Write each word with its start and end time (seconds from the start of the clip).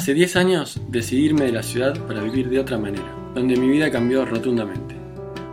Hace 0.00 0.14
10 0.14 0.36
años 0.36 0.80
decidí 0.88 1.26
irme 1.26 1.44
de 1.44 1.52
la 1.52 1.62
ciudad 1.62 1.94
para 2.06 2.22
vivir 2.22 2.48
de 2.48 2.58
otra 2.58 2.78
manera, 2.78 3.14
donde 3.34 3.54
mi 3.54 3.68
vida 3.68 3.90
cambió 3.90 4.24
rotundamente. 4.24 4.96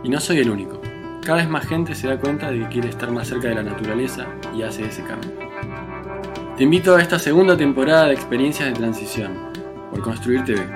Y 0.02 0.08
no 0.08 0.18
soy 0.20 0.38
el 0.38 0.48
único. 0.48 0.80
Cada 1.22 1.40
vez 1.40 1.50
más 1.50 1.66
gente 1.66 1.94
se 1.94 2.08
da 2.08 2.18
cuenta 2.18 2.50
de 2.50 2.60
que 2.60 2.68
quiere 2.68 2.88
estar 2.88 3.10
más 3.10 3.28
cerca 3.28 3.48
de 3.48 3.56
la 3.56 3.62
naturaleza 3.62 4.26
y 4.56 4.62
hace 4.62 4.86
ese 4.86 5.04
cambio. 5.04 5.32
Te 6.56 6.64
invito 6.64 6.96
a 6.96 7.02
esta 7.02 7.18
segunda 7.18 7.58
temporada 7.58 8.06
de 8.06 8.14
experiencias 8.14 8.70
de 8.70 8.74
transición 8.74 9.34
por 9.90 10.00
Construir 10.00 10.42
TV. 10.44 10.66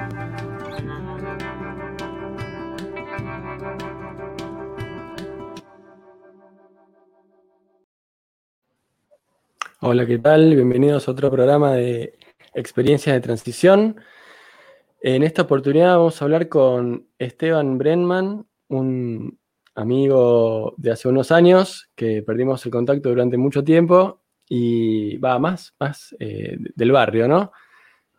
Hola, 9.81 10.05
¿qué 10.05 10.19
tal? 10.19 10.55
Bienvenidos 10.55 11.09
a 11.09 11.13
otro 11.13 11.31
programa 11.31 11.73
de 11.73 12.19
experiencias 12.55 13.15
de 13.15 13.21
transición. 13.21 13.97
En 15.01 15.23
esta 15.23 15.43
oportunidad 15.43 15.97
vamos 15.97 16.21
a 16.21 16.25
hablar 16.25 16.49
con 16.49 17.09
Esteban 17.19 17.79
Brenman, 17.79 18.47
un 18.69 19.39
amigo 19.75 20.75
de 20.77 20.93
hace 20.93 21.09
unos 21.09 21.33
años 21.33 21.91
que 21.95 22.23
perdimos 22.23 22.65
el 22.67 22.73
contacto 22.73 23.09
durante 23.09 23.37
mucho 23.37 23.65
tiempo 23.65 24.23
y 24.49 25.17
va 25.19 25.39
más, 25.39 25.75
más 25.81 26.15
eh, 26.21 26.57
del 26.75 26.93
barrio, 26.93 27.27
¿no? 27.27 27.53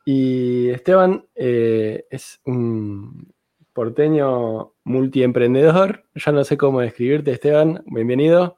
Y 0.05 0.70
Esteban 0.70 1.25
eh, 1.35 2.05
es 2.09 2.41
un 2.45 3.34
porteño 3.71 4.73
multiemprendedor. 4.84 6.05
Ya 6.15 6.31
no 6.31 6.43
sé 6.43 6.57
cómo 6.57 6.81
describirte, 6.81 7.31
Esteban. 7.31 7.84
Bienvenido. 7.85 8.57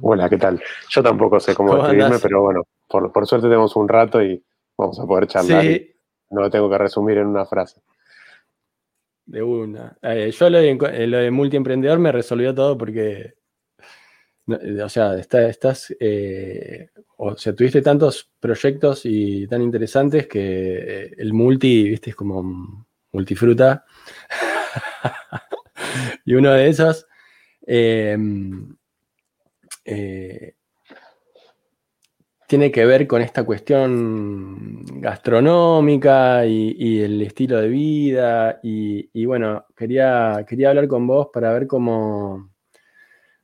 Hola, 0.00 0.28
¿qué 0.28 0.38
tal? 0.38 0.60
Yo 0.88 1.02
tampoco 1.02 1.40
sé 1.40 1.54
cómo, 1.54 1.76
describirme, 1.76 2.18
pero 2.20 2.42
bueno, 2.42 2.62
por, 2.88 3.26
suerte 3.26 3.46
tenemos 3.46 3.76
un 3.76 3.88
rato 3.88 4.22
y 4.22 4.42
vamos 4.76 4.98
a 4.98 5.06
poder 5.06 5.26
charlar. 5.26 5.64
no 6.30 6.40
lo 6.42 6.50
tengo 6.50 6.70
que 6.70 6.78
resumir 6.78 7.18
en 7.18 7.26
una 7.26 7.44
frase. 7.44 7.80
De 9.30 9.42
una. 9.42 9.96
Eh, 10.02 10.32
yo 10.36 10.50
lo 10.50 10.58
de, 10.58 10.70
eh, 10.70 11.06
lo 11.06 11.18
de, 11.18 11.30
multiemprendedor 11.30 12.00
me 12.00 12.10
resolvió 12.10 12.52
todo 12.52 12.76
porque, 12.76 13.34
o 14.48 14.88
sea, 14.88 15.14
estás, 15.16 15.94
eh, 16.00 16.88
o 17.16 17.36
sea, 17.36 17.54
tuviste 17.54 17.80
tantos 17.80 18.28
proyectos 18.40 19.02
y 19.04 19.46
tan 19.46 19.62
interesantes 19.62 20.26
que 20.26 21.14
el 21.16 21.32
multi, 21.32 21.90
viste, 21.90 22.10
es 22.10 22.16
como 22.16 22.86
multifruta. 23.12 23.84
y 26.24 26.34
uno 26.34 26.50
de 26.50 26.68
esos, 26.68 27.06
tiene 32.50 32.72
que 32.72 32.84
ver 32.84 33.06
con 33.06 33.22
esta 33.22 33.44
cuestión 33.44 34.84
gastronómica 35.00 36.44
y, 36.46 37.00
el 37.00 37.22
estilo 37.22 37.60
de 37.60 37.68
vida. 37.68 38.58
Y, 38.60 39.24
bueno, 39.24 39.66
quería, 39.76 40.44
quería 40.48 40.70
hablar 40.70 40.88
con 40.88 41.06
vos 41.06 41.28
para 41.32 41.52
ver 41.52 41.68
cómo, 41.68 42.50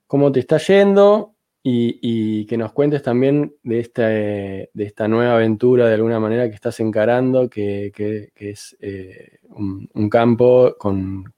cómo 0.09 0.33
te 0.33 0.41
está 0.41 0.59
yendo 0.59 1.37
y, 1.63 2.47
que 2.47 2.57
nos 2.57 2.73
cuentes 2.73 3.01
también 3.01 3.55
de, 3.63 4.69
de 4.75 4.85
esta 4.85 5.07
nueva 5.07 5.35
aventura 5.37 5.87
de 5.87 5.95
alguna 5.95 6.19
manera 6.19 6.49
que 6.49 6.57
estás 6.57 6.81
encarando, 6.81 7.49
que, 7.49 7.93
es 8.35 8.77
eh, 8.81 9.39
un, 9.51 10.11
campo 10.11 10.75
con, 10.77 11.33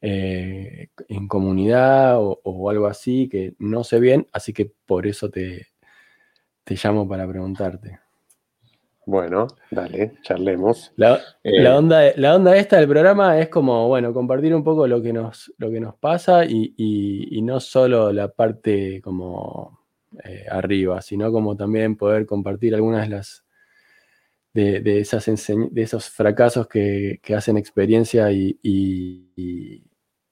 eh, 0.00 0.88
en 1.08 1.28
comunidad 1.28 2.18
o 2.20 2.70
algo 2.70 2.86
así, 2.86 3.28
que 3.28 3.54
no 3.58 3.84
sé 3.84 4.00
bien, 4.00 4.26
así 4.32 4.52
que 4.52 4.70
por 4.86 5.06
eso 5.06 5.30
te, 5.30 5.66
te 6.64 6.74
llamo 6.74 7.08
para 7.08 7.28
preguntarte. 7.28 8.00
Bueno, 9.06 9.46
dale, 9.70 10.14
charlemos. 10.22 10.92
La, 10.96 11.20
eh, 11.44 11.68
onda, 11.68 12.10
la 12.16 12.34
onda 12.34 12.56
esta 12.56 12.78
del 12.78 12.88
programa 12.88 13.38
es 13.38 13.48
como, 13.48 13.86
bueno, 13.86 14.12
compartir 14.12 14.52
un 14.52 14.64
poco 14.64 14.88
lo 14.88 15.00
que 15.00 15.12
nos, 15.12 15.54
lo 15.58 15.70
que 15.70 15.78
nos 15.78 15.94
pasa 15.94 16.44
y, 16.44 17.40
no 17.42 17.60
solo 17.60 18.12
la 18.12 18.26
parte 18.32 19.00
como 19.00 19.78
eh, 20.24 20.46
arriba, 20.50 21.00
sino 21.02 21.30
como 21.30 21.56
también 21.56 21.96
poder 21.96 22.26
compartir 22.26 22.74
algunas 22.74 23.08
de 23.08 23.14
las 23.14 23.44
de, 24.52 25.00
esas 25.00 25.26
de 25.26 25.82
esos 25.82 26.10
fracasos 26.10 26.66
que, 26.66 27.20
hacen 27.36 27.58
experiencia 27.58 28.32
y, 28.32 28.58
y, 28.60 29.84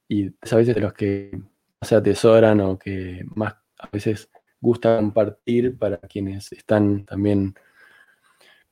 a 0.09 0.55
veces 0.55 0.75
de 0.75 0.81
los 0.81 0.93
que 0.93 1.37
se 1.81 1.95
atesoran 1.95 2.59
o 2.61 2.77
que 2.77 3.25
más 3.35 3.55
a 3.79 3.89
veces 3.91 4.29
gusta 4.59 4.97
compartir 4.97 5.77
para 5.77 5.97
quienes 5.97 6.51
están 6.51 7.05
también 7.05 7.55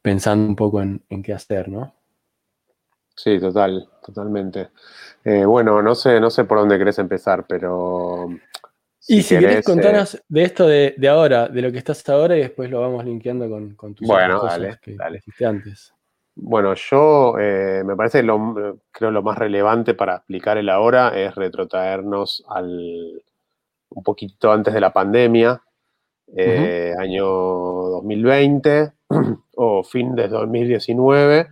pensando 0.01 0.47
un 0.47 0.55
poco 0.55 0.81
en, 0.81 1.23
qué 1.23 1.33
hacer, 1.33 1.69
¿no? 1.69 1.93
Sí, 3.15 3.39
total, 3.39 3.87
totalmente. 4.03 4.69
Eh, 5.23 5.45
bueno, 5.45 5.81
no 5.81 5.95
sé, 5.95 6.19
no 6.19 6.29
sé 6.29 6.45
por 6.45 6.57
dónde 6.59 6.77
querés 6.77 6.97
empezar, 6.99 7.45
pero. 7.47 8.27
y 9.07 9.21
si 9.21 9.37
querés, 9.37 9.63
contarnos 9.63 10.15
eh, 10.15 10.21
de 10.27 10.43
esto 10.43 10.67
de, 10.67 10.95
ahora, 11.07 11.47
de 11.47 11.61
lo 11.61 11.71
que 11.71 11.77
estás 11.77 12.07
ahora, 12.09 12.35
y 12.35 12.41
después 12.41 12.69
lo 12.71 12.81
vamos 12.81 13.05
linkeando 13.05 13.47
con, 13.49 13.75
con 13.75 13.93
tus 13.93 14.07
bueno, 14.07 14.39
cosas 14.39 14.79
que 14.79 14.95
dale. 14.95 15.21
antes. 15.45 15.92
Bueno, 16.35 16.73
yo 16.73 17.37
eh, 17.39 17.83
me 17.85 17.95
parece 17.95 18.23
lo, 18.23 18.79
creo 18.91 19.11
lo 19.11 19.21
más 19.21 19.37
relevante 19.37 19.93
para 19.93 20.15
explicar 20.15 20.57
el 20.57 20.69
ahora 20.69 21.09
es 21.09 21.35
retrotraernos 21.35 22.43
al 22.49 23.23
un 23.89 24.03
poquito 24.03 24.51
antes 24.51 24.73
de 24.73 24.81
la 24.81 24.91
pandemia, 24.93 25.61
eh, 26.35 26.93
año 26.99 27.25
2020 27.25 28.93
o 29.55 29.83
fin 29.83 30.15
de 30.15 30.27
2019, 30.27 31.47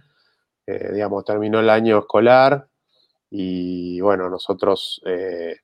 eh, 0.68 0.91
digamos, 0.94 1.25
terminó 1.25 1.59
el 1.59 1.70
año 1.70 2.00
escolar 2.00 2.68
y 3.30 4.02
bueno, 4.02 4.30
nosotros 4.30 5.02
eh, 5.06 5.58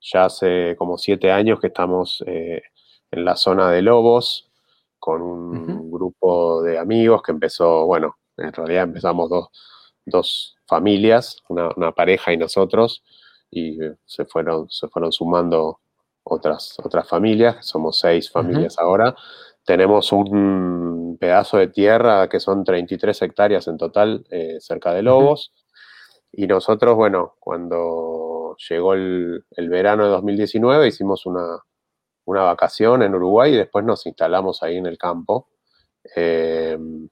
ya 0.00 0.26
hace 0.26 0.76
como 0.78 0.98
siete 0.98 1.30
años 1.30 1.60
que 1.60 1.68
estamos 1.68 2.24
en 2.26 3.24
la 3.24 3.36
zona 3.36 3.70
de 3.70 3.82
Lobos 3.82 4.50
con 4.98 5.22
un 5.22 5.90
grupo 5.90 6.62
de 6.62 6.78
amigos 6.78 7.22
que 7.22 7.32
empezó, 7.32 7.86
bueno, 7.86 8.16
en 8.36 8.52
realidad 8.52 8.84
empezamos 8.84 9.30
dos, 10.04 10.56
familias, 10.66 11.36
una, 11.48 11.68
una, 11.76 11.92
pareja 11.92 12.32
y 12.32 12.36
nosotros, 12.36 13.02
y 13.50 13.78
se 14.06 14.24
fueron, 14.24 14.68
se 14.70 14.88
fueron 14.88 15.12
sumando 15.12 15.80
otras, 16.24 16.76
otras 16.82 17.08
familias, 17.08 17.66
somos 17.66 17.98
seis 17.98 18.30
familias 18.30 18.78
ahora. 18.78 19.14
Tenemos 19.64 20.12
un 20.12 21.16
pedazo 21.20 21.58
de 21.58 21.68
tierra 21.68 22.28
que 22.28 22.40
son 22.40 22.64
33 22.64 23.22
hectáreas 23.22 23.68
en 23.68 23.76
total 23.76 24.24
eh, 24.30 24.58
cerca 24.60 24.92
de 24.92 25.02
Lobos. 25.02 25.52
Y 26.32 26.46
nosotros, 26.46 26.96
bueno, 26.96 27.34
cuando 27.38 28.56
llegó 28.68 28.94
el, 28.94 29.44
verano 29.56 30.04
de 30.04 30.10
2019 30.10 30.88
hicimos 30.88 31.26
una, 31.26 31.62
vacación 32.26 33.02
en 33.02 33.14
Uruguay 33.14 33.52
y 33.54 33.56
después 33.56 33.84
nos 33.84 34.06
instalamos 34.06 34.62
ahí 34.62 34.76
en 34.78 34.86
el 34.86 34.98
campo. 34.98 35.48
Em, 36.16 37.08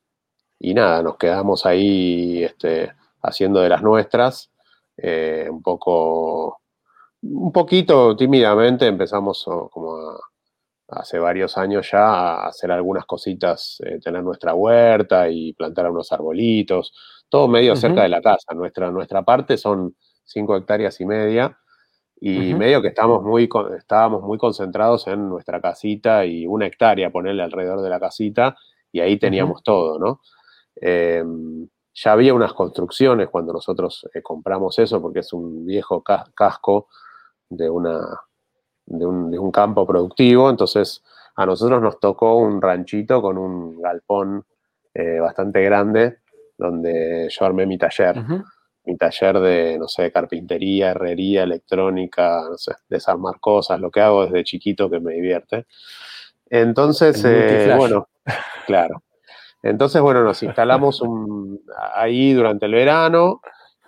y 0.60 0.74
nada, 0.74 1.02
nos 1.02 1.16
quedamos 1.16 1.66
ahí 1.66 2.44
este, 2.44 2.92
haciendo 3.22 3.60
de 3.60 3.70
las 3.70 3.82
nuestras, 3.82 4.52
eh, 4.96 5.48
un 5.50 5.62
poco 5.62 6.60
un 7.22 7.52
poquito 7.52 8.16
tímidamente 8.16 8.86
empezamos 8.86 9.44
como 9.70 10.18
hace 10.88 11.18
varios 11.18 11.56
años 11.56 11.88
ya 11.90 12.04
a 12.04 12.48
hacer 12.48 12.70
algunas 12.72 13.06
cositas, 13.06 13.80
eh, 13.84 13.98
tener 14.02 14.22
nuestra 14.22 14.54
huerta 14.54 15.28
y 15.28 15.52
plantar 15.52 15.90
unos 15.90 16.12
arbolitos, 16.12 16.92
todo 17.28 17.48
medio 17.48 17.76
cerca 17.76 18.02
de 18.02 18.08
la 18.08 18.20
casa. 18.20 18.54
Nuestra, 18.54 18.90
nuestra 18.90 19.22
parte 19.22 19.56
son 19.56 19.94
cinco 20.24 20.56
hectáreas 20.56 21.00
y 21.00 21.06
media 21.06 21.56
y 22.22 22.52
medio 22.54 22.82
que 22.82 22.88
estamos 22.88 23.22
muy, 23.22 23.48
estábamos 23.78 24.22
muy 24.22 24.36
concentrados 24.36 25.06
en 25.06 25.28
nuestra 25.28 25.60
casita 25.60 26.26
y 26.26 26.46
una 26.46 26.66
hectárea 26.66 27.10
ponerle 27.10 27.42
alrededor 27.42 27.80
de 27.80 27.88
la 27.88 27.98
casita 27.98 28.56
y 28.92 29.00
ahí 29.00 29.18
teníamos 29.18 29.62
todo, 29.62 29.98
¿no? 29.98 30.20
Em, 30.76 31.68
ya 31.92 32.12
había 32.12 32.34
unas 32.34 32.52
construcciones 32.52 33.28
cuando 33.28 33.52
nosotros 33.52 34.08
eh, 34.14 34.22
compramos 34.22 34.78
eso 34.78 35.00
porque 35.02 35.20
es 35.20 35.32
un 35.32 35.66
viejo 35.66 36.02
casco 36.02 36.88
de, 37.48 37.68
una, 37.68 38.00
de, 38.86 39.06
un, 39.06 39.50
campo 39.50 39.86
productivo, 39.86 40.48
entonces 40.48 41.02
a 41.36 41.44
nosotros 41.44 41.82
nos 41.82 41.98
tocó 41.98 42.36
un 42.36 42.62
ranchito 42.62 43.20
con 43.20 43.38
un 43.38 43.82
galpón 43.82 44.44
eh, 44.94 45.18
bastante 45.18 45.62
grande 45.62 46.18
donde 46.56 47.28
yo 47.30 47.44
armé 47.44 47.66
mi 47.66 47.78
taller. 47.78 48.22
Mi 48.84 48.96
taller 48.96 49.38
de, 49.40 49.78
no 49.78 49.88
sé, 49.88 50.10
carpintería, 50.10 50.90
herrería, 50.92 51.42
electrónica, 51.42 52.42
no 52.48 52.56
sé, 52.56 52.72
desarmar 52.88 53.38
cosas, 53.40 53.78
lo 53.78 53.90
que 53.90 54.00
hago 54.00 54.24
desde 54.24 54.44
chiquito 54.44 54.88
que 54.88 55.00
me 55.00 55.14
divierte. 55.14 55.66
Entonces, 56.46 57.22
eh, 57.24 57.74
bueno, 57.76 58.08
claro. 58.66 59.02
Entonces, 59.62 60.00
bueno, 60.00 60.22
nos 60.24 60.42
instalamos 60.42 61.02
un, 61.02 61.60
ahí 61.94 62.32
durante 62.32 62.66
el 62.66 62.72
verano 62.72 63.40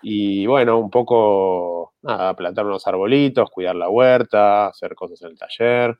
y 0.02 0.46
bueno, 0.46 0.78
un 0.78 0.90
poco, 0.90 1.94
nada, 2.02 2.34
plantar 2.34 2.66
unos 2.66 2.86
arbolitos, 2.86 3.50
cuidar 3.50 3.76
la 3.76 3.88
huerta, 3.88 4.66
hacer 4.66 4.94
cosas 4.94 5.22
en 5.22 5.30
el 5.30 5.38
taller. 5.38 5.96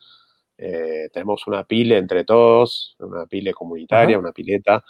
tenemos 1.13 1.47
una 1.47 1.65
pile 1.65 1.99
entre 1.99 2.25
todos, 2.25 2.97
una 2.99 3.27
pile 3.27 3.53
comunitaria, 3.55 4.19
una 4.19 4.33
pileta. 4.33 4.85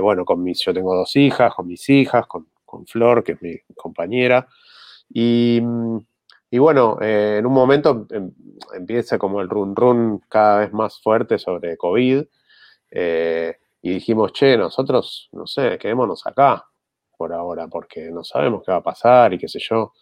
bueno, 0.00 0.24
con 0.24 0.42
mis, 0.42 0.60
yo 0.64 0.72
tengo 0.72 0.94
dos 0.94 1.14
hijas, 1.16 1.54
con 1.54 1.66
mis 1.66 1.88
hijas, 1.90 2.26
con, 2.26 2.48
con 2.64 2.86
Flor, 2.86 3.22
que 3.24 3.32
es 3.32 3.42
mi 3.42 3.56
compañera. 3.74 4.48
Y, 5.08 5.60
y 6.50 6.58
bueno, 6.58 6.98
en 7.00 7.44
un 7.46 7.52
momento 7.52 8.06
em, 8.10 8.32
empieza 8.74 9.18
como 9.18 9.40
el 9.40 9.48
run 9.48 9.74
run 9.76 10.20
cada 10.28 10.60
vez 10.60 10.72
más 10.72 11.00
fuerte 11.00 11.38
sobre 11.38 11.76
COVID. 11.76 12.24
Y 13.82 13.90
dijimos, 13.90 14.32
che, 14.32 14.56
nosotros, 14.56 15.28
no 15.32 15.46
sé, 15.46 15.78
quedémonos 15.78 16.26
acá 16.26 16.66
por 17.16 17.32
ahora, 17.32 17.68
porque 17.68 18.10
no 18.10 18.24
sabemos 18.24 18.62
qué 18.64 18.72
va 18.72 18.78
a 18.78 18.82
pasar 18.82 19.32
y 19.32 19.38
qué 19.38 19.48
sé 19.48 19.58
yo. 19.60 19.92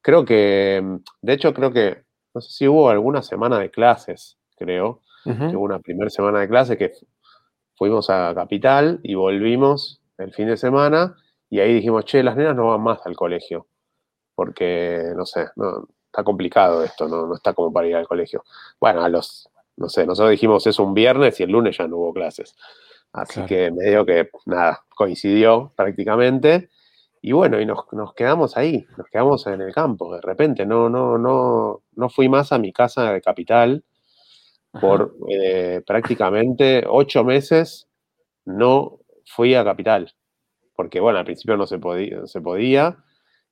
Creo 0.00 0.24
que, 0.24 0.82
de 1.20 1.32
hecho, 1.32 1.54
creo 1.54 1.72
que, 1.72 2.04
no 2.34 2.40
sé 2.40 2.52
si 2.52 2.68
hubo 2.68 2.90
alguna 2.90 3.22
semana 3.22 3.58
de 3.58 3.70
clases, 3.70 4.38
creo, 4.56 5.00
hubo 5.24 5.60
una 5.60 5.78
primera 5.78 6.10
semana 6.10 6.40
de 6.40 6.48
clases 6.48 6.76
que 6.76 6.92
fuimos 7.76 8.10
a 8.10 8.34
Capital 8.34 9.00
y 9.02 9.14
volvimos 9.14 10.02
el 10.18 10.32
fin 10.34 10.48
de 10.48 10.56
semana 10.56 11.16
y 11.48 11.60
ahí 11.60 11.74
dijimos, 11.74 12.04
che, 12.04 12.22
las 12.22 12.36
nenas 12.36 12.56
no 12.56 12.68
van 12.68 12.82
más 12.82 13.06
al 13.06 13.14
colegio, 13.14 13.66
porque, 14.34 15.12
no 15.16 15.26
sé, 15.26 15.48
no, 15.56 15.86
está 16.06 16.24
complicado 16.24 16.84
esto, 16.84 17.08
no, 17.08 17.26
no 17.26 17.34
está 17.34 17.54
como 17.54 17.72
para 17.72 17.86
ir 17.86 17.96
al 17.96 18.06
colegio. 18.06 18.44
Bueno, 18.78 19.02
a 19.02 19.08
los, 19.08 19.48
no 19.76 19.88
sé, 19.88 20.06
nosotros 20.06 20.30
dijimos 20.30 20.66
eso 20.66 20.84
un 20.84 20.92
viernes 20.92 21.40
y 21.40 21.44
el 21.44 21.50
lunes 21.50 21.78
ya 21.78 21.88
no 21.88 21.96
hubo 21.96 22.12
clases. 22.12 22.54
Así 23.12 23.44
que 23.44 23.70
medio 23.70 24.06
que, 24.06 24.30
nada, 24.46 24.84
coincidió 24.94 25.72
prácticamente. 25.76 26.70
Y 27.20 27.32
bueno, 27.32 27.60
y 27.60 27.66
nos, 27.66 27.84
quedamos 28.16 28.56
ahí, 28.56 28.84
nos 28.96 29.06
quedamos 29.08 29.46
en 29.46 29.60
el 29.60 29.72
campo. 29.72 30.14
De 30.14 30.20
repente, 30.20 30.66
no, 30.66 30.88
no, 30.88 31.18
no, 31.18 31.82
no 31.94 32.08
fui 32.08 32.28
más 32.28 32.52
a 32.52 32.58
mi 32.58 32.72
casa 32.72 33.12
de 33.12 33.20
capital 33.20 33.84
por 34.80 35.14
eh, 35.30 35.82
prácticamente 35.86 36.84
ocho 36.88 37.22
meses. 37.22 37.86
No 38.44 38.98
fui 39.26 39.54
a 39.54 39.64
capital. 39.64 40.12
Porque 40.74 40.98
bueno, 40.98 41.18
al 41.18 41.24
principio 41.24 41.56
no 41.56 41.66
se 41.66 41.78
podía, 41.78 42.26
se 42.26 42.40
podía 42.40 42.96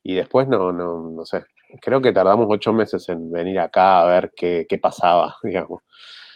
y 0.02 0.14
después 0.14 0.48
no, 0.48 0.72
no, 0.72 1.10
no 1.10 1.24
sé. 1.24 1.44
Creo 1.80 2.00
que 2.00 2.12
tardamos 2.12 2.46
ocho 2.48 2.72
meses 2.72 3.08
en 3.08 3.30
venir 3.30 3.60
acá 3.60 4.00
a 4.00 4.06
ver 4.06 4.32
qué, 4.34 4.66
qué 4.68 4.78
pasaba, 4.78 5.36
digamos. 5.44 5.82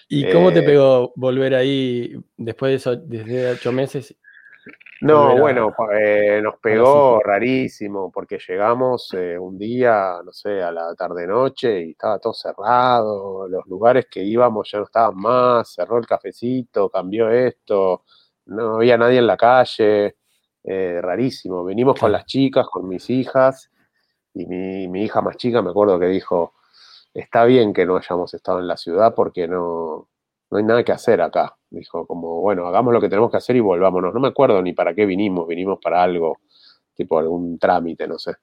¿Y 0.08 0.30
cómo 0.30 0.52
te 0.52 0.60
eh, 0.60 0.62
pegó 0.62 1.12
volver 1.16 1.54
ahí 1.54 2.14
después 2.36 2.70
de 2.70 2.76
eso, 2.76 2.96
desde 2.96 3.50
ocho 3.50 3.72
meses? 3.72 4.14
No, 5.00 5.36
bueno, 5.36 5.74
eh, 6.00 6.40
nos 6.42 6.58
pegó 6.60 7.20
rarísimo 7.22 8.10
porque 8.10 8.38
llegamos 8.38 9.12
eh, 9.12 9.38
un 9.38 9.58
día, 9.58 10.20
no 10.24 10.32
sé, 10.32 10.62
a 10.62 10.72
la 10.72 10.94
tarde-noche 10.94 11.86
y 11.86 11.90
estaba 11.90 12.18
todo 12.18 12.32
cerrado, 12.32 13.46
los 13.48 13.66
lugares 13.66 14.06
que 14.10 14.22
íbamos 14.22 14.70
ya 14.70 14.78
no 14.78 14.84
estaban 14.84 15.16
más, 15.16 15.74
cerró 15.74 15.98
el 15.98 16.06
cafecito, 16.06 16.88
cambió 16.88 17.30
esto, 17.30 18.04
no 18.46 18.76
había 18.76 18.96
nadie 18.96 19.18
en 19.18 19.26
la 19.26 19.36
calle, 19.36 20.16
rarísimo. 20.62 21.64
Venimos 21.64 21.98
con 22.00 22.10
las 22.10 22.24
chicas, 22.24 22.66
con 22.70 22.88
mis 22.88 23.10
hijas 23.10 23.70
y 24.32 24.46
mi, 24.46 24.88
mi 24.88 25.02
hija 25.04 25.20
más 25.20 25.36
chica 25.36 25.60
me 25.60 25.70
acuerdo 25.70 25.98
que 25.98 26.06
dijo, 26.06 26.54
está 27.14 27.44
bien 27.44 27.72
que 27.72 27.86
no 27.86 27.96
hayamos 27.96 28.34
estado 28.34 28.58
en 28.58 28.66
la 28.66 28.76
ciudad 28.76 29.14
porque 29.14 29.46
no, 29.46 30.08
no 30.50 30.58
hay 30.58 30.64
nada 30.64 30.84
que 30.84 30.92
hacer 30.92 31.22
acá. 31.22 31.56
Dijo, 31.70 32.06
como, 32.06 32.40
bueno, 32.40 32.66
hagamos 32.66 32.92
lo 32.92 33.00
que 33.00 33.08
tenemos 33.08 33.30
que 33.30 33.36
hacer 33.36 33.56
y 33.56 33.60
volvámonos. 33.60 34.12
No 34.12 34.20
me 34.20 34.28
acuerdo 34.28 34.60
ni 34.60 34.72
para 34.72 34.94
qué 34.94 35.06
vinimos, 35.06 35.46
vinimos 35.46 35.78
para 35.82 36.02
algo, 36.02 36.38
tipo 36.94 37.18
algún 37.18 37.58
trámite, 37.58 38.06
no 38.06 38.18
sé. 38.18 38.34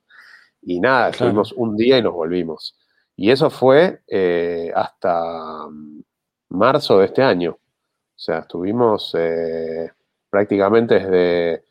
Y 0.62 0.80
nada, 0.80 1.10
estuvimos 1.10 1.54
un 1.54 1.76
día 1.76 1.98
y 1.98 2.02
nos 2.02 2.14
volvimos. 2.14 2.78
Y 3.16 3.32
eso 3.32 3.50
fue 3.50 4.02
eh, 4.08 4.72
hasta 4.74 5.68
mm, 5.70 6.02
marzo 6.50 7.00
de 7.00 7.06
este 7.06 7.22
año. 7.24 7.52
O 7.52 8.24
sea, 8.24 8.40
estuvimos 8.40 9.16
eh, 9.18 9.92
prácticamente 10.30 10.96
desde 10.96 11.66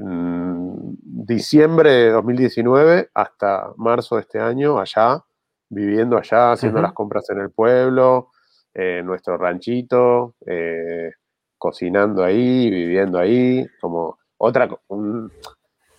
mm, 0.00 0.94
diciembre 1.02 1.90
de 1.90 2.10
2019 2.10 3.10
hasta 3.14 3.72
marzo 3.76 4.16
de 4.16 4.22
este 4.22 4.40
año 4.40 4.78
allá 4.78 5.24
viviendo 5.72 6.18
allá, 6.18 6.52
haciendo 6.52 6.82
las 6.82 6.92
compras 6.92 7.28
en 7.30 7.40
el 7.40 7.50
pueblo, 7.50 8.28
en 8.74 9.06
nuestro 9.06 9.38
ranchito, 9.38 10.34
eh, 10.46 11.10
cocinando 11.56 12.22
ahí, 12.22 12.70
viviendo 12.70 13.18
ahí, 13.18 13.66
como 13.80 14.18
otra, 14.36 14.68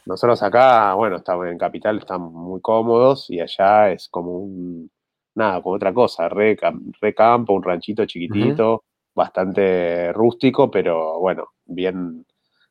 nosotros 0.06 0.44
acá, 0.44 0.94
bueno, 0.94 1.18
estamos 1.18 1.48
en 1.48 1.58
Capital, 1.58 1.98
estamos 1.98 2.32
muy 2.32 2.62
cómodos 2.62 3.30
y 3.30 3.40
allá 3.40 3.92
es 3.92 4.10
como 4.10 4.38
un, 4.38 4.92
nada, 5.36 5.62
como 5.62 5.76
otra 5.76 5.94
cosa, 5.94 6.30
re, 6.30 6.56
campo, 7.16 7.54
un 7.54 7.64
ranchito 7.64 8.06
chiquitito, 8.06 8.84
bastante 9.16 10.14
rústico, 10.14 10.70
pero 10.70 11.20
bueno, 11.20 11.48
bien, 11.66 12.26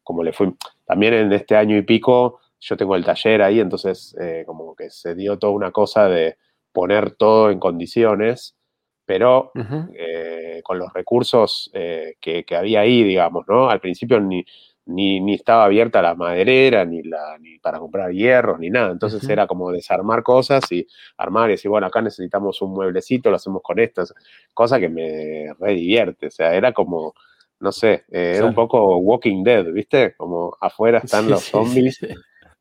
como 0.04 0.22
le 0.22 0.32
fue, 0.32 0.52
también 0.84 1.14
en 1.14 1.32
este 1.32 1.56
año 1.56 1.76
y 1.76 1.82
pico, 1.82 2.38
yo 2.60 2.76
tengo 2.76 2.94
el 2.94 3.04
taller 3.04 3.42
ahí, 3.42 3.58
entonces 3.58 4.14
eh, 4.20 4.44
como 4.46 4.76
que 4.76 4.88
se 4.88 5.16
dio 5.16 5.36
toda 5.36 5.52
una 5.52 5.72
cosa 5.72 6.08
de 6.08 6.36
poner 6.72 7.12
todo 7.12 7.50
en 7.50 7.58
condiciones, 7.58 8.56
pero 9.04 9.52
eh, 9.94 10.60
con 10.64 10.78
los 10.78 10.92
recursos 10.92 11.70
eh, 11.74 12.14
que, 12.20 12.44
había 12.56 12.80
ahí, 12.80 13.02
digamos, 13.02 13.44
¿no? 13.48 13.68
Al 13.68 13.80
principio 13.80 14.20
ni, 14.20 14.44
ni, 14.86 15.34
estaba 15.34 15.64
abierta 15.64 16.02
la 16.02 16.14
maderera, 16.14 16.84
ni, 16.84 17.02
la, 17.02 17.36
ni 17.38 17.58
para 17.58 17.78
comprar 17.78 18.10
hierros, 18.12 18.58
ni 18.58 18.70
nada. 18.70 18.92
Entonces 18.92 19.28
era 19.28 19.46
como 19.46 19.70
desarmar 19.70 20.22
cosas 20.22 20.70
y 20.72 20.86
armar 21.16 21.50
y 21.50 21.52
decir, 21.52 21.70
bueno, 21.70 21.86
acá 21.86 22.00
necesitamos 22.00 22.62
un 22.62 22.72
mueblecito, 22.72 23.30
lo 23.30 23.36
hacemos 23.36 23.62
con 23.62 23.78
estas, 23.80 24.14
cosa 24.54 24.80
que 24.80 24.88
me 24.88 25.52
re 25.58 25.74
divierte. 25.74 26.28
O 26.28 26.30
sea, 26.30 26.54
era 26.54 26.72
como, 26.72 27.14
no 27.60 27.72
sé, 27.72 28.04
eh, 28.10 28.34
era 28.36 28.46
un 28.46 28.54
poco 28.54 28.96
Walking 28.98 29.42
Dead, 29.42 29.66
¿viste? 29.72 30.14
Como 30.16 30.56
afuera 30.60 30.98
están 30.98 31.28
los 31.28 31.42
zombies 31.42 31.98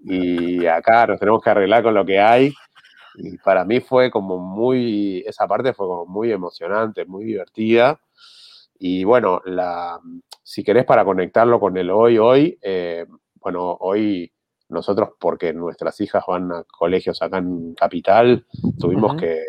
y 0.04 0.66
acá 0.66 1.06
nos 1.08 1.20
tenemos 1.20 1.42
que 1.42 1.50
arreglar 1.50 1.84
con 1.84 1.94
lo 1.94 2.06
que 2.06 2.20
hay 2.20 2.52
y 3.16 3.38
para 3.38 3.66
mí 3.66 3.80
fue 3.80 4.10
como 4.10 4.38
muy, 4.38 5.24
esa 5.26 5.48
parte 5.48 5.74
fue 5.74 5.88
como 5.88 6.06
muy 6.06 6.32
emocionante, 6.32 7.06
muy 7.06 7.26
divertida. 7.26 8.00
Y 8.80 9.04
bueno, 9.04 9.42
la, 9.46 10.00
si 10.44 10.64
querés 10.64 10.86
para 10.86 11.06
conectarlo 11.06 11.60
con 11.60 11.78
el 11.78 11.90
hoy, 11.90 12.18
hoy, 12.18 12.58
eh, 12.62 13.06
bueno, 13.36 13.78
hoy 13.80 14.32
nosotros, 14.70 15.10
porque 15.20 15.54
nuestras 15.54 16.00
hijas 16.02 16.24
van 16.28 16.52
a 16.52 16.64
colegios 16.64 17.22
acá 17.22 17.38
en 17.38 17.76
Capital, 17.76 18.46
tuvimos 18.80 19.16
que 19.16 19.44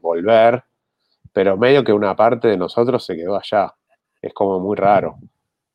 volver, 0.00 0.62
pero 1.32 1.56
medio 1.56 1.84
que 1.84 1.92
una 1.92 2.14
parte 2.14 2.48
de 2.48 2.56
nosotros 2.56 3.04
se 3.04 3.16
quedó 3.16 3.36
allá. 3.36 3.74
Es 4.20 4.32
como 4.32 4.60
muy 4.60 4.76
raro. 4.76 5.16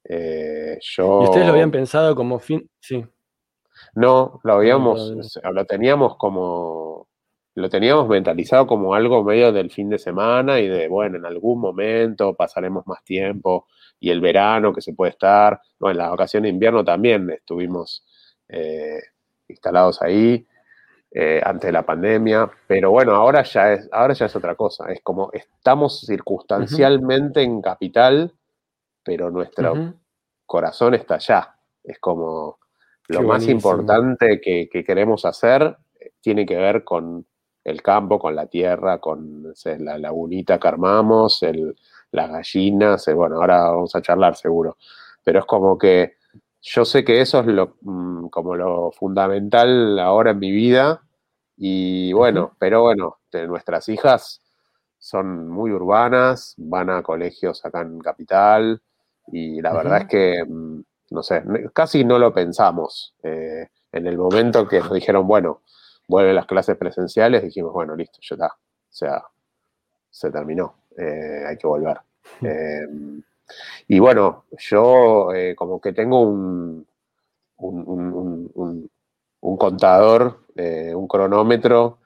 Eh, 0.04 0.78
yo... 0.82 1.22
¿Y 1.22 1.26
ustedes 1.26 1.48
lo 1.48 1.54
habían 1.54 1.72
pensado 1.72 2.16
como 2.16 2.40
fin? 2.40 2.70
Sí. 2.80 3.06
No, 3.94 4.40
lo 4.44 4.54
habíamos, 4.54 5.40
lo 5.44 5.66
teníamos 5.66 6.18
como 6.18 7.08
lo 7.58 7.70
teníamos 7.70 8.08
mentalizado 8.08 8.68
como 8.68 8.94
algo 8.94 9.24
medio 9.24 9.52
del 9.52 9.72
fin 9.72 9.90
de 9.90 9.98
semana 9.98 10.60
y 10.60 10.68
de, 10.68 10.88
bueno, 10.88 11.18
en 11.18 11.26
algún 11.26 11.60
momento 11.60 12.36
pasaremos 12.36 12.86
más 12.86 13.04
tiempo 13.04 13.66
y 14.00 14.12
el 14.12 14.22
verano 14.22 14.72
que 14.72 14.82
se 14.82 14.94
puede 14.94 15.14
estar, 15.14 15.60
bueno, 15.80 15.94
en 15.94 15.98
la 15.98 16.10
vacación 16.12 16.44
de 16.44 16.50
invierno 16.50 16.86
también 16.86 17.32
estuvimos 17.32 18.06
eh, 18.48 19.00
instalados 19.48 20.04
ahí 20.04 20.46
eh, 21.10 21.42
antes 21.44 21.70
de 21.70 21.72
la 21.72 21.84
pandemia, 21.84 22.48
pero 22.68 22.92
bueno, 22.92 23.16
ahora 23.16 23.42
ya, 23.42 23.74
es, 23.74 23.90
ahora 23.92 24.14
ya 24.14 24.28
es 24.28 24.36
otra 24.36 24.54
cosa, 24.54 24.92
es 24.92 25.02
como 25.02 25.32
estamos 25.34 26.02
circunstancialmente 26.02 27.42
en 27.42 27.60
capital, 27.64 28.36
pero 29.04 29.32
nuestro 29.32 29.96
corazón 30.46 30.94
está 30.94 31.16
allá, 31.16 31.56
es 31.84 31.98
como 31.98 32.60
lo 33.08 33.24
más 33.24 33.48
importante 33.48 34.40
que, 34.40 34.70
que 34.72 34.84
queremos 34.84 35.26
hacer 35.26 35.76
eh, 36.00 36.12
tiene 36.22 36.46
que 36.46 36.56
ver 36.56 36.84
con 36.84 37.26
el 37.68 37.82
campo, 37.82 38.18
con 38.18 38.34
la 38.34 38.48
tierra, 38.48 38.98
con 39.00 39.54
la 39.80 39.98
lagunita 39.98 40.58
que 40.58 40.68
armamos, 40.70 41.42
las 42.12 42.30
gallinas, 42.32 43.06
bueno, 43.14 43.36
ahora 43.36 43.72
vamos 43.72 43.94
a 43.94 44.02
charlar 44.02 44.38
seguro, 44.38 44.78
pero 45.22 45.40
es 45.40 45.46
como 45.46 45.78
que 45.78 46.16
yo 46.62 46.86
sé 46.86 47.04
que 47.04 47.20
eso 47.20 47.42
es 47.42 47.48
lo, 47.48 47.76
mm, 47.82 48.28
como 48.30 48.56
lo 48.56 48.92
fundamental 48.92 50.00
ahora 50.00 50.32
en 50.32 50.40
mi 50.40 50.52
vida 50.52 51.04
y 51.58 52.14
bueno, 52.14 52.56
pero 52.58 52.84
bueno, 52.84 53.18
nuestras 53.34 53.90
hijas 53.90 54.42
son 54.98 55.50
muy 55.50 55.72
urbanas, 55.72 56.56
van 56.58 56.90
a 56.90 57.04
colegios 57.04 57.66
acá 57.66 57.82
en 57.82 58.00
Capital 58.00 58.82
y 59.28 59.62
la 59.62 59.74
verdad 59.74 60.04
es 60.04 60.08
que, 60.08 60.46
mm, 60.48 60.82
no 61.12 61.22
sé, 61.24 61.44
casi 61.74 62.06
no 62.06 62.18
lo 62.18 62.34
pensamos. 62.34 63.14
Eh, 63.24 63.68
en 63.92 64.08
el 64.08 64.18
momento 64.18 64.68
que 64.68 64.80
nos 64.80 64.94
dijeron, 64.94 65.28
bueno, 65.28 65.64
vuelven 66.08 66.36
las 66.36 66.46
clases 66.46 66.78
presenciales, 66.78 67.44
dijimos, 67.44 67.74
bueno, 67.74 67.96
listo, 67.96 68.20
ya 68.22 68.36
está. 68.36 68.48
O 68.48 68.90
sea, 68.90 69.24
se 70.10 70.32
terminó, 70.32 70.76
eh, 70.98 71.44
hay 71.48 71.58
que 71.58 71.68
volver. 71.68 72.00
Em, 72.42 73.22
y 73.88 74.00
bueno, 74.00 74.46
yo 74.58 75.34
eh, 75.34 75.56
como 75.56 75.80
que 75.80 75.94
tengo 75.94 76.22
un, 76.22 76.86
un, 77.58 78.90
contador, 79.58 80.42
eh, 80.56 80.94
un 80.94 81.08
cronómetro 81.08 82.00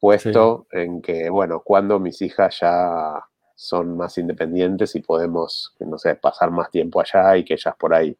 puesto 0.00 0.66
en 0.70 1.02
que, 1.02 1.28
bueno, 1.28 1.60
cuando 1.60 1.98
mis 1.98 2.22
hijas 2.22 2.60
ya 2.60 3.22
son 3.54 3.96
más 3.96 4.16
independientes 4.18 4.94
y 4.94 5.00
podemos, 5.00 5.74
no 5.80 5.98
sé, 5.98 6.14
pasar 6.14 6.50
más 6.50 6.70
tiempo 6.70 7.00
allá 7.00 7.36
y 7.36 7.44
que 7.44 7.54
ellas 7.54 7.74
por 7.78 7.94
ahí, 7.94 8.16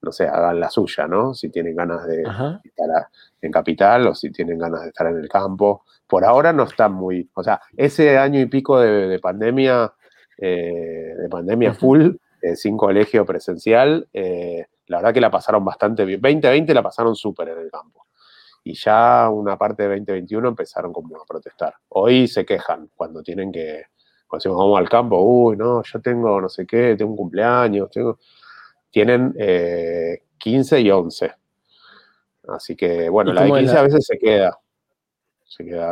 no 0.00 0.12
sé, 0.12 0.26
hagan 0.26 0.60
la 0.60 0.70
suya, 0.70 1.06
¿no? 1.06 1.34
Si 1.34 1.50
tienen 1.50 1.74
ganas 1.74 2.06
de 2.06 2.22
estar 2.22 3.08
en 3.40 3.52
capital 3.52 4.06
o 4.06 4.14
si 4.14 4.30
tienen 4.30 4.58
ganas 4.58 4.82
de 4.82 4.88
estar 4.88 5.06
en 5.06 5.18
el 5.18 5.28
campo. 5.28 5.84
Por 6.06 6.24
ahora 6.24 6.52
no 6.52 6.64
están 6.64 6.92
muy, 6.92 7.28
o 7.34 7.42
sea, 7.42 7.60
ese 7.76 8.16
año 8.16 8.40
y 8.40 8.46
pico 8.46 8.80
de, 8.80 9.18
pandemia, 9.18 9.92
eh, 10.38 11.14
de 11.18 11.28
pandemia 11.28 11.74
full, 11.74 12.10
eh, 12.40 12.56
sin 12.56 12.76
colegio 12.76 13.26
presencial, 13.26 14.08
eh, 14.12 14.66
la 14.86 14.98
verdad 14.98 15.14
que 15.14 15.20
la 15.20 15.30
pasaron 15.30 15.64
bastante 15.64 16.04
bien. 16.04 16.20
2020 16.20 16.72
la 16.72 16.82
pasaron 16.82 17.14
súper 17.14 17.48
en 17.48 17.58
el 17.58 17.70
campo. 17.70 18.06
Y 18.64 18.74
ya 18.74 19.28
una 19.30 19.56
parte 19.56 19.82
de 19.82 19.88
2021 19.90 20.48
empezaron 20.48 20.92
como 20.92 21.16
a 21.16 21.24
protestar. 21.26 21.74
Hoy 21.88 22.28
se 22.28 22.44
quejan 22.44 22.88
cuando 22.94 23.22
tienen 23.22 23.50
que, 23.50 23.84
cuando 24.26 24.56
vamos 24.56 24.78
al 24.78 24.88
campo, 24.88 25.20
uy, 25.20 25.56
no, 25.56 25.82
yo 25.82 26.00
tengo 26.00 26.40
no 26.40 26.48
sé 26.48 26.66
qué, 26.66 26.94
tengo 26.96 27.10
un 27.10 27.16
cumpleaños, 27.16 27.90
tengo... 27.90 28.18
Tienen 28.90 29.34
15 30.38 30.76
eh, 30.76 30.80
y 30.80 30.90
11. 30.90 31.32
Así 32.48 32.76
que, 32.76 33.08
bueno, 33.08 33.32
la 33.32 33.44
de 33.44 33.52
15 33.52 33.76
a 33.76 33.82
veces 33.82 34.06
se 34.06 34.18
queda. 34.18 34.58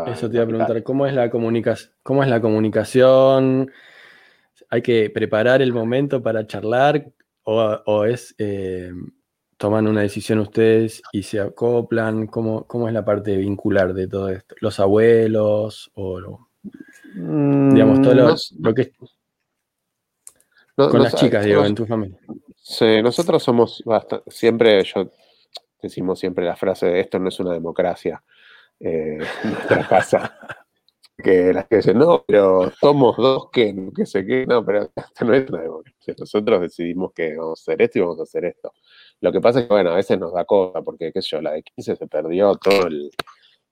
Eso 0.07 0.29
te 0.29 0.37
iba 0.37 0.45
a 0.45 0.49
preguntar, 0.49 0.83
¿cómo 0.83 1.07
es 1.07 1.15
la 1.15 1.31
comunicación? 1.31 1.93
¿Cómo 2.03 2.23
es 2.23 2.29
la 2.29 2.41
comunicación? 2.41 3.71
¿Hay 4.69 4.83
que 4.83 5.11
preparar 5.11 5.63
el 5.63 5.73
momento 5.73 6.23
para 6.23 6.47
charlar? 6.47 7.11
¿O, 7.45 8.05
es 8.05 8.35
eh, 8.39 8.91
toman 9.57 9.87
una 9.87 10.03
decisión 10.03 10.41
ustedes 10.41 11.03
y 11.13 11.23
se 11.23 11.41
acoplan? 11.41 12.27
¿Cómo, 12.27 12.67
¿Cómo, 12.67 12.89
es 12.89 12.95
la 12.95 13.05
parte 13.05 13.37
vincular 13.37 13.95
de 13.95 14.09
todo 14.09 14.29
esto? 14.29 14.55
¿Los 14.61 14.79
abuelos 14.79 15.91
o 15.95 16.21
digamos 17.15 18.03
todo 18.03 18.15
lo, 18.15 18.35
mm, 18.35 18.75
que 18.75 18.93
con 20.75 21.03
las 21.03 21.15
chicas, 21.15 21.45
digo, 21.45 21.65
en 21.65 21.75
tu 21.75 21.87
familia? 21.87 22.19
Sí, 22.69 23.01
nosotros 23.01 23.45
somos 23.45 23.81
bastante, 23.85 24.29
siempre, 24.29 24.83
yo 24.83 25.09
decimos 25.81 26.19
siempre 26.19 26.45
la 26.45 26.57
frase 26.57 26.87
de 26.87 27.01
esto 27.01 27.21
no 27.21 27.29
es 27.29 27.39
una 27.39 27.53
democracia 27.53 28.25
eh, 28.81 29.19
nuestra 29.45 29.89
casa. 29.89 30.37
que 31.23 31.53
las 31.53 31.69
que 31.69 31.77
dicen, 31.77 31.99
no, 31.99 32.25
pero 32.27 32.73
somos 32.81 33.17
dos 33.19 33.51
que, 33.53 33.73
que 33.97 34.05
sé 34.05 34.27
qué, 34.27 34.47
no, 34.47 34.65
pero 34.65 34.83
esto 34.97 35.25
no 35.25 35.35
es 35.35 35.49
una 35.49 35.63
democracia. 35.63 36.15
Nosotros 36.19 36.61
decidimos 36.61 37.13
que 37.13 37.37
vamos 37.37 37.61
a 37.61 37.63
hacer 37.63 37.83
esto 37.83 37.99
y 38.01 38.03
vamos 38.03 38.19
a 38.19 38.25
hacer 38.25 38.45
esto. 38.47 38.73
Lo 39.21 39.31
que 39.31 39.41
pasa 39.41 39.61
es 39.61 39.67
que, 39.67 39.73
bueno, 39.73 39.91
a 39.93 39.97
veces 39.97 40.19
nos 40.19 40.33
da 40.33 40.45
cosa, 40.45 40.83
porque, 40.83 41.13
qué 41.13 41.23
sé 41.23 41.29
yo, 41.37 41.41
la 41.43 41.53
de 41.53 41.63
15 41.63 41.95
se 41.97 42.07
perdió 42.09 42.57
todo 42.57 42.89
el, 42.89 43.13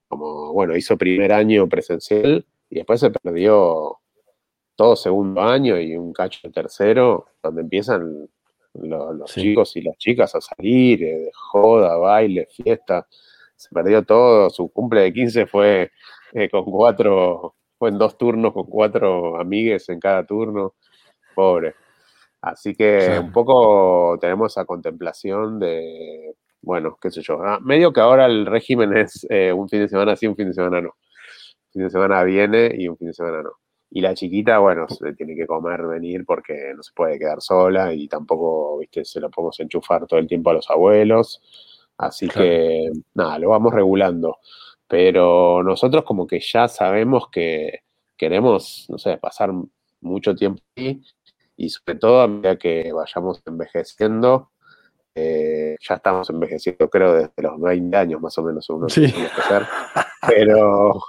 como, 0.06 0.52
bueno, 0.52 0.76
hizo 0.76 0.96
primer 0.96 1.32
año 1.32 1.68
presencial 1.68 2.46
y 2.70 2.76
después 2.76 3.00
se 3.00 3.10
perdió 3.10 3.98
todo 4.76 4.94
segundo 4.94 5.40
año 5.42 5.80
y 5.80 5.96
un 5.96 6.12
cacho 6.12 6.48
tercero, 6.52 7.26
donde 7.42 7.62
empiezan 7.62 8.28
los, 8.74 9.32
chicos 9.32 9.76
y 9.76 9.82
las 9.82 9.96
chicas 9.96 10.34
a 10.34 10.40
salir, 10.40 11.02
eh, 11.02 11.18
de 11.18 11.30
joda, 11.32 11.96
baile, 11.96 12.46
fiesta. 12.50 13.06
Se 13.56 13.68
perdió 13.70 14.02
todo. 14.02 14.50
Su 14.50 14.68
cumple 14.70 15.02
de 15.02 15.12
15 15.12 15.46
fue 15.46 15.92
eh, 16.32 16.48
con 16.50 16.64
cuatro, 16.64 17.54
fue 17.78 17.90
en 17.90 17.98
dos 17.98 18.18
turnos 18.18 18.52
con 18.52 18.66
cuatro 18.66 19.40
amigues 19.40 19.88
en 19.88 20.00
cada 20.00 20.26
turno. 20.26 20.74
Pobre. 21.34 21.74
Así 22.40 22.74
que 22.74 23.18
un 23.20 23.32
poco 23.32 24.18
tenemos 24.20 24.52
esa 24.52 24.66
contemplación 24.66 25.58
de, 25.58 26.36
bueno, 26.60 26.98
qué 27.00 27.10
sé 27.10 27.22
yo. 27.22 27.42
Ah, 27.42 27.58
medio 27.62 27.92
que 27.92 28.00
ahora 28.00 28.26
el 28.26 28.46
régimen 28.46 28.96
es 28.96 29.26
eh, 29.30 29.52
un 29.52 29.68
fin 29.68 29.80
de 29.80 29.88
semana 29.88 30.14
sí, 30.16 30.26
un 30.26 30.36
fin 30.36 30.48
de 30.48 30.54
semana 30.54 30.80
no. 30.80 30.88
Un 30.88 31.72
fin 31.72 31.82
de 31.84 31.90
semana 31.90 32.22
viene 32.24 32.70
y 32.76 32.88
un 32.88 32.96
fin 32.98 33.08
de 33.08 33.14
semana 33.14 33.42
no. 33.42 33.52
Y 33.96 34.00
la 34.00 34.12
chiquita, 34.12 34.58
bueno, 34.58 34.88
se 34.88 35.12
tiene 35.12 35.36
que 35.36 35.46
comer, 35.46 35.86
venir 35.86 36.24
porque 36.24 36.72
no 36.74 36.82
se 36.82 36.90
puede 36.92 37.16
quedar 37.16 37.40
sola 37.40 37.94
y 37.94 38.08
tampoco, 38.08 38.78
viste, 38.78 39.04
se 39.04 39.20
lo 39.20 39.30
podemos 39.30 39.60
enchufar 39.60 40.04
todo 40.08 40.18
el 40.18 40.26
tiempo 40.26 40.50
a 40.50 40.54
los 40.54 40.68
abuelos. 40.68 41.40
Así 41.96 42.28
que, 42.28 42.90
nada, 43.14 43.38
lo 43.38 43.50
vamos 43.50 43.72
regulando. 43.72 44.38
Pero 44.88 45.62
nosotros 45.62 46.02
como 46.02 46.26
que 46.26 46.40
ya 46.40 46.66
sabemos 46.66 47.28
que 47.30 47.82
queremos, 48.16 48.86
no 48.88 48.98
sé, 48.98 49.16
pasar 49.18 49.52
mucho 50.00 50.34
tiempo 50.34 50.60
ahí 50.76 51.00
y 51.56 51.68
sobre 51.70 51.94
todo 51.96 52.20
a 52.20 52.26
medida 52.26 52.58
que 52.58 52.92
vayamos 52.92 53.42
envejeciendo, 53.46 54.50
eh, 55.14 55.76
ya 55.80 55.94
estamos 55.94 56.28
envejeciendo 56.30 56.90
creo 56.90 57.12
desde 57.12 57.42
los 57.42 57.60
20 57.60 57.96
años 57.96 58.20
más 58.20 58.36
o 58.38 58.42
menos 58.42 58.68
uno 58.68 58.88
sí. 58.88 59.14
pero 60.26 61.00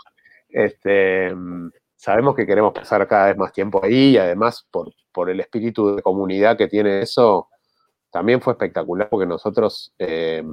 este, 0.50 1.34
sabemos 2.05 2.35
que 2.35 2.45
queremos 2.45 2.71
pasar 2.71 3.07
cada 3.07 3.25
vez 3.27 3.38
más 3.38 3.51
tiempo 3.51 3.81
ahí 3.83 4.12
y 4.12 4.17
además 4.17 4.67
por, 4.69 4.93
por 5.12 5.31
el 5.31 5.39
espíritu 5.39 5.95
de 5.95 6.03
comunidad 6.03 6.55
que 6.55 6.67
tiene 6.67 7.01
eso, 7.01 7.50
también 8.12 8.41
fue 8.41 8.53
espectacular 8.53 9.09
porque 9.09 9.25
nosotros 9.25 9.91
eh, 9.97 10.43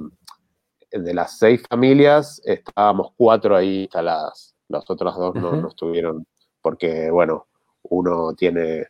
de 0.91 1.13
las 1.13 1.37
seis 1.37 1.63
familias 1.69 2.41
estábamos 2.43 3.11
cuatro 3.15 3.55
ahí 3.55 3.83
instaladas, 3.83 4.55
los 4.67 4.89
otros 4.89 5.15
dos 5.15 5.35
no, 5.35 5.55
no 5.55 5.67
estuvieron 5.67 6.25
porque 6.59 7.11
bueno, 7.11 7.45
uno 7.83 8.33
tiene 8.33 8.87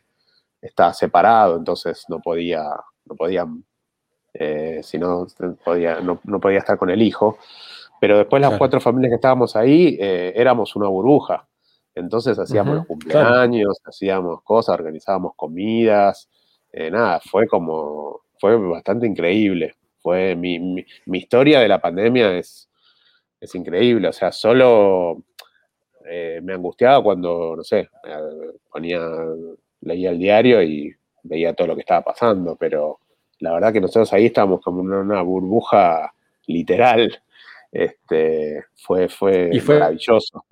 está 0.62 0.94
separado, 0.94 1.58
entonces 1.58 2.06
no 2.08 2.20
podía, 2.20 2.64
no 3.04 3.14
podía, 3.14 3.46
eh, 4.32 4.80
si 4.82 4.96
no 4.96 5.26
podía, 5.62 6.00
no, 6.00 6.40
podía 6.40 6.60
estar 6.60 6.78
con 6.78 6.88
el 6.88 7.02
hijo. 7.02 7.36
Pero 8.00 8.16
después 8.16 8.40
las 8.40 8.56
cuatro 8.56 8.80
familias 8.80 9.10
que 9.10 9.16
estábamos 9.16 9.54
ahí 9.54 9.98
eh, 10.00 10.32
éramos 10.34 10.74
una 10.76 10.88
burbuja. 10.88 11.46
Entonces 11.94 12.38
hacíamos 12.38 12.76
los 12.76 12.86
cumpleaños, 12.86 13.80
hacíamos 13.84 14.42
cosas, 14.42 14.74
organizábamos 14.74 15.34
comidas, 15.36 16.28
eh, 16.72 16.90
nada, 16.90 17.20
fue 17.20 17.46
como, 17.46 18.22
fue 18.38 18.56
bastante 18.56 19.06
increíble. 19.06 19.76
Fue 20.00 20.36
mi, 20.36 20.58
mi, 20.58 21.18
historia 21.18 21.60
de 21.60 21.68
la 21.68 21.80
pandemia 21.80 22.36
es, 22.36 22.68
es 23.40 23.54
increíble, 23.54 24.08
o 24.08 24.12
sea, 24.12 24.32
solo 24.32 25.22
me 26.42 26.52
angustiaba 26.52 27.02
cuando, 27.02 27.54
no 27.56 27.64
sé, 27.64 27.88
ponía 28.70 29.00
leía 29.84 30.10
el 30.10 30.18
diario 30.18 30.62
y 30.62 30.94
veía 31.22 31.54
todo 31.54 31.68
lo 31.68 31.74
que 31.74 31.80
estaba 31.80 32.02
pasando, 32.02 32.56
pero 32.56 32.98
la 33.40 33.52
verdad 33.52 33.72
que 33.72 33.80
nosotros 33.80 34.12
ahí 34.12 34.26
estábamos 34.26 34.60
como 34.60 34.82
en 34.82 34.92
una 34.92 35.22
burbuja 35.22 36.12
literal. 36.46 37.22
Este, 37.70 38.64
fue, 38.74 39.08
fue, 39.08 39.50
maravilloso. 39.66 40.44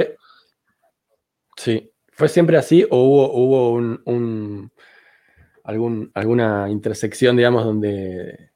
Sí, 1.62 1.92
¿fue 2.08 2.28
siempre 2.28 2.56
así 2.56 2.84
o 2.90 3.04
hubo, 3.04 3.32
hubo 3.34 3.72
un, 3.74 4.72
algún, 5.62 6.10
alguna 6.12 6.68
intersección, 6.68 7.36
digamos, 7.36 7.64
donde, 7.64 8.50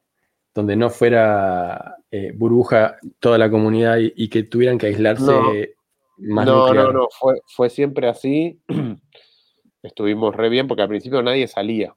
donde 0.52 0.74
no 0.74 0.90
fuera 0.90 1.98
eh, 2.10 2.32
burbuja 2.34 2.96
toda 3.20 3.38
la 3.38 3.48
comunidad 3.48 3.98
y, 4.00 4.28
que 4.28 4.42
tuvieran 4.42 4.76
que 4.76 4.86
aislarse 4.86 5.24
no, 5.24 6.34
más? 6.34 6.46
No, 6.46 6.74
no, 6.74 6.90
no, 6.90 7.06
fue, 7.16 7.40
fue 7.46 7.70
siempre 7.70 8.08
así. 8.08 8.60
estuvimos 9.84 10.34
re 10.34 10.48
bien 10.48 10.66
porque 10.66 10.82
al 10.82 10.88
principio 10.88 11.22
nadie 11.22 11.46
salía. 11.46 11.94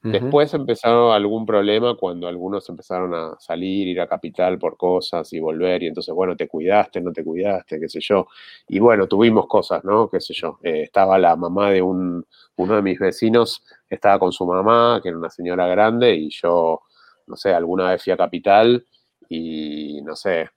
Después 0.00 0.54
empezó 0.54 1.12
algún 1.12 1.44
problema 1.44 1.96
cuando 1.96 2.28
algunos 2.28 2.68
empezaron 2.68 3.14
a 3.14 3.36
salir, 3.40 3.88
ir 3.88 4.00
a 4.00 4.06
capital 4.06 4.58
por 4.58 4.76
cosas 4.76 5.32
y 5.32 5.40
volver, 5.40 5.82
y 5.82 5.88
entonces, 5.88 6.14
bueno, 6.14 6.36
te 6.36 6.46
cuidaste, 6.48 7.00
no 7.00 7.12
te 7.12 7.24
cuidaste, 7.24 7.80
qué 7.80 7.88
sé 7.88 7.98
yo. 8.00 8.28
Y 8.68 8.78
bueno, 8.78 9.08
tuvimos 9.08 9.46
cosas, 9.48 9.84
¿no? 9.84 10.08
Qué 10.08 10.20
sé 10.20 10.34
yo. 10.34 10.58
Eh, 10.62 10.82
estaba 10.84 11.18
la 11.18 11.34
mamá 11.36 11.70
de 11.72 11.82
un, 11.82 12.24
uno 12.56 12.76
de 12.76 12.82
mis 12.82 12.98
vecinos, 12.98 13.64
estaba 13.88 14.18
con 14.20 14.32
su 14.32 14.46
mamá, 14.46 15.00
que 15.02 15.08
era 15.08 15.18
una 15.18 15.30
señora 15.30 15.66
grande, 15.66 16.14
y 16.14 16.30
yo, 16.30 16.80
no 17.26 17.36
sé, 17.36 17.52
alguna 17.52 17.90
vez 17.90 18.02
fui 18.02 18.12
a 18.12 18.16
capital 18.16 18.86
y, 19.28 20.00
no 20.02 20.14
sé, 20.16 20.48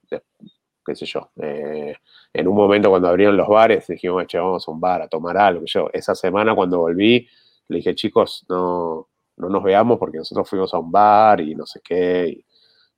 qué 0.86 0.96
sé 0.96 1.06
yo, 1.06 1.32
eh, 1.42 1.96
en 2.34 2.48
un 2.48 2.56
momento 2.56 2.90
cuando 2.90 3.08
abrieron 3.10 3.38
los 3.38 3.48
bares 3.48 3.88
dijimos, 3.88 4.26
che, 4.28 4.38
vamos 4.40 4.68
a 4.68 4.72
un 4.72 4.80
bar 4.80 5.02
a 5.04 5.08
tomar 5.08 5.38
algo. 5.38 5.64
Yo, 5.66 5.90
esa 5.94 6.16
semana 6.16 6.56
cuando 6.56 6.80
volví, 6.80 7.28
le 7.68 7.78
dije, 7.78 7.96
chicos, 7.96 8.46
no, 8.50 9.10
no 9.42 9.50
nos 9.50 9.64
veamos 9.64 9.98
porque 10.00 10.20
nosotros 10.20 10.50
fuimos 10.50 10.74
a 10.74 10.80
un 10.80 10.92
bar 10.92 11.42
y 11.42 11.56
no 11.56 11.66
sé 11.66 11.82
qué. 11.84 12.46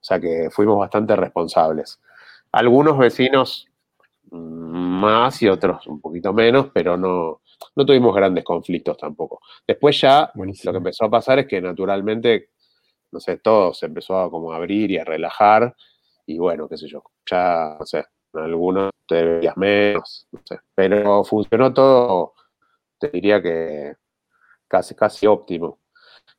o 0.02 0.04
sea 0.04 0.20
que 0.20 0.50
fuimos 0.52 0.78
bastante 0.78 1.16
responsables. 1.16 2.00
Algunos 2.52 2.98
vecinos 2.98 3.68
más 4.32 5.42
y 5.42 5.50
otros 5.50 5.88
un 5.88 6.02
poquito 6.02 6.34
menos, 6.34 6.68
pero 6.74 6.98
no, 6.98 7.42
no 7.76 7.86
tuvimos 7.86 8.16
grandes 8.16 8.44
conflictos 8.44 8.98
tampoco. 8.98 9.42
Después 9.68 10.00
ya 10.02 10.32
lo 10.36 10.72
que 10.72 10.78
empezó 10.78 11.06
a 11.06 11.10
pasar 11.10 11.40
es 11.40 11.48
que 11.48 11.62
naturalmente, 11.62 12.50
no 13.12 13.20
sé, 13.20 13.38
todo 13.38 13.74
se 13.74 13.86
empezó 13.88 14.18
a 14.20 14.30
como 14.30 14.52
abrir 14.54 14.92
y 14.92 14.98
a 14.98 15.06
relajar 15.06 15.76
y 16.26 16.38
bueno, 16.38 16.68
qué 16.70 16.78
sé 16.78 16.88
yo, 16.88 17.04
ya, 17.30 17.76
no 17.80 17.86
sé, 17.86 18.06
algunos 18.34 18.92
te 19.08 19.24
veías 19.24 19.58
menos, 19.58 20.28
no 20.32 20.40
sé, 20.46 20.60
pero 20.74 21.24
funcionó 21.24 21.74
todo, 21.74 22.34
te 22.98 23.10
diría 23.10 23.42
que 23.42 23.96
casi, 24.68 24.96
casi 24.96 25.28
óptimo. 25.28 25.80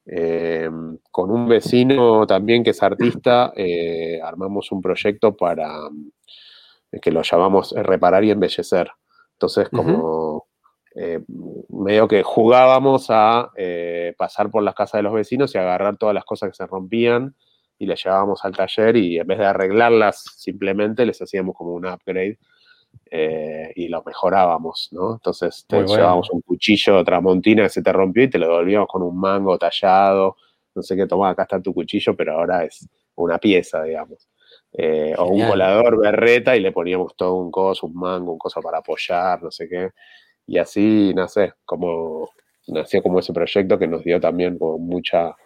Eh, 0.06 0.68
con 1.10 1.30
un 1.30 1.48
vecino 1.48 2.26
también 2.26 2.62
que 2.62 2.70
es 2.70 2.82
artista, 2.82 3.52
eh, 3.56 4.20
armamos 4.22 4.70
un 4.72 4.82
proyecto 4.82 5.36
para 5.36 5.88
que 7.00 7.10
lo 7.10 7.22
llamamos 7.22 7.72
reparar 7.72 8.24
y 8.24 8.30
embellecer. 8.30 8.90
Entonces, 9.32 9.68
como 9.68 10.46
eh, 10.96 11.20
medio 11.70 12.06
que 12.06 12.22
jugábamos 12.22 13.06
a 13.08 13.50
eh, 13.56 14.14
pasar 14.16 14.48
por 14.50 14.62
las 14.62 14.76
casas 14.76 15.00
de 15.00 15.02
los 15.02 15.12
vecinos 15.12 15.52
y 15.52 15.58
agarrar 15.58 15.96
todas 15.96 16.14
las 16.14 16.24
cosas 16.24 16.50
que 16.50 16.54
se 16.54 16.66
rompían 16.68 17.34
y 17.80 17.86
las 17.86 18.02
llevábamos 18.04 18.44
al 18.44 18.56
taller 18.56 18.96
y 18.96 19.18
en 19.18 19.26
vez 19.26 19.38
de 19.38 19.44
arreglarlas 19.44 20.22
simplemente 20.36 21.04
les 21.04 21.20
hacíamos 21.20 21.56
como 21.56 21.72
un 21.72 21.86
upgrade 21.86 22.38
eh, 23.10 23.72
y 23.76 23.88
lo 23.88 24.02
mejorábamos, 24.04 24.88
¿no? 24.92 25.14
Entonces 25.14 25.64
te 25.68 25.84
llevábamos 25.84 26.30
un 26.30 26.40
cuchillo 26.40 27.04
tramontina 27.04 27.62
que 27.64 27.68
se 27.68 27.82
te 27.82 27.92
rompió 27.92 28.24
y 28.24 28.30
te 28.30 28.38
lo 28.38 28.46
devolvíamos 28.46 28.88
con 28.88 29.02
un 29.02 29.18
mango 29.18 29.56
tallado, 29.58 30.36
no 30.74 30.82
sé 30.82 30.96
qué, 30.96 31.06
tomaba, 31.06 31.30
acá 31.30 31.42
está 31.44 31.60
tu 31.60 31.72
cuchillo, 31.72 32.16
pero 32.16 32.38
ahora 32.38 32.64
es 32.64 32.88
una 33.16 33.38
pieza, 33.38 33.82
digamos. 33.82 34.28
Eh, 34.72 35.14
o 35.16 35.26
un 35.26 35.46
volador 35.46 36.00
berreta 36.00 36.56
y 36.56 36.60
le 36.60 36.72
poníamos 36.72 37.14
todo 37.14 37.34
un 37.34 37.50
coso, 37.50 37.86
un 37.86 37.94
mango, 37.94 38.32
un 38.32 38.38
coso 38.38 38.60
para 38.60 38.78
apoyar, 38.78 39.42
no 39.42 39.50
sé 39.50 39.68
qué. 39.68 39.90
Y 40.46 40.58
así, 40.58 41.12
no 41.14 41.28
sé, 41.28 41.52
como 41.64 42.30
nació 42.66 43.02
como 43.02 43.20
ese 43.20 43.32
proyecto 43.32 43.78
que 43.78 43.86
nos 43.86 44.02
dio 44.02 44.20
también 44.20 44.58
como 44.58 44.78
mucha, 44.78 45.36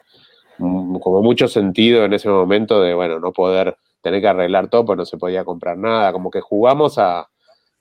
como 0.57 1.23
mucho 1.23 1.49
sentido 1.49 2.05
en 2.05 2.15
ese 2.15 2.29
momento 2.29 2.81
de, 2.81 2.95
bueno, 2.95 3.21
no 3.21 3.33
poder 3.33 3.77
tener 4.01 4.21
que 4.21 4.29
arreglar 4.29 4.69
todo, 4.71 4.87
pues 4.87 4.97
no 4.97 5.05
se 5.05 5.19
podía 5.19 5.45
comprar 5.45 5.77
nada, 5.77 6.13
como 6.13 6.31
que 6.31 6.41
jugamos 6.41 6.99
a, 6.99 7.29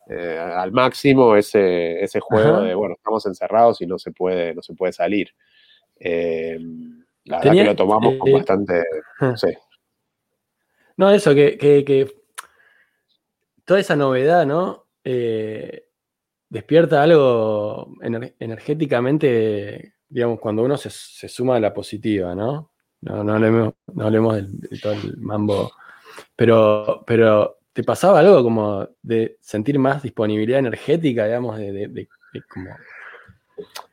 eh, 0.10 0.38
al 0.40 0.72
máximo 0.72 1.36
ese, 1.36 2.04
ese 2.04 2.20
juego 2.20 2.62
de, 2.62 2.74
bueno, 2.76 2.96
estamos 2.96 3.26
encerrados 3.26 3.82
y 3.82 3.88
no 3.88 4.00
se 4.00 4.12
puede, 4.12 4.54
no 4.54 4.62
se 4.62 4.74
puede 4.74 4.94
salir. 4.94 5.34
Eh, 6.00 6.60
la 7.26 7.40
verdad 7.40 7.54
que 7.54 7.64
lo 7.64 7.76
tomamos 7.76 8.16
con 8.18 8.32
bastante, 8.32 8.84
no 9.20 9.36
sé, 9.36 9.58
no, 10.98 11.12
eso, 11.12 11.34
que, 11.36 12.12
toda 13.64 13.80
esa 13.80 13.96
novedad, 13.96 14.46
¿no? 14.48 14.88
Eh, 15.04 15.90
despierta 16.50 17.04
algo 17.04 17.94
energéticamente, 18.02 19.94
digamos, 20.10 20.40
cuando 20.40 20.64
uno 20.64 20.76
se, 20.76 20.90
suma 20.90 21.58
a 21.58 21.60
la 21.60 21.74
positiva, 21.74 22.34
¿no? 22.34 22.72
No, 23.02 23.24
no 23.24 23.34
hablemos, 23.34 23.76
no 23.94 24.06
hablemos 24.06 24.36
de, 24.38 24.80
todo 24.80 24.94
el 24.94 25.18
mambo. 25.18 25.72
Pero, 26.36 27.04
pero, 27.06 27.57
¿te 27.78 27.84
pasaba 27.84 28.22
algo 28.22 28.42
como 28.42 28.88
de 29.04 29.38
sentir 29.40 29.78
más 29.78 30.02
disponibilidad 30.02 30.58
energética, 30.58 31.26
digamos, 31.26 31.60
de, 31.60 32.08
como... 32.52 32.72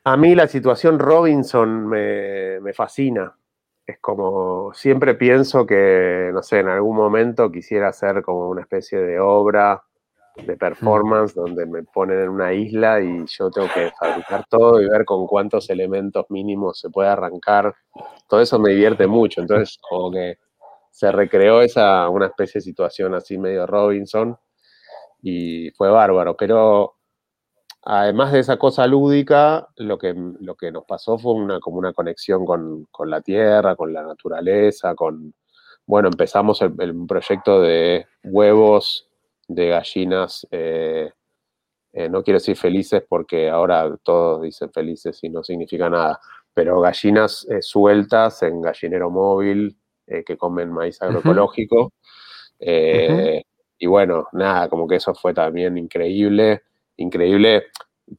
A 0.05 0.17
mí 0.17 0.35
la 0.35 0.49
situación 0.49 0.99
Robinson 0.99 1.87
me, 1.89 2.61
me 2.61 2.73
fascina 2.73 3.37
es 3.85 3.99
como, 4.01 4.73
siempre 4.73 5.17
pienso 5.17 5.67
que, 5.67 6.31
no 6.33 6.43
sé, 6.43 6.61
en 6.61 6.69
algún 6.69 6.97
momento 6.97 7.53
quisiera 7.53 7.89
hacer 7.89 8.23
como 8.23 8.49
una 8.49 8.63
especie 8.63 9.01
de 9.01 9.21
obra 9.21 9.83
de 10.35 10.57
performance 10.57 11.35
donde 11.35 11.67
me 11.67 11.83
ponen 11.83 12.21
en 12.23 12.31
una 12.31 12.55
isla 12.55 13.03
y 13.03 13.27
yo 13.27 13.51
tengo 13.51 13.69
que 13.75 13.93
fabricar 14.01 14.47
todo 14.49 14.81
y 14.81 14.89
ver 14.89 15.05
con 15.05 15.27
cuántos 15.27 15.69
elementos 15.69 16.25
mínimos 16.31 16.81
se 16.81 16.89
puede 16.89 17.11
arrancar. 17.11 17.75
Todo 18.31 18.41
eso 18.41 18.59
me 18.59 18.71
divierte 18.71 19.07
mucho. 19.07 19.43
Entonces, 19.43 19.79
como 19.87 20.11
que 20.11 20.39
se 20.95 21.11
recreó 21.11 21.61
esa, 21.61 22.09
una 22.09 22.27
especie 22.27 22.61
de 22.61 22.63
situación 22.63 23.15
así 23.15 23.37
medio 23.37 23.67
Robinson 23.67 24.39
y 25.21 25.73
fue 25.73 25.91
bárbaro. 25.91 26.37
Pero 26.37 26.99
además 27.83 28.31
de 28.31 28.39
esa 28.39 28.59
cosa 28.59 28.87
lúdica, 28.87 29.69
lo 29.75 29.99
que, 29.99 30.15
lo 30.15 30.55
que 30.55 30.71
nos 30.71 30.85
pasó 30.85 31.19
fue 31.19 31.33
una, 31.33 31.59
como 31.59 31.79
una 31.79 31.93
conexión 31.93 32.47
con, 32.47 32.87
la 33.07 33.21
tierra, 33.23 33.75
con 33.75 33.93
la 33.93 34.05
naturaleza, 34.05 34.95
con, 34.95 35.35
bueno, 35.85 36.11
empezamos 36.11 36.63
el, 36.63 36.73
proyecto 37.09 37.61
de 37.61 38.07
huevos 38.23 39.09
de 39.49 39.71
gallinas, 39.71 40.47
eh, 40.53 41.11
eh, 41.93 42.09
no 42.09 42.23
quiero 42.23 42.39
decir 42.39 42.57
felices 42.57 43.03
porque 43.09 43.51
ahora 43.51 43.97
todos 44.05 44.43
dicen 44.43 44.71
felices 44.73 45.19
y 45.25 45.29
no 45.29 45.43
significa 45.43 45.91
nada, 45.91 46.21
pero 46.55 46.81
gallinas 46.81 47.49
eh, 47.51 47.63
sueltas 47.63 48.45
en 48.45 48.63
gallinero 48.63 49.11
móvil 49.11 49.77
que 50.07 50.37
comen 50.37 50.71
maíz 50.71 51.01
agroecológico. 51.03 51.93
Y 53.77 53.87
bueno, 53.87 54.29
nada, 54.33 54.69
como 54.69 54.87
que 54.87 54.97
eso 54.97 55.15
fue 55.15 55.35
también 55.35 55.77
increíble 55.77 56.63
increíble, 56.97 57.65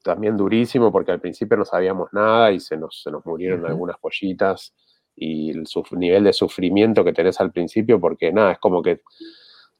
también 0.03 0.37
durísimo, 0.37 0.91
porque 0.91 1.11
al 1.11 1.19
principio 1.19 1.57
no 1.57 1.65
sabíamos 1.65 2.09
nada 2.13 2.51
y 2.51 2.59
se 2.59 2.77
nos, 2.77 3.01
se 3.01 3.11
nos 3.11 3.25
murieron 3.25 3.65
algunas 3.65 3.97
pollitas 3.99 4.73
y 5.15 5.51
el 5.51 5.65
nivel 5.91 6.25
de 6.25 6.33
sufrimiento 6.33 7.03
que 7.03 7.13
tenés 7.13 7.39
al 7.39 7.51
principio, 7.51 7.99
porque 7.99 8.33
nada, 8.33 8.53
es 8.53 8.59
como 8.59 8.81
que, 8.81 9.01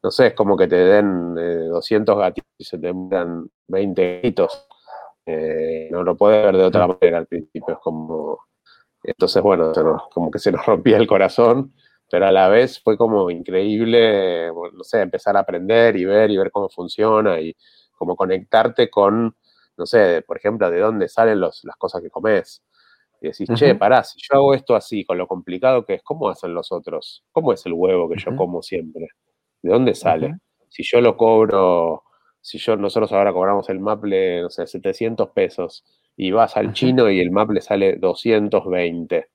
no 0.01 0.11
sé, 0.11 0.27
es 0.27 0.33
como 0.33 0.55
que 0.55 0.67
te 0.67 0.77
den 0.77 1.35
200 1.35 2.15
eh, 2.15 2.19
gatitos 2.19 2.51
y 2.57 2.63
se 2.63 2.77
te 2.77 2.93
mueran 2.93 3.49
20 3.67 4.15
gatitos. 4.15 4.67
Eh, 5.25 5.89
no 5.91 6.03
lo 6.03 6.15
puedes 6.15 6.45
ver 6.45 6.55
de 6.55 6.63
otra 6.63 6.87
manera 6.87 7.17
al 7.17 7.27
principio, 7.27 7.73
es 7.73 7.79
como... 7.79 8.39
Entonces, 9.03 9.41
bueno, 9.43 9.71
como 10.11 10.31
que 10.31 10.39
se 10.39 10.51
nos 10.51 10.65
rompía 10.65 10.97
el 10.97 11.05
corazón, 11.05 11.73
pero 12.09 12.27
a 12.27 12.31
la 12.31 12.47
vez 12.49 12.79
fue 12.81 12.97
como 12.97 13.29
increíble, 13.31 14.49
no 14.73 14.83
sé, 14.83 15.01
empezar 15.01 15.37
a 15.37 15.41
aprender 15.41 15.95
y 15.97 16.05
ver 16.05 16.31
y 16.31 16.37
ver 16.37 16.51
cómo 16.51 16.69
funciona 16.69 17.39
y, 17.41 17.55
como 17.97 18.15
conectarte 18.15 18.89
con, 18.89 19.35
no 19.77 19.85
sé, 19.85 20.23
por 20.27 20.37
ejemplo, 20.37 20.69
de 20.71 20.79
dónde 20.79 21.07
salen 21.09 21.39
las 21.41 21.61
cosas 21.77 22.01
que 22.01 22.09
comes. 22.09 22.63
Y 23.21 23.27
decís, 23.29 23.49
che, 23.55 23.75
pará, 23.75 24.03
si 24.03 24.19
yo 24.21 24.35
hago 24.37 24.53
esto 24.53 24.75
así, 24.75 25.05
con 25.05 25.17
lo 25.17 25.27
complicado 25.27 25.85
que 25.85 25.95
es, 25.95 26.03
¿cómo 26.03 26.29
hacen 26.29 26.53
los 26.53 26.71
otros? 26.71 27.23
¿Cómo 27.31 27.53
es 27.53 27.65
el 27.65 27.73
huevo 27.73 28.09
que 28.09 28.17
yo 28.19 28.35
como 28.35 28.61
siempre? 28.61 29.07
¿De 29.63 29.71
dónde 29.71 29.95
sale? 29.95 30.35
Si 30.69 30.83
yo 30.83 31.01
lo 31.01 31.17
cobro, 31.17 32.03
si 32.41 32.57
yo, 32.59 32.75
nosotros 32.77 33.11
ahora 33.13 33.33
cobramos 33.33 33.69
el 33.69 33.79
maple, 33.79 34.41
no 34.43 34.49
sé, 34.49 34.67
700 34.67 35.29
pesos, 35.31 35.83
y 36.17 36.31
vas 36.31 36.57
al 36.57 36.73
chino 36.73 37.09
y 37.09 37.19
el 37.21 37.31
maple 37.31 37.61
sale 37.61 37.97
220. 37.97 39.27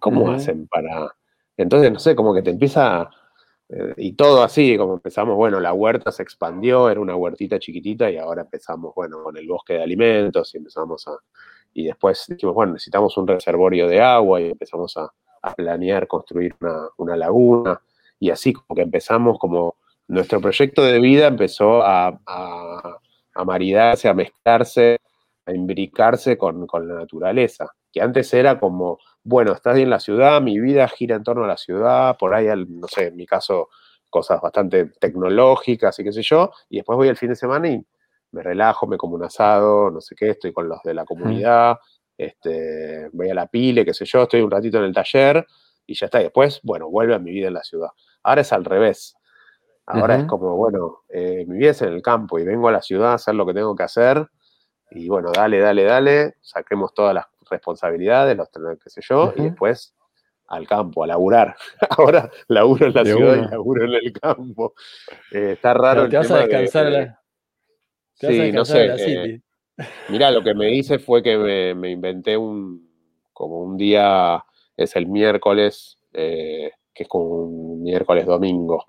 ¿Cómo 0.00 0.30
hacen 0.32 0.68
para...? 0.68 1.16
Entonces, 1.62 1.92
no 1.92 1.98
sé, 1.98 2.14
como 2.16 2.34
que 2.34 2.42
te 2.42 2.50
empieza 2.50 3.10
eh, 3.68 3.94
y 3.98 4.12
todo 4.14 4.42
así, 4.42 4.76
como 4.76 4.94
empezamos, 4.94 5.36
bueno, 5.36 5.60
la 5.60 5.72
huerta 5.72 6.10
se 6.10 6.22
expandió, 6.22 6.90
era 6.90 7.00
una 7.00 7.14
huertita 7.14 7.58
chiquitita 7.58 8.10
y 8.10 8.16
ahora 8.16 8.42
empezamos, 8.42 8.94
bueno, 8.94 9.22
con 9.22 9.36
el 9.36 9.46
bosque 9.46 9.74
de 9.74 9.82
alimentos 9.82 10.54
y 10.54 10.58
empezamos 10.58 11.06
a, 11.06 11.12
y 11.72 11.84
después 11.84 12.24
dijimos, 12.28 12.54
bueno, 12.54 12.72
necesitamos 12.72 13.16
un 13.16 13.28
reservorio 13.28 13.86
de 13.88 14.00
agua 14.00 14.40
y 14.40 14.50
empezamos 14.50 14.96
a, 14.96 15.12
planear 15.56 16.06
construir 16.06 16.54
una, 16.98 17.16
laguna 17.16 17.80
y 18.18 18.28
así 18.28 18.52
como 18.52 18.74
que 18.74 18.82
empezamos 18.82 19.38
como 19.38 19.76
nuestro 20.06 20.38
proyecto 20.38 20.82
de 20.84 21.00
vida 21.00 21.28
empezó 21.28 21.82
a, 21.82 22.20
a, 22.26 23.44
maridarse, 23.46 24.08
a 24.08 24.12
mezclarse, 24.12 24.98
a 25.46 25.52
imbricarse 25.54 26.36
con 26.36 26.66
la 26.86 26.94
naturaleza, 26.94 27.72
que 27.90 28.02
antes 28.02 28.34
era 28.34 28.60
como 28.60 28.98
bueno, 29.22 29.52
estás 29.52 29.78
en 29.78 29.90
la 29.90 30.00
ciudad, 30.00 30.40
mi 30.40 30.58
vida 30.60 30.88
gira 30.88 31.16
en 31.16 31.24
torno 31.24 31.44
a 31.44 31.48
la 31.48 31.56
ciudad, 31.56 32.16
por 32.18 32.34
ahí, 32.34 32.46
no 32.68 32.88
sé, 32.88 33.08
en 33.08 33.16
mi 33.16 33.26
caso, 33.26 33.68
cosas 34.08 34.40
bastante 34.40 34.86
tecnológicas 34.98 35.98
y 35.98 36.04
qué 36.04 36.12
sé 36.12 36.22
yo, 36.22 36.50
y 36.68 36.76
después 36.76 36.96
voy 36.96 37.08
el 37.08 37.16
fin 37.16 37.30
de 37.30 37.36
semana 37.36 37.68
y 37.68 37.84
me 38.32 38.42
relajo, 38.42 38.86
me 38.86 38.96
como 38.96 39.14
un 39.14 39.24
asado, 39.24 39.90
no 39.90 40.00
sé 40.00 40.14
qué, 40.14 40.30
estoy 40.30 40.52
con 40.52 40.68
los 40.68 40.82
de 40.82 40.94
la 40.94 41.04
comunidad, 41.04 41.78
este, 42.16 43.08
voy 43.12 43.30
a 43.30 43.34
la 43.34 43.46
pile, 43.46 43.84
qué 43.84 43.94
sé 43.94 44.04
yo, 44.04 44.22
estoy 44.22 44.42
un 44.42 44.50
ratito 44.50 44.78
en 44.78 44.84
el 44.84 44.94
taller 44.94 45.46
y 45.86 45.94
ya 45.94 46.06
está. 46.06 46.20
Y 46.20 46.24
después, 46.24 46.60
bueno, 46.62 46.88
vuelve 46.90 47.14
a 47.14 47.18
mi 47.18 47.30
vida 47.30 47.48
en 47.48 47.54
la 47.54 47.62
ciudad. 47.62 47.88
Ahora 48.22 48.42
es 48.42 48.52
al 48.52 48.64
revés. 48.64 49.16
Ahora 49.86 50.16
es 50.16 50.24
como, 50.26 50.54
bueno, 50.54 50.98
eh, 51.08 51.44
mi 51.48 51.58
vida 51.58 51.70
es 51.70 51.82
en 51.82 51.92
el 51.92 52.00
campo 52.00 52.38
y 52.38 52.44
vengo 52.44 52.68
a 52.68 52.72
la 52.72 52.80
ciudad 52.80 53.10
a 53.10 53.14
hacer 53.14 53.34
lo 53.34 53.44
que 53.44 53.54
tengo 53.54 53.74
que 53.74 53.82
hacer. 53.82 54.28
Y 54.92 55.08
bueno, 55.08 55.32
dale, 55.34 55.58
dale, 55.58 55.82
dale, 55.82 56.34
saquemos 56.40 56.94
todas 56.94 57.14
las 57.14 57.26
responsabilidades, 57.50 58.36
los 58.36 58.48
qué 58.82 58.90
sé 58.90 59.00
yo, 59.02 59.32
y 59.36 59.42
después 59.42 59.94
al 60.50 60.66
campo, 60.66 61.04
a 61.04 61.06
laburar. 61.06 61.56
Ahora 61.90 62.30
laburo 62.48 62.86
en 62.86 62.94
la 62.94 63.04
ciudad 63.04 63.36
y 63.36 63.50
laburo 63.50 63.84
en 63.84 63.94
el 63.94 64.12
campo. 64.12 64.74
Eh, 65.32 65.52
está 65.52 65.74
raro. 65.74 66.08
te 66.08 66.16
vas 66.16 66.30
a 66.30 66.38
descansar 66.38 66.86
la... 66.86 67.20
sí, 68.14 68.52
no 68.52 68.64
sé. 68.64 68.86
Eh, 68.98 69.40
mira, 70.08 70.30
lo 70.30 70.42
que 70.42 70.54
me 70.54 70.72
hice 70.72 70.98
fue 70.98 71.22
que 71.22 71.74
me, 71.74 71.90
inventé 71.90 72.36
un, 72.36 72.90
como 73.32 73.60
un 73.60 73.76
día, 73.76 74.44
es 74.76 74.96
el 74.96 75.06
miércoles, 75.06 75.98
eh, 76.12 76.72
que 76.92 77.04
es 77.04 77.08
como 77.08 77.24
un 77.26 77.82
miércoles 77.82 78.26
domingo. 78.26 78.86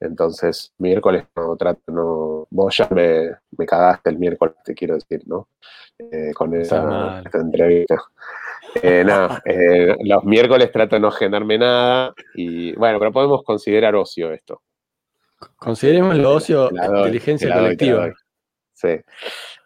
Entonces, 0.00 0.72
miércoles 0.78 1.24
no 1.34 1.56
trato, 1.56 1.80
no. 1.90 2.46
Vos 2.50 2.76
ya 2.76 2.88
me, 2.90 3.30
me 3.56 3.66
cagaste 3.66 4.10
el 4.10 4.18
miércoles, 4.18 4.54
te 4.64 4.74
quiero 4.74 4.94
decir, 4.94 5.22
¿no? 5.26 5.48
Eh, 5.98 6.32
con 6.34 6.54
esa, 6.54 7.22
entrevista. 7.32 7.96
Eh, 8.82 9.02
nada, 9.04 9.40
eh, 9.46 9.96
los 10.04 10.24
miércoles 10.24 10.70
trato 10.70 10.96
de 10.96 11.00
no 11.00 11.10
generarme 11.10 11.56
nada 11.56 12.14
y 12.34 12.74
bueno, 12.74 12.98
pero 12.98 13.12
podemos 13.12 13.42
considerar 13.42 13.94
ocio 13.94 14.30
esto. 14.32 14.60
Consideremos 15.56 16.14
el 16.14 16.24
ocio 16.26 16.70
inteligencia 16.70 17.54
colectiva. 17.54 18.12
Sí. 18.74 19.00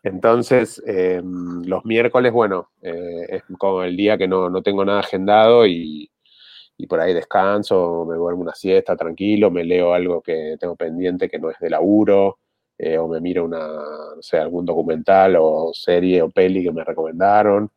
Entonces, 0.05 0.81
em, 0.87 1.62
los 1.64 1.85
miércoles, 1.85 2.33
bueno, 2.33 2.71
es 2.81 3.43
como 3.59 3.83
el 3.83 3.97
día 3.97 4.16
que 4.16 4.29
no, 4.29 4.49
no 4.49 4.62
tengo 4.62 4.85
nada 4.85 5.01
agendado 5.01 5.66
y, 5.66 6.10
y 6.83 6.87
por 6.87 6.99
ahí 6.99 7.12
descanso, 7.12 8.07
me 8.09 8.16
duermo 8.16 8.40
una 8.40 8.55
siesta 8.55 8.97
tranquilo, 8.97 9.51
me 9.51 9.64
leo 9.64 9.93
algo 9.93 10.23
que 10.23 10.57
tengo 10.59 10.77
pendiente 10.77 11.29
que 11.29 11.38
no 11.38 11.51
es 11.51 11.59
de 11.61 11.69
laburo, 11.69 12.38
eh, 12.79 12.97
o 12.97 13.07
me 13.07 13.21
miro 13.21 13.45
una, 13.45 13.59
no 13.59 14.23
sé, 14.23 14.38
algún 14.38 14.64
documental 14.64 15.37
o 15.38 15.73
serie 15.75 16.23
o 16.23 16.31
peli 16.31 16.62
que 16.62 16.73
me 16.73 16.83
recomendaron. 16.83 17.71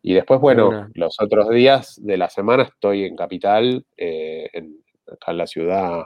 Y 0.00 0.14
después, 0.14 0.40
bueno, 0.40 0.88
los 0.94 1.20
otros 1.20 1.50
días 1.50 2.00
de 2.00 2.16
la 2.16 2.30
semana 2.30 2.62
estoy 2.62 3.04
en 3.04 3.16
Capital, 3.16 3.84
eh, 3.96 4.48
en, 4.52 4.76
acá 5.12 5.32
en 5.32 5.38
la 5.38 5.48
ciudad, 5.48 6.04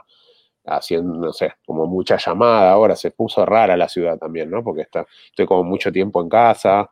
haciendo, 0.65 1.13
no 1.13 1.33
sé, 1.33 1.53
como 1.63 1.85
mucha 1.85 2.17
llamada. 2.17 2.71
Ahora 2.71 2.95
se 2.95 3.11
puso 3.11 3.45
rara 3.45 3.77
la 3.77 3.87
ciudad 3.87 4.17
también, 4.17 4.49
¿no? 4.49 4.63
Porque 4.63 4.81
está, 4.81 5.05
estoy 5.25 5.45
como 5.45 5.63
mucho 5.63 5.91
tiempo 5.91 6.19
en 6.19 6.29
casa. 6.29 6.89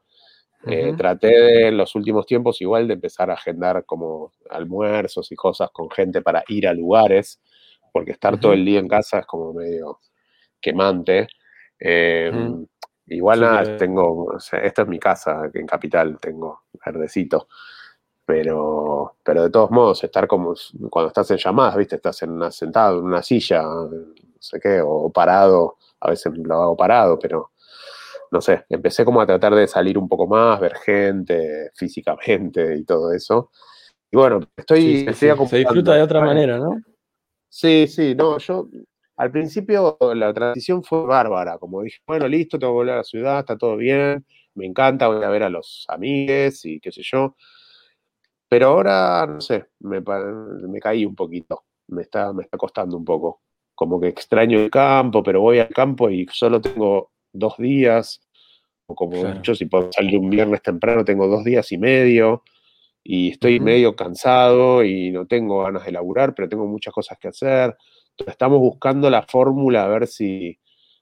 Eh, 0.66 0.94
traté 0.98 1.28
de, 1.28 1.68
en 1.70 1.78
los 1.78 1.96
últimos 1.96 2.26
tiempos 2.26 2.60
igual 2.62 2.88
de 2.88 2.96
empezar 2.96 3.32
a 3.32 3.36
agendar 3.36 3.86
como 3.86 4.34
almuerzos 4.50 5.32
y 5.32 5.36
cosas 5.36 5.70
con 5.72 5.90
gente 5.90 6.22
para 6.22 6.44
ir 6.50 6.68
a 6.68 6.74
lugares, 6.74 7.40
porque 7.94 8.12
estar 8.12 8.40
todo 8.40 8.54
el 8.54 8.66
día 8.66 8.80
en 8.80 8.88
casa 8.88 9.20
es 9.20 9.26
como 9.26 9.54
medio 9.54 10.00
quemante. 10.60 11.28
Em, 11.80 12.66
igual 13.08 13.42
nada, 13.42 13.78
tengo, 13.78 14.26
o 14.26 14.40
sea, 14.40 14.60
esta 14.60 14.82
es 14.82 14.88
mi 14.90 15.00
casa, 15.00 15.50
en 15.54 15.66
Capital 15.66 16.18
tengo 16.20 16.64
verdecito. 16.86 17.48
Pero, 18.26 19.16
pero 19.24 19.44
de 19.44 19.50
todos 19.50 19.72
modos, 19.72 20.04
estar 20.04 20.28
como 20.28 20.54
cuando 20.92 21.08
estás 21.08 21.32
en 21.32 21.38
llamadas, 21.38 21.78
¿viste? 21.78 21.96
Estás 21.96 22.22
en 22.24 22.32
una, 22.32 22.52
sentado 22.52 23.00
en 23.00 23.06
una 23.06 23.24
silla, 23.24 23.64
no 23.64 23.90
sé 24.40 24.60
qué, 24.60 24.82
o 24.86 25.10
parado, 25.12 25.78
a 26.02 26.10
veces 26.12 26.34
lo 26.38 26.56
hago 26.62 26.78
parado, 26.78 27.18
pero 27.18 27.52
no 28.32 28.42
sé, 28.42 28.66
empecé 28.70 29.06
como 29.06 29.22
a 29.22 29.26
tratar 29.26 29.56
de 29.56 29.68
salir 29.68 29.98
un 29.98 30.08
poco 30.08 30.28
más, 30.28 30.60
ver 30.60 30.76
gente 30.76 31.72
físicamente 31.76 32.78
y 32.78 32.86
todo 32.86 33.12
eso. 33.12 33.52
Y 34.12 34.18
bueno, 34.18 34.40
estoy... 34.56 35.12
Se 35.14 35.36
disfruta 35.36 35.96
de 35.96 36.02
otra 36.02 36.22
manera, 36.22 36.58
¿no? 36.58 36.82
Sí, 37.50 37.88
sí, 37.88 38.16
no, 38.16 38.38
yo 38.38 38.70
al 39.20 39.32
principio 39.32 39.98
la 40.16 40.34
transición 40.34 40.82
fue 40.82 41.06
bárbara, 41.06 41.58
como 41.58 41.82
dije, 41.82 42.00
bueno, 42.08 42.26
listo, 42.28 42.58
tengo 42.58 42.72
que 42.72 42.76
volver 42.76 42.94
a 42.94 42.98
la 42.98 43.04
ciudad, 43.04 43.40
está 43.40 43.58
todo 43.58 43.76
bien, 43.76 44.26
me 44.56 44.66
encanta, 44.66 45.08
voy 45.08 45.24
a 45.24 45.30
ver 45.30 45.44
a 45.44 45.50
los 45.50 45.86
amigos 45.90 46.64
y 46.66 46.80
qué 46.80 46.90
sé 46.92 47.02
yo. 47.04 47.36
Pero 48.48 48.68
ahora, 48.68 49.28
no 49.28 49.42
sé, 49.42 49.66
me, 49.80 50.02
caí 50.80 51.06
un 51.06 51.16
poquito, 51.16 51.66
me 51.88 52.04
está, 52.04 52.32
me 52.32 52.44
está 52.44 52.58
costando 52.58 52.96
un 52.96 53.04
poco. 53.04 53.42
Como 53.76 54.00
que 54.00 54.08
extraño 54.08 54.58
el 54.60 54.72
campo, 54.72 55.22
pero 55.22 55.42
voy 55.42 55.60
al 55.60 55.70
campo 55.70 56.10
y 56.10 56.26
solo 56.32 56.62
tengo 56.62 57.12
dos 57.34 57.58
días, 57.58 58.22
o 58.88 58.96
como 58.96 59.24
mucho, 59.24 59.56
si 59.56 59.66
puedo 59.66 59.92
salir 59.92 60.18
un 60.18 60.30
viernes 60.30 60.62
temprano, 60.62 61.06
tengo 61.06 61.28
dos 61.28 61.44
días 61.44 61.72
y 61.72 61.78
medio, 61.78 62.44
y 63.04 63.32
estoy 63.32 63.60
medio 63.60 63.96
cansado 63.96 64.84
y 64.84 65.12
no 65.12 65.26
tengo 65.26 65.64
ganas 65.64 65.86
de 65.86 65.92
laburar, 65.92 66.36
pero 66.36 66.50
tengo 66.50 66.66
muchas 66.66 66.94
cosas 66.94 67.18
que 67.20 67.30
hacer. 67.30 67.76
Estamos 68.18 68.60
buscando 68.60 69.10
la 69.10 69.24
fórmula 69.24 69.86
a 69.86 69.88
ver 69.88 70.08
si, 70.08 70.60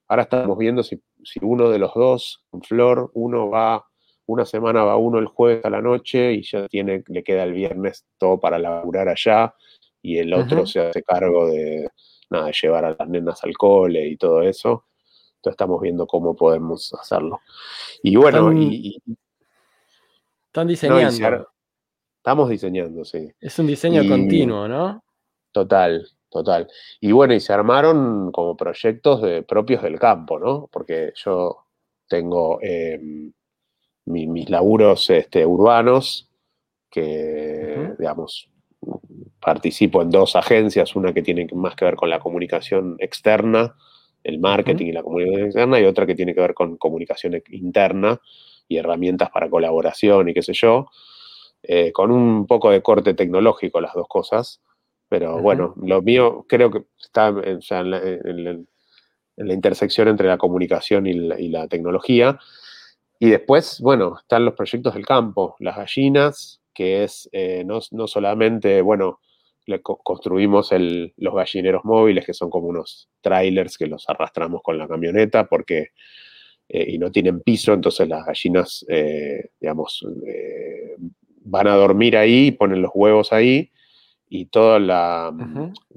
ahora 0.08 0.24
estamos 0.24 0.58
viendo 0.58 0.84
si, 0.84 1.02
uno 1.42 1.70
de 1.70 1.80
los 1.80 1.94
dos, 1.94 2.46
un 2.52 2.62
Flor, 2.62 3.12
uno 3.14 3.50
va, 3.50 3.86
una 4.26 4.46
semana 4.46 4.84
va 4.84 4.98
uno 4.98 5.20
el 5.20 5.26
jueves 5.26 5.66
a 5.66 5.70
la 5.70 5.82
noche 5.82 6.34
y 6.34 6.44
ya 6.44 6.68
tiene, 6.68 7.04
le 7.08 7.24
queda 7.24 7.44
el 7.44 7.54
viernes 7.54 8.06
todo 8.18 8.40
para 8.40 8.60
laburar 8.60 9.10
allá 9.10 9.54
y 10.02 10.20
el 10.20 10.34
otro 10.34 10.66
se 10.66 10.80
hace 10.80 11.04
cargo 11.04 11.48
de, 11.48 11.90
nada, 12.30 12.46
de 12.46 12.54
llevar 12.62 12.86
a 12.86 12.96
las 12.98 13.10
nenas 13.10 13.44
al 13.44 13.58
cole 13.58 14.08
y 14.08 14.18
todo 14.18 14.42
eso. 14.42 14.86
Entonces 15.38 15.54
estamos 15.54 15.82
viendo 15.82 16.08
cómo 16.08 16.36
podemos 16.36 16.94
hacerlo. 16.94 17.42
Y 18.04 18.16
bueno, 18.16 18.50
están, 18.50 18.58
y, 18.62 18.98
están 20.48 20.68
diseñando. 20.68 21.50
estamos 22.18 22.50
diseñando, 22.50 23.06
sí. 23.06 23.32
Es 23.40 23.58
un 23.60 23.68
diseño 23.68 24.08
continuo, 24.08 24.68
¿no? 24.68 25.04
Total, 25.52 26.08
total. 26.30 26.68
Y 27.00 27.12
bueno, 27.12 27.34
y 27.34 27.40
se 27.40 27.54
armaron 27.54 28.32
como 28.32 28.58
proyectos 28.58 29.22
de, 29.22 29.44
propios 29.44 29.84
del 29.84 30.00
campo, 30.00 30.40
¿no? 30.40 30.68
Porque 30.72 31.14
yo 31.16 31.66
tengo 32.08 32.60
em, 32.62 33.32
mis 34.06 34.50
laburos 34.50 35.10
este, 35.10 35.46
urbanos, 35.46 36.30
que, 36.90 37.94
digamos, 38.00 38.50
participo 39.40 40.02
en 40.02 40.10
dos 40.10 40.36
agencias, 40.36 40.96
una 40.96 41.14
que 41.14 41.22
tiene 41.22 41.48
más 41.54 41.76
que 41.76 41.86
ver 41.86 41.96
con 41.96 42.10
la 42.10 42.20
comunicación 42.20 42.96
externa, 43.00 43.76
el 44.24 44.40
marketing 44.40 44.88
y 44.88 44.92
la 44.92 45.04
comunicación 45.04 45.46
externa, 45.46 45.80
y 45.80 45.86
otra 45.86 46.06
que 46.06 46.16
tiene 46.16 46.34
que 46.34 46.42
ver 46.42 46.54
con 46.54 46.78
comunicación 46.78 47.42
interna 47.50 48.20
y 48.68 48.78
herramientas 48.78 49.30
para 49.30 49.50
colaboración 49.50 50.30
y 50.30 50.34
qué 50.34 50.42
sé 50.42 50.54
yo, 50.54 50.88
eh, 51.64 51.92
con 51.92 52.12
un 52.12 52.46
poco 52.48 52.70
de 52.72 52.82
corte 52.82 53.14
tecnológico 53.14 53.82
las 53.82 53.94
dos 53.94 54.08
cosas. 54.08 54.62
Pero 55.10 55.40
bueno, 55.40 55.74
lo 55.82 56.02
mío 56.02 56.46
creo 56.50 56.70
que 56.70 56.84
está 57.00 57.30
en, 57.30 57.62
la, 57.90 59.54
intersección 59.54 60.10
entre 60.10 60.28
la 60.28 60.38
comunicación 60.38 61.08
y 61.08 61.14
la, 61.50 61.68
tecnología. 61.70 62.38
Y 63.20 63.30
después, 63.30 63.80
bueno, 63.80 64.18
están 64.20 64.44
los 64.44 64.54
proyectos 64.54 64.94
del 64.94 65.06
campo, 65.06 65.56
las 65.60 65.78
gallinas, 65.78 66.62
que 66.74 67.04
es 67.04 67.30
eh, 67.32 67.64
no, 67.66 67.82
solamente, 68.08 68.82
bueno, 68.82 69.20
le 69.68 69.82
construimos 69.82 70.72
los 70.72 71.36
gallineros 71.36 71.86
móviles, 71.86 72.26
que 72.26 72.34
son 72.34 72.50
como 72.50 72.68
unos 72.68 73.10
trailers 73.22 73.78
que 73.78 73.86
los 73.86 74.10
arrastramos 74.10 74.62
con 74.64 74.78
la 74.78 74.88
camioneta, 74.88 75.46
porque, 75.46 75.90
eh, 76.70 76.86
y 76.88 76.98
no 76.98 77.12
tienen 77.12 77.42
piso, 77.42 77.74
entonces 77.74 78.08
las 78.08 78.26
gallinas, 78.26 78.86
eh, 78.90 79.50
digamos, 79.60 80.06
van 81.42 81.68
a 81.68 81.76
dormir 81.76 82.18
ahí, 82.18 82.52
ponen 82.52 82.82
los 82.82 82.92
huevos 82.94 83.34
ahí, 83.34 83.72
y 84.30 84.46
toda 84.48 84.80
la, 84.80 85.34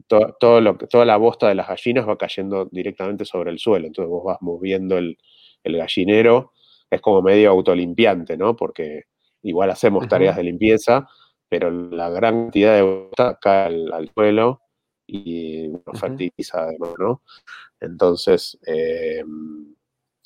todo, 0.08 0.60
lo, 0.60 0.76
toda 0.76 1.04
la 1.04 1.16
bosta 1.16 1.48
de 1.48 1.54
las 1.54 1.68
gallinas 1.68 2.08
va 2.08 2.16
cayendo 2.16 2.66
directamente 2.70 3.24
sobre 3.24 3.50
el 3.50 3.58
suelo. 3.58 3.86
Entonces 3.86 4.08
vos 4.08 4.24
vas 4.24 4.38
moviendo 4.40 4.98
el, 4.98 5.16
gallinero, 5.64 6.52
es 6.90 7.00
como 7.00 7.22
medio 7.22 7.50
autolimpiante, 7.50 8.36
¿no? 8.36 8.56
Porque 8.56 9.04
igual 9.42 9.70
hacemos 9.70 10.06
tareas 10.08 10.36
de 10.36 10.44
limpieza, 10.44 11.08
pero 11.50 11.70
la 11.70 12.08
gran 12.08 12.44
cantidad 12.44 12.76
de 12.76 12.82
bosta 12.82 13.38
cae 13.42 13.66
al, 13.92 14.10
suelo 14.14 14.62
y 15.06 15.66
nos 15.84 16.00
fertiliza 16.00 16.62
además, 16.62 16.92
¿no? 16.96 17.22
Entonces, 17.80 18.56
eh, 18.64 19.24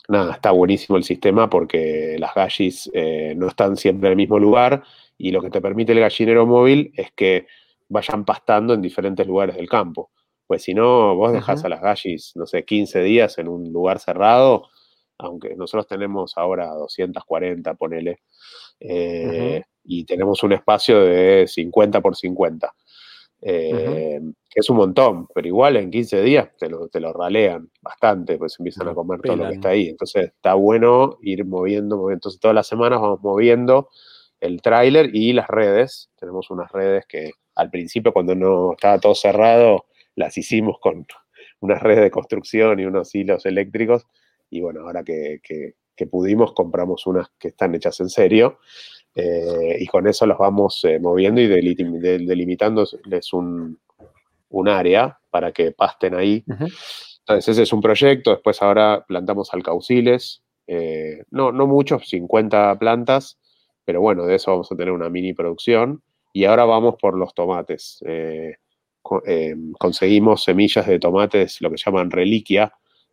nada, 0.08 0.34
está 0.34 0.50
buenísimo 0.50 0.98
el 0.98 1.04
sistema 1.04 1.48
porque 1.48 2.16
las 2.18 2.34
gallis 2.34 2.90
eh, 2.92 3.34
no 3.36 3.48
están 3.48 3.78
siempre 3.78 4.08
en 4.08 4.12
el 4.12 4.16
mismo 4.18 4.38
lugar 4.38 4.84
y 5.16 5.30
lo 5.30 5.40
que 5.40 5.48
te 5.48 5.62
permite 5.62 5.92
el 5.92 6.00
gallinero 6.00 6.44
móvil 6.44 6.92
es 6.94 7.10
que 7.12 7.46
vayan 7.88 8.26
pastando 8.26 8.74
en 8.74 8.82
diferentes 8.82 9.26
lugares 9.26 9.56
del 9.56 9.68
campo. 9.68 10.10
Pues 10.46 10.62
si 10.62 10.74
no, 10.74 11.16
vos 11.16 11.32
dejás 11.32 11.64
a 11.64 11.70
las 11.70 11.80
gallis, 11.80 12.32
no 12.36 12.44
sé, 12.44 12.66
15 12.66 13.02
días 13.02 13.38
en 13.38 13.48
un 13.48 13.72
lugar 13.72 13.98
cerrado, 13.98 14.68
aunque 15.16 15.56
nosotros 15.56 15.86
tenemos 15.86 16.36
ahora 16.36 16.66
240, 16.74 17.74
ponele, 17.76 18.20
eh, 18.78 19.62
y 19.84 20.04
tenemos 20.04 20.42
un 20.42 20.52
espacio 20.52 21.00
de 21.04 21.46
50 21.46 22.00
por 22.00 22.16
50, 22.16 22.74
eh, 23.42 24.20
que 24.48 24.60
es 24.60 24.70
un 24.70 24.76
montón, 24.76 25.26
pero 25.34 25.46
igual 25.46 25.76
en 25.76 25.90
15 25.90 26.22
días 26.22 26.48
te 26.58 26.68
lo, 26.68 26.88
te 26.88 27.00
lo 27.00 27.12
ralean 27.12 27.70
bastante, 27.82 28.38
pues 28.38 28.56
empiezan 28.58 28.88
a 28.88 28.94
comer 28.94 29.20
todo 29.20 29.36
lo 29.36 29.48
que 29.48 29.54
está 29.54 29.68
ahí. 29.70 29.88
Entonces 29.88 30.26
está 30.26 30.54
bueno 30.54 31.18
ir 31.20 31.44
moviendo, 31.44 31.96
moviendo. 31.96 32.14
Entonces 32.14 32.40
todas 32.40 32.54
las 32.54 32.66
semanas 32.66 33.00
vamos 33.00 33.20
moviendo 33.22 33.88
el 34.40 34.62
tráiler 34.62 35.14
y 35.14 35.32
las 35.32 35.48
redes. 35.48 36.10
Tenemos 36.18 36.50
unas 36.50 36.70
redes 36.70 37.04
que 37.06 37.32
al 37.54 37.70
principio 37.70 38.12
cuando 38.12 38.34
no 38.34 38.72
estaba 38.72 38.98
todo 38.98 39.14
cerrado, 39.14 39.86
las 40.14 40.36
hicimos 40.38 40.78
con 40.80 41.06
unas 41.60 41.82
redes 41.82 42.02
de 42.02 42.10
construcción 42.10 42.78
y 42.80 42.84
unos 42.84 43.14
hilos 43.14 43.46
eléctricos. 43.46 44.06
Y 44.50 44.60
bueno, 44.60 44.80
ahora 44.82 45.02
que, 45.02 45.40
pudimos, 46.10 46.52
compramos 46.52 47.06
unas 47.06 47.28
que 47.38 47.48
están 47.48 47.74
hechas 47.74 47.98
en 48.00 48.08
serio. 48.08 48.58
Eh, 49.14 49.76
y 49.80 49.86
con 49.86 50.08
eso 50.08 50.26
los 50.26 50.38
vamos 50.38 50.84
eh, 50.84 50.98
moviendo 50.98 51.40
y 51.40 51.46
delimitándoles 51.46 53.32
un, 53.32 53.78
un, 54.48 54.68
área 54.68 55.18
para 55.30 55.52
que 55.52 55.70
pasten 55.70 56.14
ahí. 56.14 56.44
Entonces, 56.46 57.48
ese 57.48 57.62
es 57.62 57.72
un 57.72 57.80
proyecto. 57.80 58.30
Después, 58.30 58.60
ahora 58.60 59.04
plantamos 59.06 59.54
alcauciles. 59.54 60.42
Eh, 60.66 61.22
no, 61.30 61.52
no 61.52 61.66
muchos, 61.66 62.08
50 62.08 62.78
plantas, 62.78 63.38
pero 63.84 64.00
bueno, 64.00 64.24
de 64.26 64.36
eso 64.36 64.50
vamos 64.50 64.70
a 64.72 64.76
tener 64.76 64.92
una 64.92 65.08
mini 65.08 65.32
producción. 65.32 66.02
Y 66.32 66.44
ahora 66.46 66.64
vamos 66.64 66.96
por 67.00 67.16
los 67.16 67.34
tomates. 67.34 68.02
Eh, 68.06 68.56
conseguimos 69.78 70.44
semillas 70.44 70.86
de 70.86 70.98
tomates, 70.98 71.60
lo 71.60 71.70
que 71.70 71.76
llaman 71.76 72.10
reliquia, 72.10 72.72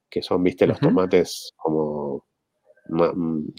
que 0.09 0.21
son, 0.21 0.43
viste, 0.43 0.65
los 0.65 0.79
tomates 0.79 1.53
como, 1.57 2.00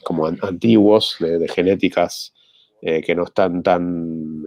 como 0.02 0.26
antiguos, 0.26 1.16
de, 1.18 1.48
genéticas 1.48 2.34
eh, 2.80 3.00
que 3.02 3.14
no 3.14 3.24
están 3.24 3.62
tan 3.62 4.46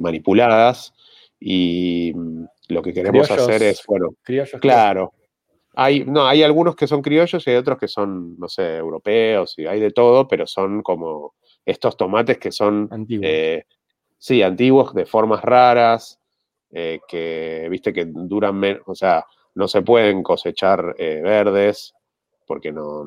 manipuladas. 0.00 0.92
Y 1.38 2.12
mm, 2.14 2.44
lo 2.68 2.82
que 2.82 2.92
queremos 2.92 3.30
hacer 3.30 3.62
es, 3.62 3.82
bueno, 3.86 4.10
claro. 4.60 5.12
Hay, 5.74 6.04
no, 6.04 6.26
hay 6.26 6.42
algunos 6.42 6.74
que 6.74 6.88
son 6.88 7.00
criollos 7.00 7.46
y 7.46 7.50
hay 7.50 7.56
otros 7.56 7.78
que 7.78 7.86
son, 7.86 8.36
no 8.38 8.48
sé, 8.48 8.76
europeos 8.76 9.54
y 9.56 9.66
hay 9.66 9.78
de 9.78 9.92
todo, 9.92 10.26
pero 10.26 10.46
son 10.46 10.82
como 10.82 11.34
estos 11.64 11.96
tomates 11.96 12.38
que 12.38 12.50
son 12.50 12.88
antiguos. 12.90 13.30
Sí, 14.18 14.42
antiguos, 14.42 14.92
de 14.92 15.06
formas 15.06 15.42
raras, 15.42 16.20
eh, 16.72 17.00
que, 17.08 17.66
viste, 17.70 17.92
que 17.92 18.04
duran 18.04 18.54
menos, 18.54 18.82
o 18.86 18.94
sea, 18.94 19.24
no 19.54 19.66
se 19.66 19.80
pueden 19.80 20.22
cosechar 20.22 20.94
eh, 20.98 21.20
verdes 21.22 21.94
porque 22.46 22.70
no, 22.70 23.04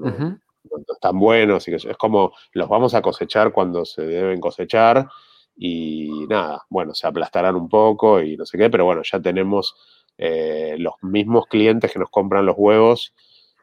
están 0.94 1.20
buenos. 1.20 1.68
Y 1.68 1.76
es 1.76 1.98
como 1.98 2.34
los 2.54 2.70
vamos 2.70 2.94
a 2.94 3.02
cosechar 3.02 3.52
cuando 3.52 3.86
se 3.86 4.04
deben 4.04 4.40
cosechar 4.40 5.08
y 5.56 6.26
nada, 6.28 6.64
bueno, 6.70 6.94
se 6.94 7.08
aplastarán 7.08 7.56
un 7.56 7.70
poco 7.70 8.22
y 8.22 8.38
no 8.38 8.46
sé 8.46 8.58
qué, 8.58 8.70
pero 8.70 8.86
bueno, 8.86 9.02
ya 9.04 9.20
tenemos 9.22 9.76
eh, 10.18 10.76
los 10.80 10.96
mismos 11.02 11.46
clientes 11.48 11.92
que 11.92 12.00
nos 12.00 12.10
compran 12.10 12.46
los 12.46 12.56
huevos, 12.58 13.14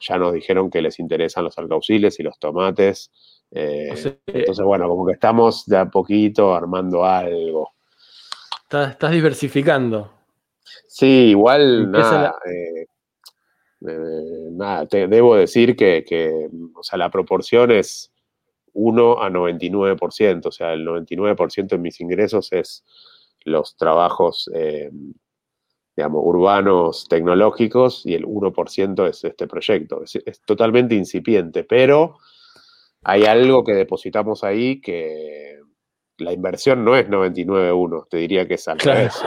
ya 0.01 0.17
nos 0.19 0.33
dijeron 0.33 0.71
que 0.71 0.83
les 0.83 0.99
interesan 0.99 1.45
los 1.45 1.59
alcauciles 1.59 2.19
y 2.21 2.23
los 2.23 2.39
tomates. 2.39 3.11
Eh, 3.51 3.89
entonces, 4.27 4.65
bueno, 4.65 4.89
como 4.89 5.07
que 5.07 5.13
estamos 5.13 5.67
de 5.67 5.77
a 5.77 5.87
poquito 5.87 6.55
armando 6.55 7.05
algo. 7.05 7.73
Estás, 8.63 9.11
diversificando. 9.11 10.13
Sí, 10.87 11.31
igual 11.31 11.91
nada, 11.91 12.37
eh, 12.47 12.87
nada 13.81 14.87
debo 14.87 15.37
decir 15.37 15.77
que, 15.77 16.05
que, 16.07 16.49
o 16.75 16.83
sea, 16.83 16.99
la 16.99 17.11
proporción 17.11 17.71
es 17.71 18.13
1 18.73 19.23
a 19.23 19.31
99%, 19.31 20.47
o 20.47 20.53
sea, 20.53 20.73
el 20.73 20.87
99% 20.87 21.69
de 21.69 21.79
mis 21.79 22.01
ingresos 22.01 22.53
es 22.53 22.85
los 23.45 23.77
trabajos, 23.77 24.51
eh, 24.55 24.91
digamos, 25.97 26.23
urbanos 26.25 27.09
tecnológicos 27.09 28.05
y 28.05 28.15
el 28.15 28.25
1% 28.27 29.09
es 29.09 29.25
este 29.25 29.47
proyecto. 29.47 30.03
Es, 30.03 30.41
totalmente 30.45 30.95
incipiente, 30.95 31.65
pero 31.65 32.19
hay 33.03 33.25
algo 33.25 33.65
que 33.65 33.73
depositamos 33.73 34.45
ahí 34.45 34.81
que 34.81 35.60
la 36.21 36.33
inversión 36.33 36.85
no 36.85 36.97
es 36.97 37.09
99.1, 37.09 38.07
te 38.09 38.19
diría 38.19 38.47
que 38.47 38.55
es 38.55 38.69
al 38.69 38.79
revés. 38.79 39.21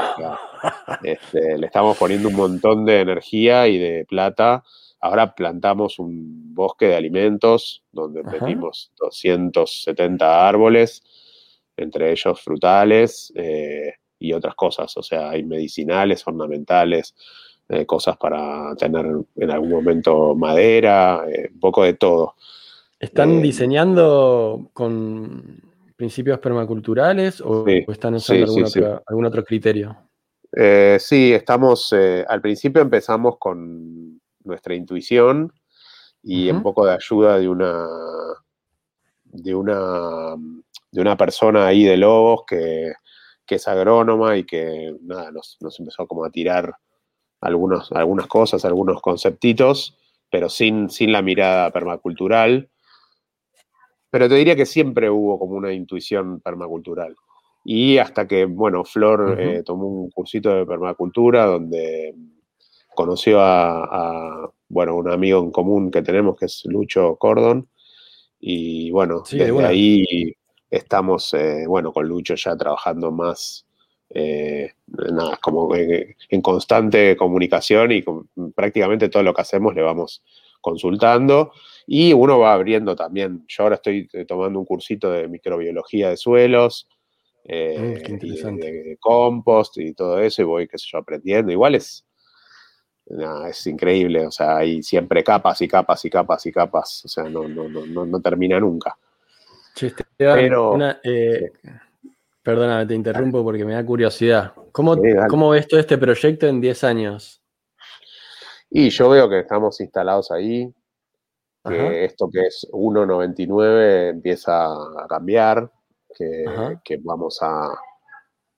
Este, 1.04 1.58
le 1.58 1.66
estamos 1.66 1.98
poniendo 1.98 2.30
un 2.30 2.36
montón 2.36 2.86
de 2.86 3.02
energía 3.02 3.68
y 3.68 3.78
de 3.78 4.06
plata 4.06 4.64
Ahora 5.04 5.36
plantamos 5.36 6.00
un 6.00 6.56
bosque 6.56 6.86
de 6.86 6.96
alimentos 6.96 7.84
donde 7.92 8.24
metimos 8.24 8.94
270 8.98 10.48
árboles, 10.48 11.04
entre 11.76 12.14
ellos 12.14 12.40
frutales 12.40 13.34
eh, 13.36 13.96
y 14.18 14.32
otras 14.32 14.56
cosas. 14.56 14.96
O 14.96 15.04
sea, 15.04 15.32
hay 15.32 15.44
medicinales, 15.44 16.26
ornamentales, 16.26 17.16
eh, 17.68 17.86
cosas 17.86 18.16
para 18.16 18.74
tener 18.78 19.06
en 19.36 19.52
algún 19.52 19.72
momento 19.72 20.36
madera, 20.36 21.26
eh, 21.28 21.50
un 21.54 21.60
poco 21.60 21.84
de 21.84 21.96
todo. 21.96 22.36
¿Están 22.98 23.42
diseñando 23.42 24.70
con 24.72 25.73
principios 25.96 26.40
permaculturales 26.40 27.42
o, 27.42 27.66
están 27.68 28.16
usando 28.16 28.46
algún, 29.08 29.26
otro, 29.26 29.44
criterio? 29.44 29.98
sí, 31.00 31.34
estamos, 31.34 31.94
al 32.28 32.42
principio 32.42 32.82
empezamos 32.82 33.38
con 33.38 34.22
nuestra 34.44 34.76
intuición 34.76 35.52
y 36.24 36.50
un 36.50 36.64
poco 36.64 36.86
de 36.86 36.94
ayuda 36.94 37.38
de 37.38 37.50
una, 37.50 37.86
de 39.26 39.56
una, 39.56 40.36
de 40.92 41.02
una 41.02 41.18
persona 41.18 41.68
ahí 41.68 41.84
de 41.84 41.98
Lobos 41.98 42.44
que, 42.48 42.94
es 43.50 43.68
agrónoma 43.68 44.36
y 44.36 44.46
que 44.46 44.96
nada, 45.02 45.30
nos, 45.32 45.60
empezó 45.78 46.08
como 46.08 46.26
a 46.26 46.32
tirar 46.32 46.76
algunos, 47.40 47.92
algunas 47.92 48.26
cosas, 48.26 48.66
algunos 48.66 49.00
conceptitos, 49.00 49.96
pero 50.32 50.50
sin, 50.50 50.90
sin 50.90 51.12
la 51.12 51.22
mirada 51.22 51.70
permacultural. 51.70 52.72
Pero 54.14 54.30
te 54.30 54.36
diría 54.36 54.56
que 54.56 54.68
siempre 54.68 55.10
hubo 55.10 55.40
como 55.40 55.56
una 55.56 55.74
intuición 55.74 56.40
permacultural. 56.40 57.16
Y 57.66 57.98
hasta 57.98 58.28
que, 58.28 58.46
bueno, 58.46 58.86
Flor 58.86 59.42
eh, 59.42 59.64
tomó 59.64 59.88
un 59.88 60.12
cursito 60.12 60.54
de 60.54 60.68
permacultura 60.68 61.48
donde 61.48 62.14
conoció 62.94 63.40
a, 63.42 64.52
bueno, 64.70 64.98
un 64.98 65.10
amigo 65.10 65.40
en 65.40 65.50
común 65.50 65.90
que 65.90 66.04
tenemos 66.04 66.38
que 66.38 66.46
es 66.46 66.62
Lucho 66.66 67.16
Cordon. 67.16 67.68
Y 68.40 68.92
bueno, 68.92 69.24
desde 69.28 69.66
ahí 69.66 70.06
estamos, 70.70 71.34
eh, 71.34 71.66
bueno, 71.68 71.92
con 71.92 72.08
Lucho 72.08 72.36
ya 72.36 72.56
trabajando 72.56 73.12
más, 73.12 73.66
eh, 74.12 74.74
nada, 74.86 75.40
como 75.42 75.74
en, 75.76 76.42
constante 76.44 77.18
comunicación 77.18 77.92
y 77.92 78.04
prácticamente 78.54 79.10
todo 79.10 79.24
lo 79.24 79.34
que 79.34 79.42
hacemos 79.42 79.74
le 79.74 79.82
vamos 79.82 80.22
consultando. 80.64 81.52
Y 81.86 82.14
uno 82.14 82.40
va 82.40 82.54
abriendo 82.54 82.96
también. 82.96 83.44
Yo 83.48 83.64
ahora 83.64 83.76
estoy 83.76 84.10
eh, 84.14 84.26
tomando 84.26 84.58
un 84.58 84.66
cursito 84.66 85.12
de 85.12 85.28
microbiología 85.28 86.10
de 86.10 86.18
suelos. 86.18 86.88
Mm, 87.46 88.56
de, 88.56 88.98
compost 89.02 89.78
y 89.78 89.94
todo 89.94 90.18
eso, 90.20 90.42
y 90.42 90.46
voy, 90.46 90.68
qué 90.68 90.78
sé 90.78 90.88
yo, 90.90 91.00
aprendiendo. 91.00 91.52
Igual 91.52 91.76
es, 91.76 92.06
es 93.50 93.68
increíble, 93.68 94.26
o 94.26 94.32
sea, 94.32 94.58
hay 94.58 94.82
siempre 94.82 95.24
capas 95.24 95.62
y 95.62 95.68
capas 95.68 96.06
y 96.06 96.10
capas 96.10 96.46
y 96.46 96.52
capas, 96.54 97.04
o 97.04 97.08
sea, 97.10 97.26
no, 97.26 97.48
no, 97.50 97.68
no, 97.68 98.06
no 98.06 98.22
termina 98.22 98.60
nunca. 98.62 98.98
Pero, 100.16 100.78
eh, 101.04 101.52
perdóname, 102.42 102.86
te 102.86 102.96
interrumpo 102.96 103.44
porque 103.44 103.66
me 103.66 103.74
da 103.74 103.86
curiosidad. 103.86 104.54
¿Cómo, 104.72 104.96
¿Cómo, 105.28 105.50
ves 105.50 105.68
todo 105.68 105.82
este 105.82 105.98
proyecto 105.98 106.48
en 106.48 106.62
10 106.62 106.84
años? 106.86 107.43
Y 108.76 108.90
yo 108.90 109.08
veo 109.10 109.30
que 109.30 109.38
estamos 109.38 109.80
instalados 109.82 110.32
ahí, 110.32 110.74
que 111.64 112.06
esto 112.06 112.28
que 112.28 112.48
es 112.48 112.68
1.99 112.72 114.10
empieza 114.10 114.66
a 114.66 115.06
cambiar, 115.08 115.72
que, 116.18 116.44
que 116.84 116.98
vamos 117.04 117.38
a 117.44 117.70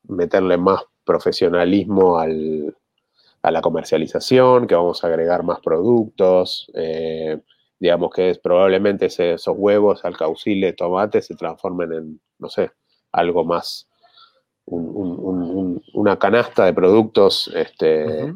meterle 0.03 0.55
más 0.55 0.83
profesionalismo 1.03 2.17
al, 2.17 2.73
a 3.41 3.51
la 3.51 3.59
comercialización, 3.59 4.67
que 4.67 4.75
vamos 4.75 5.03
a 5.03 5.07
agregar 5.07 5.43
más 5.43 5.59
productos, 5.59 6.71
eh, 6.75 7.41
digamos 7.77 8.09
que 8.13 8.29
es, 8.29 8.39
probablemente 8.39 9.07
esos 9.07 9.53
huevos, 9.57 10.05
alcaucile, 10.05 10.71
tomate 10.71 11.21
se 11.21 11.35
transformen 11.35 11.91
en, 11.91 12.21
no 12.39 12.47
sé, 12.47 12.71
algo 13.11 13.43
más, 13.43 13.89
una 14.65 16.17
canasta 16.17 16.63
de 16.63 16.73
productos, 16.73 17.51
este, 17.53 18.33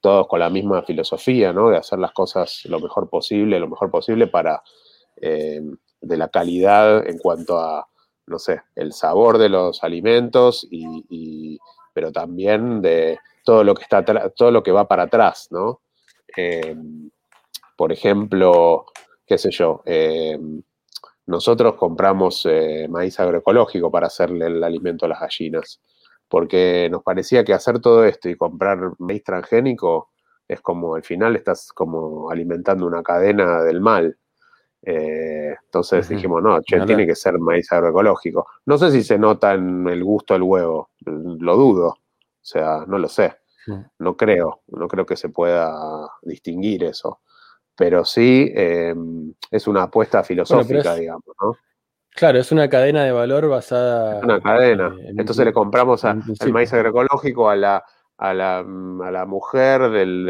todos 0.00 0.26
con 0.28 0.40
la 0.40 0.50
misma 0.50 0.82
filosofía, 0.82 1.52
¿no? 1.52 1.70
De 1.70 1.76
hacer 1.76 1.98
las 1.98 2.12
cosas 2.12 2.62
lo 2.64 2.80
mejor 2.80 3.08
posible, 3.10 3.58
lo 3.58 3.68
mejor 3.68 3.90
posible 3.90 4.26
para, 4.26 4.62
eh, 5.16 5.60
de 6.00 6.16
la 6.16 6.28
calidad 6.28 7.06
en 7.08 7.18
cuanto 7.18 7.58
a, 7.58 7.88
no 8.26 8.38
sé, 8.38 8.62
el 8.76 8.92
sabor 8.92 9.38
de 9.38 9.48
los 9.48 9.82
alimentos 9.82 10.66
y 10.70 11.58
pero 11.98 12.12
también 12.12 12.80
de 12.80 13.18
todo 13.42 13.64
lo 13.64 13.74
que 13.74 13.82
está 13.82 14.04
todo 14.36 14.52
lo 14.52 14.62
que 14.62 14.70
va 14.70 14.86
para 14.86 15.02
atrás, 15.02 15.48
¿no? 15.50 15.80
Em, 16.36 17.10
por 17.76 17.90
ejemplo, 17.90 18.86
qué 19.26 19.36
sé 19.36 19.50
yo, 19.50 19.82
em, 19.84 20.62
nosotros 21.26 21.74
compramos 21.74 22.46
eh, 22.46 22.86
maíz 22.88 23.18
agroecológico 23.18 23.90
para 23.90 24.06
hacerle 24.06 24.46
el 24.46 24.62
alimento 24.62 25.06
a 25.06 25.08
las 25.08 25.18
gallinas, 25.18 25.80
porque 26.28 26.88
nos 26.90 27.02
parecía 27.02 27.44
que 27.44 27.54
hacer 27.54 27.80
todo 27.80 28.04
esto 28.04 28.28
y 28.28 28.36
comprar 28.36 28.92
maíz 28.98 29.24
transgénico 29.24 30.10
es 30.46 30.60
como, 30.60 30.94
al 30.94 31.02
final 31.02 31.36
estás 31.36 31.72
como 31.72 32.30
alimentando 32.30 32.86
una 32.86 33.02
cadena 33.02 33.62
del 33.62 33.80
mal. 33.80 34.16
Eh, 34.82 35.54
entonces 35.64 36.08
dijimos, 36.08 36.42
no, 36.42 36.60
tiene 36.62 37.06
que 37.06 37.14
ser 37.14 37.38
maíz 37.38 37.70
agroecológico. 37.72 38.46
No 38.64 38.78
sé 38.78 38.90
si 38.90 39.02
se 39.02 39.18
nota 39.18 39.54
en 39.54 39.86
el 39.88 40.02
gusto 40.02 40.34
del 40.34 40.42
huevo, 40.44 40.90
lo 41.04 41.56
dudo. 41.56 41.88
O 41.88 41.96
sea, 42.40 42.84
no 42.86 42.98
lo 42.98 43.08
sé. 43.08 43.36
No 43.98 44.16
creo, 44.16 44.62
no 44.68 44.88
creo 44.88 45.04
que 45.04 45.16
se 45.16 45.28
pueda 45.28 46.08
distinguir 46.22 46.84
eso. 46.84 47.20
Pero 47.76 48.04
sí 48.06 48.50
em, 48.54 49.34
es 49.50 49.66
una 49.66 49.84
apuesta 49.84 50.24
filosófica, 50.24 50.94
digamos, 50.94 51.36
¿no? 51.40 51.54
Claro, 52.18 52.40
es 52.40 52.50
una 52.50 52.68
cadena 52.68 53.04
de 53.04 53.12
valor 53.12 53.48
basada. 53.48 54.20
Una 54.24 54.40
cadena. 54.40 54.92
Eh, 55.00 55.14
Entonces 55.16 55.44
le 55.44 55.52
compramos 55.52 56.04
al 56.04 56.20
maíz 56.50 56.72
agroecológico 56.72 57.48
a 57.48 57.54
la, 57.54 57.84
a 58.16 58.34
la, 58.34 58.58
a 58.58 59.10
la 59.12 59.24
mujer 59.24 59.88
del, 59.88 60.26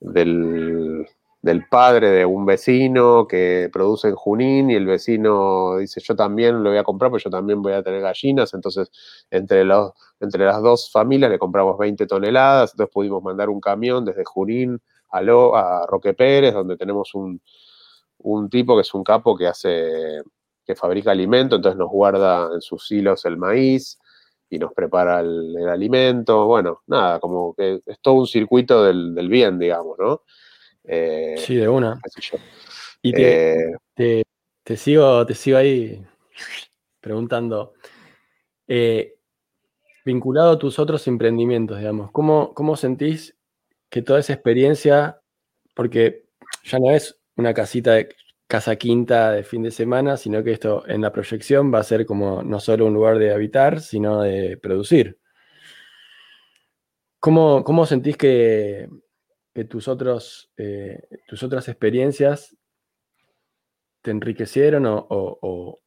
del 0.00 1.04
del 1.44 1.68
padre 1.68 2.08
de 2.08 2.24
un 2.24 2.46
vecino 2.46 3.26
que 3.26 3.68
produce 3.70 4.08
en 4.08 4.14
Junín 4.14 4.70
y 4.70 4.76
el 4.76 4.86
vecino 4.86 5.76
dice 5.76 6.00
yo 6.00 6.16
también 6.16 6.62
lo 6.62 6.70
voy 6.70 6.78
a 6.78 6.84
comprar, 6.84 7.10
porque 7.10 7.24
yo 7.24 7.30
también 7.30 7.60
voy 7.60 7.74
a 7.74 7.82
tener 7.82 8.00
gallinas, 8.00 8.54
entonces 8.54 8.90
entre, 9.30 9.62
los, 9.62 9.92
entre 10.20 10.46
las 10.46 10.62
dos 10.62 10.90
familias 10.90 11.30
le 11.30 11.38
compramos 11.38 11.76
20 11.76 12.06
toneladas, 12.06 12.72
entonces 12.72 12.90
pudimos 12.90 13.22
mandar 13.22 13.50
un 13.50 13.60
camión 13.60 14.06
desde 14.06 14.24
Junín 14.24 14.80
a, 15.10 15.18
a 15.18 15.86
Roque 15.86 16.14
Pérez, 16.14 16.54
donde 16.54 16.78
tenemos 16.78 17.14
un, 17.14 17.42
tipo 18.50 18.76
que 18.76 18.82
es 18.82 18.94
un 18.94 19.04
capo 19.04 19.36
que 19.36 19.46
hace, 19.46 20.22
que 20.64 20.74
fabrica 20.74 21.10
alimento, 21.10 21.56
entonces 21.56 21.78
nos 21.78 21.90
guarda 21.90 22.50
en 22.54 22.60
sus 22.60 22.90
hilos 22.90 23.24
el 23.24 23.36
maíz 23.36 23.98
y 24.48 24.58
nos 24.58 24.72
prepara 24.72 25.20
el, 25.20 25.68
alimento, 25.68 26.46
bueno, 26.46 26.82
nada, 26.86 27.18
como 27.20 27.54
que 27.54 27.80
es 27.84 28.00
todo 28.00 28.14
un 28.14 28.26
circuito 28.26 28.84
del, 28.84 29.14
del 29.14 29.28
bien, 29.28 29.58
digamos, 29.58 29.98
¿no? 29.98 30.22
Eh, 30.84 31.34
sí, 31.38 31.56
de 31.56 31.68
una. 31.68 31.98
Y 33.02 33.12
eh, 33.16 33.72
te, 34.64 34.76
sigo, 34.76 35.24
te 35.26 35.34
sigo 35.34 35.58
ahí 35.58 36.04
preguntando, 37.00 37.74
eh, 38.66 39.16
vinculado 40.04 40.52
a 40.52 40.58
tus 40.58 40.78
otros 40.78 41.06
emprendimientos, 41.06 41.78
digamos, 41.78 42.10
¿cómo, 42.12 42.54
cómo 42.54 42.76
sentís 42.76 43.36
que 43.90 44.02
toda 44.02 44.20
esa 44.20 44.32
experiencia, 44.32 45.20
porque 45.74 46.24
ya 46.64 46.78
no 46.78 46.90
es 46.90 47.18
una 47.36 47.54
casita 47.54 47.92
de 47.92 48.08
casa 48.46 48.76
quinta 48.76 49.32
de 49.32 49.42
fin 49.42 49.62
de 49.62 49.70
semana, 49.70 50.16
sino 50.16 50.42
que 50.44 50.52
esto 50.52 50.84
en 50.86 51.00
la 51.00 51.12
proyección 51.12 51.72
va 51.72 51.80
a 51.80 51.84
ser 51.84 52.06
como 52.06 52.42
no 52.42 52.60
solo 52.60 52.86
un 52.86 52.94
lugar 52.94 53.18
de 53.18 53.32
habitar, 53.32 53.80
sino 53.80 54.22
de 54.22 54.56
producir. 54.58 55.18
¿Cómo, 57.18 57.64
cómo 57.64 57.86
sentís 57.86 58.16
que, 58.16 58.88
tus, 59.70 59.88
otros, 59.88 60.52
eh, 60.58 61.00
tus 61.26 61.42
otras 61.42 61.68
experiencias 61.68 62.54
te 64.02 64.10
enriquecieron 64.10 64.84
o, 64.86 65.80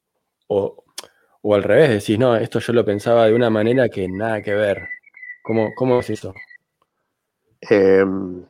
o, 0.48 1.54
al 1.54 1.64
revés? 1.64 1.90
Decís, 1.90 2.18
no, 2.18 2.36
esto 2.36 2.60
yo 2.60 2.74
lo 2.74 2.84
pensaba 2.84 3.28
de 3.28 3.34
una 3.34 3.52
manera 3.52 3.88
que 3.88 4.08
nada 4.08 4.42
que 4.42 4.56
ver. 4.56 4.90
¿Cómo, 5.44 5.70
cómo 5.76 6.00
es 6.00 6.10
eso? 6.10 6.34
Em, 7.62 8.44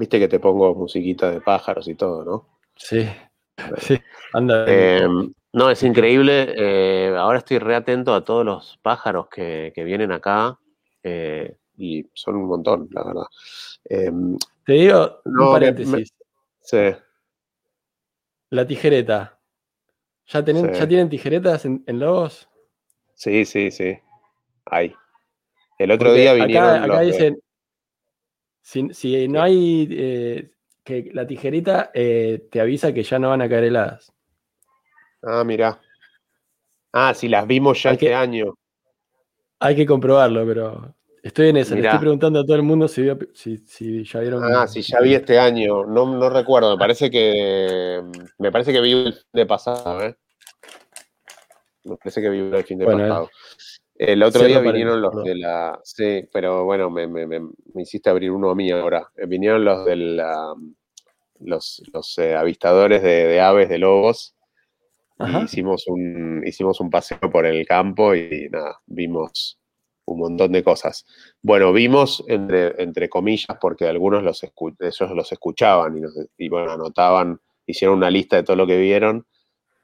viste 0.00 0.18
que 0.18 0.28
te 0.28 0.40
pongo 0.40 0.74
musiquita 0.74 1.30
de 1.30 1.42
pájaros 1.42 1.86
y 1.86 1.94
todo, 1.94 2.24
¿no? 2.24 2.58
Sí, 2.74 3.06
sí, 3.76 3.98
anda. 4.32 4.64
Em, 4.66 5.30
no, 5.52 5.70
es 5.70 5.82
increíble. 5.82 6.54
Eh, 6.56 7.14
ahora 7.14 7.38
estoy 7.38 7.58
reatento 7.58 8.14
a 8.14 8.24
todos 8.24 8.44
los 8.46 8.78
pájaros 8.80 9.28
que, 9.28 9.72
vienen 9.76 10.10
acá. 10.10 10.58
Eh, 11.02 11.54
y 11.76 12.06
son 12.14 12.36
un 12.36 12.46
montón, 12.46 12.88
la 12.90 13.04
verdad. 13.04 13.26
Em, 13.84 14.38
te 14.64 14.72
digo 14.72 15.20
un 15.26 15.52
paréntesis. 15.52 16.14
sí. 16.62 16.94
La 18.48 18.66
tijereta. 18.66 19.38
¿Ya 20.26 20.44
tienen, 20.44 20.72
¿ya 20.72 20.88
tienen 20.88 21.08
tijeretas 21.10 21.64
en, 21.66 21.84
Lobos? 21.86 22.48
Sí, 23.14 23.44
sí, 23.44 23.70
sí. 23.70 23.98
Hay. 24.64 24.94
El 25.78 25.90
otro 25.90 26.12
día 26.14 26.32
vinieron. 26.32 26.84
Acá, 26.84 27.00
dicen. 27.00 27.38
Si, 28.70 29.28
no 29.28 29.42
hay. 29.42 29.88
Eh, 29.90 30.50
que 30.84 31.10
la 31.12 31.26
tijerita 31.26 31.90
eh, 31.92 32.46
te 32.50 32.60
avisa 32.60 32.92
que 32.92 33.02
ya 33.02 33.18
no 33.18 33.30
van 33.30 33.42
a 33.42 33.48
caer 33.48 33.64
heladas. 33.64 34.12
Ah, 35.22 35.42
mira. 35.44 35.80
Ah, 36.92 37.12
si 37.14 37.28
las 37.28 37.46
vimos 37.46 37.82
ya 37.82 37.90
este 37.90 38.14
año. 38.14 38.54
Hay 39.58 39.76
que 39.76 39.84
comprobarlo, 39.84 40.46
pero 40.46 40.94
estoy 41.22 41.48
en 41.48 41.58
eso. 41.58 41.74
Le 41.74 41.82
estoy 41.82 41.98
preguntando 41.98 42.40
a 42.40 42.44
todo 42.44 42.56
el 42.56 42.62
mundo 42.62 42.88
si, 42.88 43.08
si, 43.34 44.04
ya 44.04 44.20
vieron. 44.20 44.42
Ah, 44.44 44.66
si 44.66 44.82
ya 44.82 45.00
vi 45.00 45.14
este 45.14 45.38
año. 45.38 45.84
No, 45.84 46.06
no 46.16 46.30
recuerdo. 46.30 46.72
Me 46.76 46.78
parece 46.78 47.10
que. 47.10 48.02
Me 48.38 48.52
parece 48.52 48.72
que 48.72 48.80
vi 48.80 48.92
el 48.92 49.12
fin 49.12 49.22
de 49.32 49.46
pasado, 49.46 50.02
¿eh? 50.02 50.16
Me 51.84 51.96
parece 51.96 52.22
que 52.22 52.30
vi 52.30 52.38
el 52.38 52.64
fin 52.64 52.78
de 52.78 52.86
pasado. 52.86 53.30
El 54.00 54.22
otro 54.22 54.44
día 54.46 54.60
vinieron 54.60 55.02
los 55.02 55.22
de 55.22 55.34
la. 55.34 55.78
Sí, 55.84 56.26
pero 56.32 56.64
bueno, 56.64 56.88
me, 56.88 57.06
hiciste 57.74 58.08
abrir 58.08 58.30
uno 58.30 58.48
a 58.48 58.54
mí 58.54 58.70
ahora. 58.70 59.10
Eh, 59.14 59.26
vinieron 59.26 59.62
los 59.62 59.84
de 59.84 59.96
la, 59.96 60.54
los, 61.40 61.82
los 61.92 62.16
eh, 62.16 62.34
avistadores 62.34 63.02
de, 63.02 63.38
aves, 63.42 63.68
de 63.68 63.76
lobos. 63.76 64.34
hicimos 65.44 65.86
un, 65.86 66.42
hicimos 66.46 66.80
un 66.80 66.88
paseo 66.88 67.18
por 67.30 67.44
el 67.44 67.66
campo 67.66 68.14
y 68.14 68.48
nada, 68.50 68.80
vimos 68.86 69.58
un 70.06 70.20
montón 70.20 70.52
de 70.52 70.64
cosas. 70.64 71.04
Bueno, 71.42 71.70
vimos 71.70 72.24
entre, 72.26 72.82
entre 72.82 73.10
comillas, 73.10 73.58
porque 73.60 73.86
algunos 73.86 74.22
los 74.22 74.42
ellos 74.42 75.10
los 75.10 75.30
escuchaban 75.30 75.98
y, 75.98 76.46
y, 76.46 76.48
bueno, 76.48 76.72
anotaban, 76.72 77.38
hicieron 77.66 77.98
una 77.98 78.10
lista 78.10 78.36
de 78.36 78.44
todo 78.44 78.56
lo 78.56 78.66
que 78.66 78.78
vieron, 78.78 79.26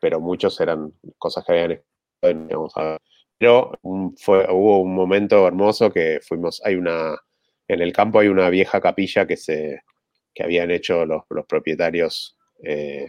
pero 0.00 0.20
muchos 0.20 0.59
eran 0.59 0.94
cosas 1.18 1.44
que 1.44 1.52
habían 1.52 2.50
escuchado. 2.50 2.98
Pero 3.38 3.72
fue, 4.16 4.46
hubo 4.51 4.81
un 4.81 4.94
momento 4.94 5.46
hermoso 5.46 5.92
que 5.92 6.20
fuimos, 6.27 6.62
hay 6.64 6.77
una, 6.77 7.16
en 7.68 7.83
el 7.83 7.92
campo 7.92 8.20
hay 8.20 8.29
una 8.29 8.49
vieja 8.51 8.81
capilla 8.81 9.27
que 9.27 9.37
se, 9.37 9.83
que 10.35 10.42
habían 10.42 10.70
hecho 10.70 11.05
los, 11.07 11.25
propietarios 11.49 12.37
eh, 12.62 13.07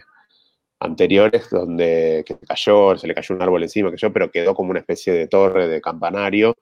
anteriores, 0.80 1.48
donde 1.50 2.24
que 2.26 2.38
cayó, 2.38 2.96
se 2.96 3.06
le 3.06 3.14
cayó 3.14 3.34
un 3.34 3.42
árbol 3.42 3.62
encima, 3.62 3.90
que 3.90 3.96
yo, 3.96 4.12
pero 4.12 4.30
quedó 4.30 4.54
como 4.54 4.70
una 4.70 4.80
especie 4.80 5.12
de 5.12 5.28
torre 5.28 5.68
de 5.68 5.80
campanario. 5.80 6.56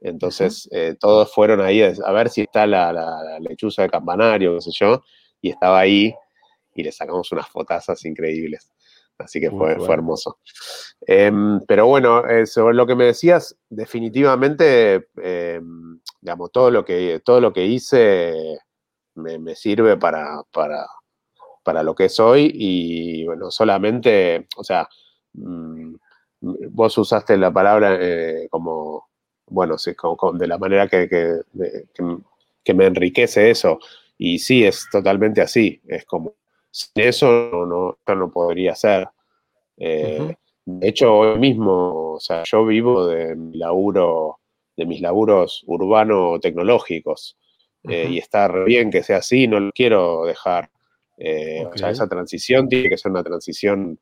Entonces, 0.00 0.68
eh, 0.72 0.96
todos 1.00 1.32
fueron 1.32 1.62
ahí 1.62 1.82
a, 1.82 2.12
ver 2.12 2.28
si 2.28 2.42
está 2.42 2.66
la, 2.66 2.92
la, 2.92 3.38
lechuza 3.40 3.82
de 3.82 3.90
campanario, 3.90 4.54
qué 4.56 4.60
sé 4.60 4.70
yo, 4.72 5.02
y 5.40 5.50
estaba 5.50 5.80
ahí 5.80 6.14
y 6.74 6.82
le 6.82 6.92
sacamos 6.92 7.32
unas 7.32 7.48
fotazas 7.48 8.04
increíbles. 8.04 8.70
Así 9.18 9.40
que 9.40 9.50
fue, 9.50 9.76
fue 9.76 9.94
hermoso. 9.94 10.38
Em, 11.06 11.60
pero 11.66 11.86
bueno, 11.86 12.26
eh, 12.26 12.46
sobre 12.46 12.74
lo 12.74 12.86
que 12.86 12.96
me 12.96 13.04
decías, 13.06 13.56
definitivamente, 13.68 15.08
em, 15.16 16.00
digamos, 16.20 16.50
todo 16.50 16.70
lo 16.70 16.84
que, 16.84 17.20
todo 17.24 17.40
lo 17.40 17.52
que 17.52 17.64
hice 17.64 18.58
me, 19.14 19.54
sirve 19.54 19.96
para, 19.96 20.42
para, 20.52 20.86
para, 21.62 21.82
lo 21.82 21.94
que 21.94 22.08
soy 22.08 22.50
y 22.54 23.24
bueno, 23.26 23.50
solamente, 23.50 24.48
o 24.56 24.64
sea, 24.64 24.88
mm, 25.34 25.94
vos 26.70 26.98
usaste 26.98 27.36
la 27.36 27.52
palabra 27.52 27.96
eh, 28.00 28.48
como, 28.50 29.08
bueno, 29.46 29.78
sí, 29.78 29.92
de 30.34 30.46
la 30.46 30.58
manera 30.58 30.88
que, 30.88 31.08
que, 31.08 32.74
me 32.74 32.86
enriquece 32.86 33.50
eso. 33.50 33.78
Y 34.16 34.38
sí, 34.38 34.64
es 34.64 34.86
totalmente 34.90 35.40
así. 35.42 35.80
Es 35.86 36.04
como, 36.06 36.34
sin 36.74 37.04
eso 37.04 37.50
no, 37.52 37.96
no, 38.04 38.14
no 38.16 38.30
podría 38.32 38.74
ser. 38.74 39.08
Eh, 39.76 40.34
de 40.64 40.88
hecho, 40.88 41.14
hoy 41.14 41.38
mismo, 41.38 42.14
o 42.14 42.20
sea, 42.20 42.42
yo 42.44 42.66
vivo 42.66 43.06
de 43.06 43.36
mi 43.36 43.56
laburo, 43.58 44.40
de 44.76 44.84
mis 44.84 45.00
laburos 45.00 45.62
urbano-tecnológicos. 45.68 47.38
Eh, 47.84 48.08
y 48.10 48.18
está 48.18 48.48
bien 48.48 48.90
que 48.90 49.04
sea 49.04 49.18
así, 49.18 49.46
no 49.46 49.60
lo 49.60 49.70
quiero 49.70 50.24
dejar. 50.24 50.68
Eh, 51.16 51.64
o 51.64 51.78
sea, 51.78 51.90
esa 51.90 52.08
transición 52.08 52.68
tiene 52.68 52.88
que 52.88 52.98
ser 52.98 53.12
una 53.12 53.22
transición 53.22 54.00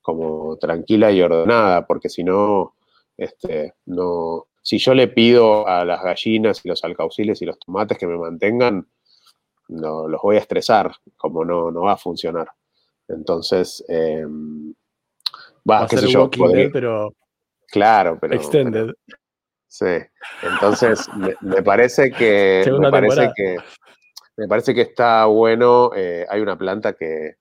como 0.00 0.56
tranquila 0.56 1.12
y 1.12 1.20
ordenada, 1.20 1.86
porque 1.86 2.08
si 2.08 2.24
no, 2.24 2.74
este, 3.18 3.74
no, 3.84 4.46
si 4.62 4.78
yo 4.78 4.94
le 4.94 5.08
pido 5.08 5.68
a 5.68 5.84
las 5.84 6.02
gallinas 6.02 6.64
y 6.64 6.68
los 6.68 6.84
alcauciles 6.84 7.42
y 7.42 7.44
los 7.44 7.58
tomates 7.58 7.98
que 7.98 8.06
me 8.06 8.16
mantengan, 8.16 8.88
no, 9.68 10.08
los 10.08 10.20
voy 10.20 10.36
a 10.36 10.40
estresar, 10.40 10.92
como 11.16 11.44
no, 11.44 11.70
no 11.70 11.82
va 11.82 11.92
a 11.92 11.96
funcionar. 11.96 12.48
Entonces, 13.08 13.84
em, 13.88 14.72
va, 15.68 15.86
qué 15.86 15.98
sé 15.98 16.08
yo, 16.08 16.30
pero 16.72 17.14
claro, 17.70 18.18
pero 18.20 18.34
extended. 18.34 18.90
sí, 19.66 19.98
entonces 20.42 21.06
me, 21.40 21.62
parece 21.62 22.10
que 22.10 22.64
me 22.78 22.90
parece 22.90 23.30
que 23.34 23.56
me 24.36 24.48
parece 24.48 24.74
que 24.74 24.82
está 24.82 25.26
bueno. 25.26 25.90
Eh, 25.94 26.26
hay 26.28 26.40
una 26.40 26.56
planta 26.56 26.94
que, 26.94 27.36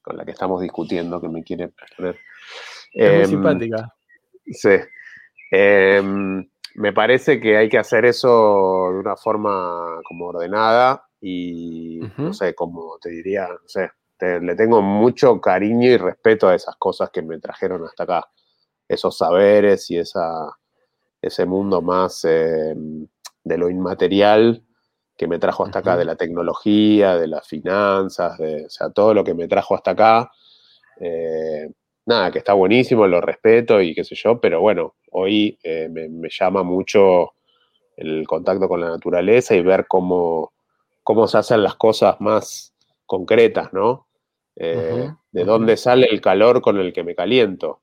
con 0.00 0.16
la 0.16 0.24
que 0.24 0.32
estamos 0.32 0.60
discutiendo 0.62 1.20
que 1.20 1.28
me 1.28 1.42
quiere 1.42 1.70
poner. 1.96 2.18
Es 2.92 3.12
muy 3.12 3.20
em, 3.20 3.26
simpática. 3.26 3.94
Sí. 4.46 4.76
Em, 5.50 6.48
me 6.76 6.92
parece 6.92 7.40
que 7.40 7.56
hay 7.56 7.68
que 7.68 7.78
hacer 7.78 8.04
eso 8.04 8.90
de 8.92 8.98
una 9.00 9.16
forma 9.16 10.00
como 10.04 10.26
ordenada 10.26 11.09
y 11.20 12.00
no 12.16 12.32
sé, 12.32 12.54
como 12.54 12.98
te 13.00 13.10
diría, 13.10 13.48
no 13.48 13.68
sé, 13.68 13.90
le 14.20 14.54
tengo 14.54 14.82
mucho 14.82 15.40
cariño 15.40 15.88
y 15.88 15.96
respeto 15.96 16.48
a 16.48 16.54
esas 16.54 16.76
cosas 16.76 17.10
que 17.10 17.22
me 17.22 17.38
trajeron 17.38 17.84
hasta 17.84 18.04
acá, 18.04 18.28
esos 18.88 19.16
saberes 19.16 19.90
y 19.90 19.98
esa, 19.98 20.56
ese 21.22 21.46
mundo 21.46 21.82
más 21.82 22.24
em, 22.24 23.06
de 23.44 23.58
lo 23.58 23.70
inmaterial 23.70 24.62
que 25.16 25.26
me 25.26 25.38
trajo 25.38 25.64
hasta 25.64 25.80
acá, 25.80 25.96
de 25.98 26.06
la 26.06 26.16
tecnología, 26.16 27.16
de 27.16 27.26
las 27.28 27.46
finanzas, 27.46 28.38
de, 28.38 28.64
o 28.64 28.70
sea, 28.70 28.90
todo 28.90 29.12
lo 29.12 29.22
que 29.22 29.34
me 29.34 29.48
trajo 29.48 29.74
hasta 29.74 29.90
acá. 29.90 30.30
Eh, 30.98 31.68
nada, 32.06 32.30
que 32.30 32.38
está 32.38 32.54
buenísimo, 32.54 33.06
lo 33.06 33.20
respeto 33.20 33.82
y 33.82 33.94
qué 33.94 34.02
sé 34.02 34.14
yo, 34.14 34.40
pero 34.40 34.60
bueno, 34.62 34.94
hoy 35.10 35.58
eh, 35.62 35.88
me, 35.90 36.28
llama 36.30 36.62
mucho 36.62 37.32
el 37.96 38.26
contacto 38.26 38.66
con 38.66 38.80
la 38.80 38.88
naturaleza 38.88 39.54
y 39.54 39.62
ver 39.62 39.86
cómo, 39.86 40.52
cómo 41.14 41.26
se 41.26 41.38
hacen 41.38 41.64
las 41.64 41.74
cosas 41.74 42.20
más 42.20 42.72
concretas, 43.04 43.72
¿no? 43.72 44.06
Eh, 44.54 45.10
de 45.32 45.44
dónde 45.44 45.76
sale 45.76 46.06
el 46.06 46.20
calor 46.20 46.60
con 46.60 46.78
el 46.78 46.92
que 46.92 47.02
me 47.02 47.16
caliento. 47.16 47.80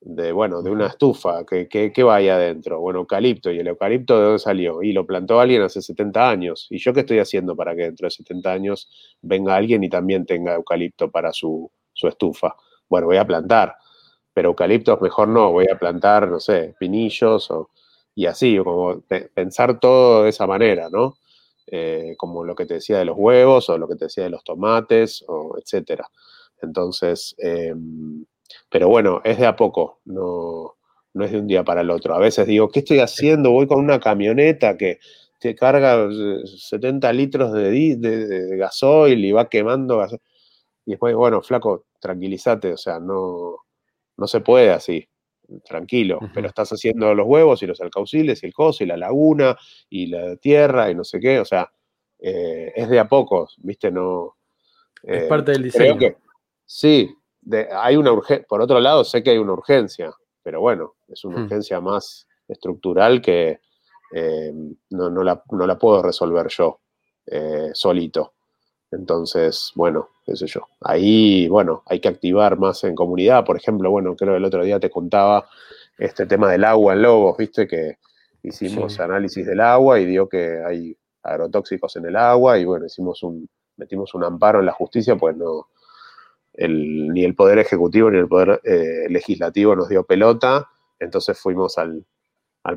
De, 0.00 0.30
bueno, 0.30 0.62
de 0.62 0.70
una 0.70 0.86
estufa, 0.86 1.44
que, 1.44 1.66
que, 1.68 2.02
vaya 2.04 2.36
adentro. 2.36 2.78
Bueno, 2.78 3.00
eucalipto. 3.00 3.50
¿Y 3.50 3.58
el 3.58 3.66
eucalipto 3.66 4.16
de 4.16 4.24
dónde 4.24 4.38
salió? 4.38 4.84
Y 4.84 4.92
lo 4.92 5.04
plantó 5.04 5.40
alguien 5.40 5.62
hace 5.62 5.82
70 5.82 6.30
años. 6.30 6.68
¿Y 6.70 6.78
yo 6.78 6.94
qué 6.94 7.00
estoy 7.00 7.18
haciendo 7.18 7.56
para 7.56 7.74
que 7.74 7.82
dentro 7.82 8.06
de 8.06 8.12
70 8.12 8.52
años 8.52 8.88
venga 9.20 9.56
alguien 9.56 9.82
y 9.82 9.88
también 9.88 10.24
tenga 10.24 10.54
eucalipto 10.54 11.10
para 11.10 11.32
su, 11.32 11.68
su 11.92 12.06
estufa? 12.06 12.54
Bueno, 12.88 13.08
voy 13.08 13.16
a 13.16 13.26
plantar. 13.26 13.74
Pero 14.32 14.50
eucaliptos 14.50 15.00
mejor 15.00 15.26
no, 15.26 15.50
voy 15.50 15.66
a 15.68 15.76
plantar, 15.76 16.28
no 16.28 16.38
sé, 16.38 16.76
pinillos 16.78 17.50
o, 17.50 17.70
y 18.14 18.26
así, 18.26 18.58
como 18.58 19.02
pensar 19.34 19.80
todo 19.80 20.22
de 20.22 20.30
esa 20.30 20.46
manera, 20.46 20.88
¿no? 20.88 21.16
Eh, 21.72 22.14
como 22.16 22.44
lo 22.44 22.56
que 22.56 22.66
te 22.66 22.74
decía 22.74 22.98
de 22.98 23.04
los 23.04 23.16
huevos 23.16 23.68
o 23.68 23.78
lo 23.78 23.86
que 23.86 23.94
te 23.94 24.06
decía 24.06 24.24
de 24.24 24.30
los 24.30 24.42
tomates, 24.42 25.24
o 25.28 25.56
etcétera. 25.56 26.08
Entonces, 26.62 27.34
em, 27.38 28.24
pero 28.68 28.88
bueno, 28.88 29.20
es 29.24 29.38
de 29.38 29.46
a 29.46 29.56
poco, 29.56 30.00
no, 30.04 30.76
no 31.14 31.24
es 31.24 31.32
de 31.32 31.38
un 31.38 31.46
día 31.46 31.64
para 31.64 31.82
el 31.82 31.90
otro. 31.90 32.14
A 32.14 32.18
veces 32.18 32.46
digo, 32.46 32.68
¿qué 32.70 32.80
estoy 32.80 32.98
haciendo? 33.00 33.52
Voy 33.52 33.66
con 33.66 33.78
una 33.80 34.00
camioneta 34.00 34.76
que 34.76 34.98
te 35.40 35.54
carga 35.54 36.08
70 36.44 37.12
litros 37.12 37.52
de, 37.52 38.56
gasoil 38.58 39.24
y 39.24 39.32
va 39.32 39.48
quemando 39.48 39.98
gasoil. 39.98 40.20
Y 40.86 40.92
después, 40.92 41.14
bueno, 41.14 41.42
flaco, 41.42 41.86
tranquilízate, 42.00 42.72
o 42.72 42.76
sea, 42.76 43.00
no, 43.00 43.56
no 44.16 44.26
se 44.26 44.40
puede 44.40 44.70
así, 44.72 45.08
tranquilo, 45.64 46.18
pero 46.34 46.48
estás 46.48 46.70
haciendo 46.70 47.14
los 47.14 47.26
huevos 47.26 47.62
y 47.62 47.66
los 47.66 47.80
alcauciles 47.80 48.42
y 48.42 48.46
el 48.46 48.54
coso 48.54 48.84
y 48.84 48.86
la 48.86 48.96
laguna 48.96 49.56
y 49.88 50.06
la 50.06 50.36
tierra 50.36 50.90
y 50.90 50.94
no 50.94 51.04
sé 51.04 51.20
qué, 51.20 51.40
o 51.40 51.44
sea, 51.44 51.70
eh, 52.18 52.72
es 52.74 52.88
de 52.88 52.98
a 52.98 53.08
pocos, 53.08 53.56
¿viste? 53.58 53.90
No. 53.90 54.36
es 55.02 55.24
parte 55.24 55.52
del 55.52 55.64
diseño. 55.64 56.16
sí, 56.64 57.14
hay 57.72 57.96
una 57.96 58.12
urgencia, 58.12 58.46
por 58.48 58.60
otro 58.60 58.80
lado, 58.80 59.04
sé 59.04 59.22
que 59.22 59.30
hay 59.30 59.38
una 59.38 59.52
urgencia, 59.52 60.12
pero 60.42 60.60
bueno, 60.60 60.96
es 61.08 61.24
una 61.24 61.38
hmm. 61.38 61.44
urgencia 61.44 61.80
más 61.80 62.26
estructural 62.46 63.20
que 63.20 63.60
eh, 64.12 64.52
no, 64.90 65.22
la, 65.22 65.78
puedo 65.78 66.02
resolver 66.02 66.48
yo 66.48 66.80
eh, 67.26 67.70
solito. 67.72 68.34
Entonces, 68.90 69.72
bueno, 69.74 70.08
qué 70.26 70.36
sé 70.36 70.46
yo. 70.46 70.62
Ahí, 70.80 71.48
bueno, 71.48 71.82
hay 71.86 72.00
que 72.00 72.08
activar 72.08 72.58
más 72.58 72.82
en 72.84 72.94
comunidad. 72.94 73.44
Por 73.44 73.56
ejemplo, 73.56 73.90
bueno, 73.90 74.16
creo 74.16 74.32
que 74.32 74.38
el 74.38 74.44
otro 74.44 74.64
día 74.64 74.80
te 74.80 74.90
contaba 74.90 75.48
este 75.98 76.26
tema 76.26 76.50
del 76.50 76.64
agua 76.64 76.94
en 76.94 77.02
Lobos, 77.02 77.36
viste 77.36 77.68
que 77.68 77.98
hicimos 78.42 78.98
análisis 79.00 79.46
del 79.46 79.60
agua 79.60 80.00
y 80.00 80.06
dio 80.06 80.28
que 80.28 80.62
hay 80.64 80.96
agrotóxicos 81.22 81.94
en 81.96 82.06
el 82.06 82.16
agua 82.16 82.58
y 82.58 82.64
bueno, 82.64 82.86
hicimos 82.86 83.22
un, 83.22 83.48
metimos 83.76 84.14
un 84.14 84.24
amparo 84.24 84.60
en 84.60 84.66
la 84.66 84.72
justicia, 84.72 85.16
pues 85.16 85.36
no, 85.36 85.68
ni 86.56 87.24
el 87.24 87.34
Poder 87.34 87.58
Ejecutivo 87.58 88.10
ni 88.10 88.18
el 88.18 88.28
Poder 88.28 88.60
eh, 88.64 89.08
Legislativo 89.08 89.76
nos 89.76 89.88
dio 89.88 90.04
pelota, 90.04 90.68
entonces 90.98 91.38
fuimos 91.38 91.78
al, 91.78 92.06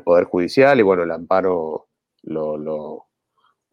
Poder 0.04 0.24
Judicial 0.24 0.78
y 0.80 0.82
bueno, 0.82 1.02
el 1.02 1.10
amparo, 1.10 1.86
lo, 2.22 3.06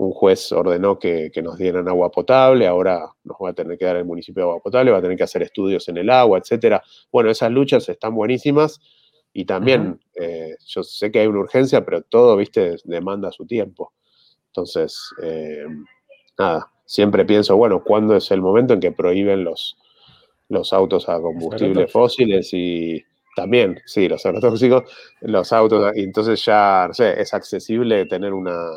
un 0.01 0.13
juez 0.13 0.51
ordenó 0.51 0.97
que, 0.97 1.31
nos 1.43 1.59
dieran 1.59 1.87
agua 1.87 2.09
potable, 2.09 2.65
ahora 2.65 3.07
nos 3.23 3.37
va 3.37 3.49
a 3.49 3.53
tener 3.53 3.77
que 3.77 3.85
dar 3.85 3.97
el 3.97 4.05
municipio 4.05 4.43
agua 4.43 4.59
potable, 4.59 4.89
va 4.89 4.97
a 4.97 5.01
tener 5.01 5.15
que 5.15 5.23
hacer 5.23 5.43
estudios 5.43 5.87
en 5.89 5.97
el 5.97 6.09
agua, 6.09 6.39
etcétera. 6.39 6.81
Bueno, 7.11 7.29
esas 7.29 7.51
luchas 7.51 7.87
están 7.87 8.15
buenísimas 8.15 8.79
y 9.31 9.45
también 9.45 9.99
eh, 10.15 10.55
yo 10.65 10.81
sé 10.81 11.11
que 11.11 11.19
hay 11.19 11.27
una 11.27 11.41
urgencia, 11.41 11.85
pero 11.85 12.01
todo, 12.01 12.35
viste, 12.35 12.77
demanda 12.83 13.31
su 13.31 13.45
tiempo. 13.45 13.93
Entonces, 14.47 15.13
eh, 15.21 15.65
nada, 16.37 16.71
siempre 16.83 17.23
pienso, 17.23 17.55
bueno, 17.55 17.83
¿cuándo 17.83 18.15
es 18.15 18.31
el 18.31 18.41
momento 18.41 18.73
en 18.73 18.79
que 18.79 18.91
prohíben 18.91 19.43
los, 19.43 19.77
los 20.49 20.73
autos 20.73 21.07
a 21.09 21.21
combustibles 21.21 21.91
fósiles 21.91 22.49
y 22.53 23.03
también, 23.35 23.79
sí, 23.85 24.09
los 24.09 24.25
agrotóxicos, 24.25 24.83
los 25.21 25.53
autos, 25.53 25.95
y 25.95 26.01
entonces 26.01 26.43
ya, 26.43 26.85
no 26.87 26.93
sé, 26.95 27.21
es 27.21 27.35
accesible 27.35 28.07
tener 28.07 28.33
una, 28.33 28.67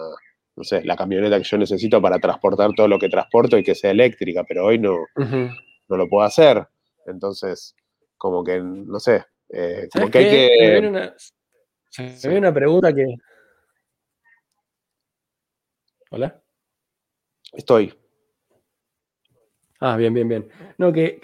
no 0.57 0.65
sé, 0.65 0.85
la 0.85 0.97
camioneta 0.97 1.39
que 1.39 1.45
yo 1.45 1.59
necesito 1.59 2.01
para 2.01 2.19
transportar 2.19 2.73
todo 2.75 2.89
lo 2.89 2.99
que 2.99 3.09
transporto 3.09 3.59
y 3.59 3.65
que 3.65 3.75
sea 3.75 3.91
eléctrica, 3.91 4.45
pero 4.45 4.67
hoy 4.67 4.79
no, 4.79 5.07
no 5.17 5.97
lo 5.97 6.09
puedo 6.09 6.25
hacer. 6.25 6.67
Entonces, 7.07 7.75
como 8.17 8.43
que, 8.45 8.61
no 8.61 9.01
sé, 9.01 9.25
eh, 9.49 9.89
como 9.93 10.11
que 10.11 10.19
hay 10.19 10.31
que... 10.31 10.81
Me 10.81 10.89
una, 10.89 11.15
me 12.25 12.39
una 12.39 12.55
pregunta 12.55 12.95
que... 12.95 13.17
¿Hola? 16.11 16.41
Estoy. 17.53 17.93
Ah, 19.81 19.97
bien, 19.97 20.15
bien, 20.15 20.29
bien. 20.29 20.49
No, 20.79 20.93
que, 20.93 21.19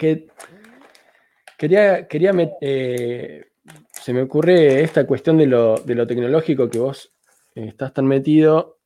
quería, 1.57 2.07
quería 2.07 2.31
eh, 2.61 3.51
se 3.91 4.13
me 4.13 4.21
ocurre 4.21 4.81
esta 4.83 5.05
cuestión 5.07 5.37
de 5.37 5.47
lo, 5.47 5.75
tecnológico 5.77 6.69
que 6.69 6.79
vos 6.79 7.11
eh, 7.55 7.65
estás 7.69 7.93
tan 7.93 8.05
metido. 8.05 8.80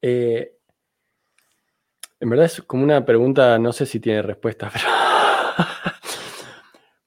Eh, 0.00 0.52
en 2.20 2.30
verdad 2.30 2.46
es 2.46 2.62
como 2.62 2.82
una 2.82 3.04
pregunta, 3.04 3.58
no 3.58 3.72
sé 3.72 3.86
si 3.86 4.00
tiene 4.00 4.22
respuesta, 4.22 4.70
pero... 4.72 4.84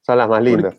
son 0.02 0.18
las 0.18 0.30
más 0.30 0.44
lindas. 0.44 0.78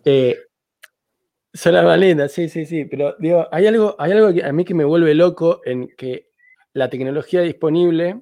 son 1.53 1.73
las 1.73 1.85
más 1.85 1.99
lindas, 1.99 2.31
sí, 2.31 2.49
sí, 2.49 2.65
sí. 2.65 2.85
Pero 2.85 3.15
digo, 3.19 3.47
hay 3.51 3.67
algo, 3.67 3.95
hay 3.99 4.11
algo 4.11 4.33
que 4.33 4.43
a 4.43 4.51
mí 4.51 4.65
que 4.65 4.73
me 4.73 4.85
vuelve 4.85 5.13
loco 5.13 5.61
en 5.65 5.87
que 5.95 6.29
la 6.73 6.89
tecnología 6.89 7.41
disponible 7.41 8.21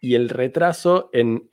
y 0.00 0.14
el 0.14 0.28
retraso 0.28 1.10
en, 1.12 1.48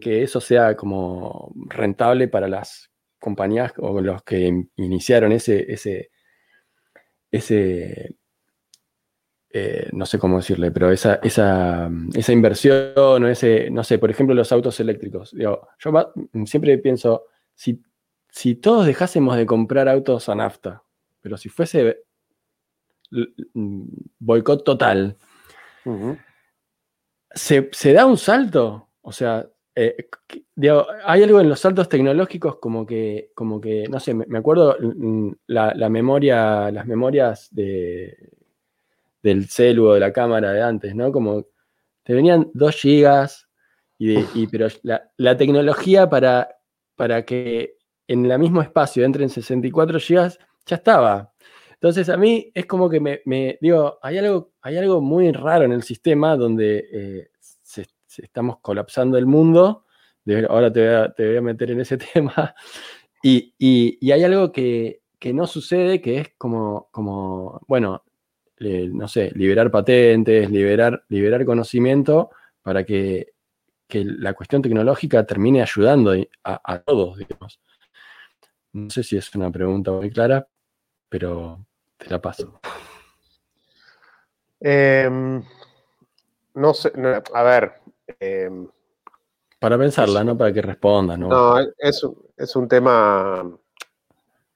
que 0.00 0.22
eso 0.22 0.40
sea 0.40 0.76
como 0.76 1.52
rentable 1.66 2.28
para 2.28 2.46
las 2.46 2.92
compañías 3.18 3.72
o 3.78 4.00
los 4.00 4.22
que 4.22 4.66
iniciaron 4.76 5.32
ese, 5.32 5.72
ese, 5.72 6.10
ese 7.30 8.16
eh, 9.58 9.88
no 9.92 10.04
sé 10.04 10.18
cómo 10.18 10.36
decirle, 10.36 10.70
pero 10.70 10.90
esa, 10.90 11.14
esa, 11.22 11.88
inversión 12.28 12.92
o 12.96 13.26
ese, 13.26 13.70
no 13.70 13.82
sé, 13.84 13.98
por 13.98 14.10
ejemplo, 14.10 14.34
los 14.34 14.52
autos 14.52 14.78
eléctricos. 14.80 15.32
yo 15.32 15.62
siempre 16.44 16.76
pienso, 16.76 17.24
si, 17.54 17.82
si 18.28 18.56
todos 18.56 18.84
dejásemos 18.84 19.34
de 19.34 19.46
comprar 19.46 19.88
autos 19.88 20.28
a 20.28 20.34
nafta, 20.34 20.82
pero 21.22 21.38
si 21.38 21.48
fuese 21.48 22.02
boicot 24.18 24.62
total, 24.62 25.16
¿Se, 27.30 27.92
da 27.94 28.04
un 28.04 28.18
salto? 28.18 28.90
O 29.00 29.12
sea, 29.12 29.48
eh, 29.74 30.08
hay 31.04 31.22
algo 31.22 31.40
en 31.40 31.48
los 31.48 31.60
saltos 31.60 31.88
tecnológicos 31.88 32.56
como 32.56 32.84
que, 32.84 33.30
como 33.34 33.58
que 33.58 33.88
no 33.88 34.00
sé, 34.00 34.12
me, 34.12 34.38
acuerdo 34.38 34.76
mm, 34.78 35.30
la, 35.46 35.88
memoria, 35.88 36.70
las 36.70 36.86
memorias 36.86 37.48
de, 37.52 38.35
del 39.26 39.48
celu 39.48 39.88
o 39.88 39.94
de 39.94 40.00
la 40.00 40.12
cámara 40.12 40.52
de 40.52 40.62
antes, 40.62 40.94
¿no? 40.94 41.10
Como 41.10 41.46
te 42.04 42.14
venían 42.14 42.50
2 42.54 42.74
gigas, 42.76 43.48
y, 43.98 44.46
pero 44.46 44.68
la, 44.82 45.36
tecnología 45.36 46.08
para, 46.08 46.48
para 46.94 47.24
que 47.24 47.76
en 48.06 48.30
el 48.30 48.38
mismo 48.38 48.62
espacio 48.62 49.04
entren 49.04 49.28
64 49.28 49.98
gigas 49.98 50.38
ya 50.66 50.76
estaba. 50.76 51.32
Entonces 51.72 52.08
a 52.08 52.16
mí 52.16 52.50
es 52.54 52.66
como 52.66 52.88
que 52.88 53.00
me, 53.00 53.58
digo, 53.60 53.98
hay 54.02 54.18
algo, 54.18 54.52
hay 54.62 54.76
algo 54.76 55.00
muy 55.00 55.32
raro 55.32 55.64
en 55.64 55.72
el 55.72 55.82
sistema 55.82 56.36
donde 56.36 56.88
eh, 56.92 57.30
estamos 58.18 58.58
colapsando 58.60 59.18
el 59.18 59.26
mundo. 59.26 59.84
ahora 60.48 60.72
te 60.72 61.24
voy, 61.26 61.36
a, 61.36 61.40
meter 61.40 61.72
en 61.72 61.80
ese 61.80 61.98
tema. 62.14 62.54
Y, 63.22 64.12
hay 64.12 64.24
algo 64.24 64.52
que, 64.52 65.02
no 65.34 65.46
sucede, 65.46 66.00
que 66.00 66.18
es 66.18 66.28
como, 66.38 66.88
como 66.92 67.60
bueno, 67.66 68.04
no 68.58 69.08
sé, 69.08 69.32
liberar 69.34 69.70
patentes, 69.70 70.50
liberar, 70.50 71.04
liberar 71.08 71.44
conocimiento 71.44 72.30
para 72.62 72.84
que, 72.84 73.32
la 73.88 74.34
cuestión 74.34 74.62
tecnológica 74.62 75.24
termine 75.24 75.62
ayudando 75.62 76.12
a, 76.44 76.60
a 76.72 76.78
todos, 76.80 77.18
digamos. 77.18 77.60
No 78.72 78.90
sé 78.90 79.02
si 79.02 79.16
es 79.16 79.34
una 79.34 79.50
pregunta 79.50 79.92
muy 79.92 80.10
clara, 80.10 80.46
pero 81.08 81.64
te 81.96 82.10
la 82.10 82.20
paso. 82.20 82.60
Em, 84.60 85.42
no 86.54 86.74
sé, 86.74 86.92
a 87.34 87.42
ver. 87.42 87.72
Em, 88.20 88.68
Para 89.58 89.78
pensarla, 89.78 90.24
¿no? 90.24 90.36
Para 90.36 90.52
que 90.52 90.62
responda, 90.62 91.16
¿no? 91.16 91.28
No, 91.28 91.58
es, 91.78 92.56
un 92.56 92.68
tema, 92.68 93.48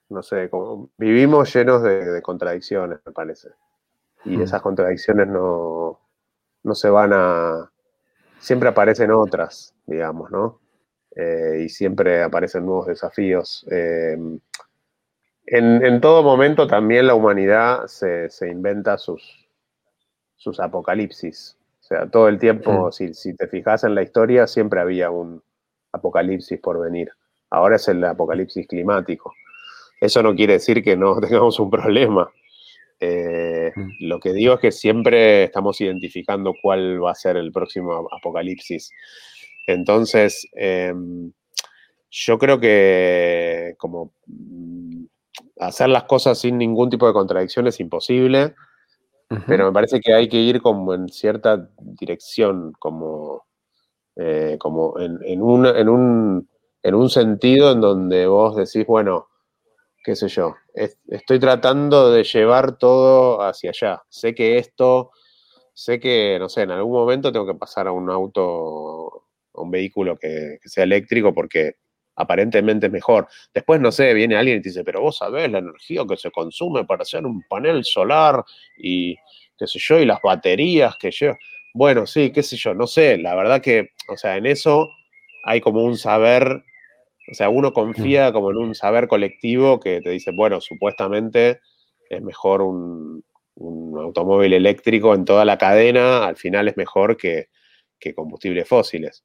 no 0.08 0.22
sé, 0.22 0.50
como, 0.50 0.90
vivimos 0.96 1.54
llenos 1.54 1.82
de, 1.82 2.20
contradicciones, 2.22 3.00
me 3.04 3.12
parece. 3.12 3.50
Y 4.24 4.36
mm. 4.36 4.42
esas 4.42 4.62
contradicciones 4.62 5.28
no, 5.28 6.00
no 6.62 6.74
se 6.74 6.90
van 6.90 7.12
a... 7.12 7.70
Siempre 8.38 8.68
aparecen 8.68 9.10
otras, 9.10 9.74
digamos, 9.86 10.30
¿no? 10.30 10.60
Eh, 11.16 11.62
y 11.64 11.68
siempre 11.68 12.22
aparecen 12.22 12.64
nuevos 12.64 12.86
desafíos. 12.86 13.66
Em, 13.70 14.38
en, 15.46 16.00
todo 16.00 16.22
momento 16.22 16.66
también 16.66 17.06
la 17.06 17.14
humanidad 17.14 17.86
se, 17.86 18.28
inventa 18.48 18.96
sus, 18.98 19.48
sus, 20.36 20.60
apocalipsis. 20.60 21.58
O 21.80 21.82
sea, 21.82 22.08
todo 22.08 22.28
el 22.28 22.38
tiempo, 22.38 22.92
si, 22.92 23.34
te 23.34 23.48
fijas 23.48 23.82
en 23.82 23.96
la 23.96 24.02
historia, 24.02 24.46
siempre 24.46 24.80
había 24.80 25.10
un 25.10 25.42
apocalipsis 25.92 26.60
por 26.60 26.80
venir. 26.80 27.10
Ahora 27.50 27.76
es 27.76 27.88
el 27.88 28.04
apocalipsis 28.04 28.68
climático. 28.68 29.32
Eso 30.00 30.22
no 30.22 30.34
quiere 30.34 30.54
decir 30.54 30.84
que 30.84 30.96
no 30.96 31.20
tengamos 31.20 31.58
un 31.58 31.70
problema. 31.70 32.30
Eh, 33.00 33.72
mm. 33.74 33.90
lo 34.00 34.20
que 34.20 34.32
digo 34.32 34.54
es 34.54 34.60
que 34.60 34.72
siempre 34.72 35.44
estamos 35.44 35.80
identificando 35.80 36.52
cuál 36.62 37.02
va 37.02 37.12
a 37.12 37.14
ser 37.14 37.36
el 37.36 37.50
próximo 37.50 38.08
apocalipsis. 38.16 38.90
Entonces, 39.66 40.46
em, 40.52 41.32
yo 42.10 42.38
creo 42.38 42.60
que 42.60 43.74
como 43.78 44.12
hacer 45.58 45.88
las 45.88 46.04
cosas 46.04 46.38
sin 46.38 46.58
ningún 46.58 46.90
tipo 46.90 47.06
de 47.06 47.12
contradicción 47.12 47.66
es 47.66 47.80
imposible, 47.80 48.54
pero 49.46 49.66
me 49.66 49.72
parece 49.72 50.00
que 50.00 50.12
hay 50.12 50.28
que 50.28 50.38
ir 50.38 50.60
como 50.60 50.92
en 50.92 51.08
cierta 51.08 51.70
dirección, 51.78 52.72
como, 52.78 53.44
eh, 54.16 54.56
como 54.58 54.98
en, 54.98 55.40
un, 55.40 55.66
en, 55.66 56.94
un, 56.94 57.10
sentido 57.10 57.70
en 57.70 57.80
donde 57.80 58.26
vos 58.26 58.56
decís, 58.56 58.84
bueno, 58.86 59.28
qué 60.02 60.16
sé 60.16 60.28
yo, 60.28 60.56
estoy 60.74 61.38
tratando 61.38 62.10
de 62.10 62.24
llevar 62.24 62.78
todo 62.78 63.42
hacia 63.42 63.70
allá. 63.70 64.02
Sé 64.08 64.34
que 64.34 64.58
esto, 64.58 65.10
sé 65.74 66.00
que, 66.00 66.38
no 66.38 66.48
sé, 66.48 66.62
en 66.62 66.70
algún 66.70 66.92
momento 66.92 67.32
tengo 67.32 67.46
que 67.46 67.54
pasar 67.54 67.86
a 67.86 67.92
un 67.92 68.10
auto, 68.10 69.26
a 69.54 69.60
un 69.60 69.70
vehículo 69.70 70.16
que, 70.16 70.58
sea 70.64 70.84
eléctrico 70.84 71.34
porque 71.34 71.76
aparentemente 72.16 72.86
es 72.86 72.92
mejor. 72.92 73.28
Después, 73.52 73.80
no 73.80 73.92
sé, 73.92 74.14
viene 74.14 74.36
alguien 74.36 74.58
y 74.58 74.62
te 74.62 74.70
dice, 74.70 74.84
pero 74.84 75.00
vos 75.00 75.18
sabés 75.18 75.50
la 75.50 75.58
energía 75.58 76.04
que 76.08 76.16
se 76.16 76.30
consume 76.30 76.84
para 76.84 77.02
hacer 77.02 77.24
un 77.26 77.42
panel 77.48 77.84
solar 77.84 78.44
y 78.78 79.16
qué 79.58 79.66
sé 79.66 79.78
yo, 79.78 79.98
y 79.98 80.06
las 80.06 80.20
baterías 80.22 80.96
que 80.96 81.10
lleva. 81.10 81.36
Bueno, 81.74 82.06
sí, 82.06 82.32
qué 82.32 82.42
sé 82.42 82.56
yo, 82.56 82.74
no 82.74 82.86
sé, 82.86 83.18
la 83.18 83.34
verdad 83.34 83.60
que, 83.60 83.90
o 84.08 84.16
sea, 84.16 84.36
en 84.36 84.46
eso 84.46 84.88
hay 85.44 85.60
como 85.60 85.84
un 85.84 85.96
saber 85.96 86.64
o 87.30 87.34
sea, 87.34 87.48
uno 87.48 87.72
confía 87.72 88.32
como 88.32 88.50
en 88.50 88.56
un 88.56 88.74
saber 88.74 89.06
colectivo 89.06 89.78
que 89.78 90.00
te 90.00 90.10
dice, 90.10 90.32
bueno, 90.32 90.60
supuestamente 90.60 91.60
es 92.08 92.20
mejor 92.22 92.62
un, 92.62 93.24
automóvil 93.96 94.54
eléctrico 94.54 95.14
en 95.14 95.24
toda 95.24 95.44
la 95.44 95.58
cadena, 95.58 96.24
al 96.24 96.36
final 96.36 96.66
es 96.66 96.76
mejor 96.76 97.16
que, 97.16 97.48
combustibles 98.16 98.66
fósiles. 98.66 99.22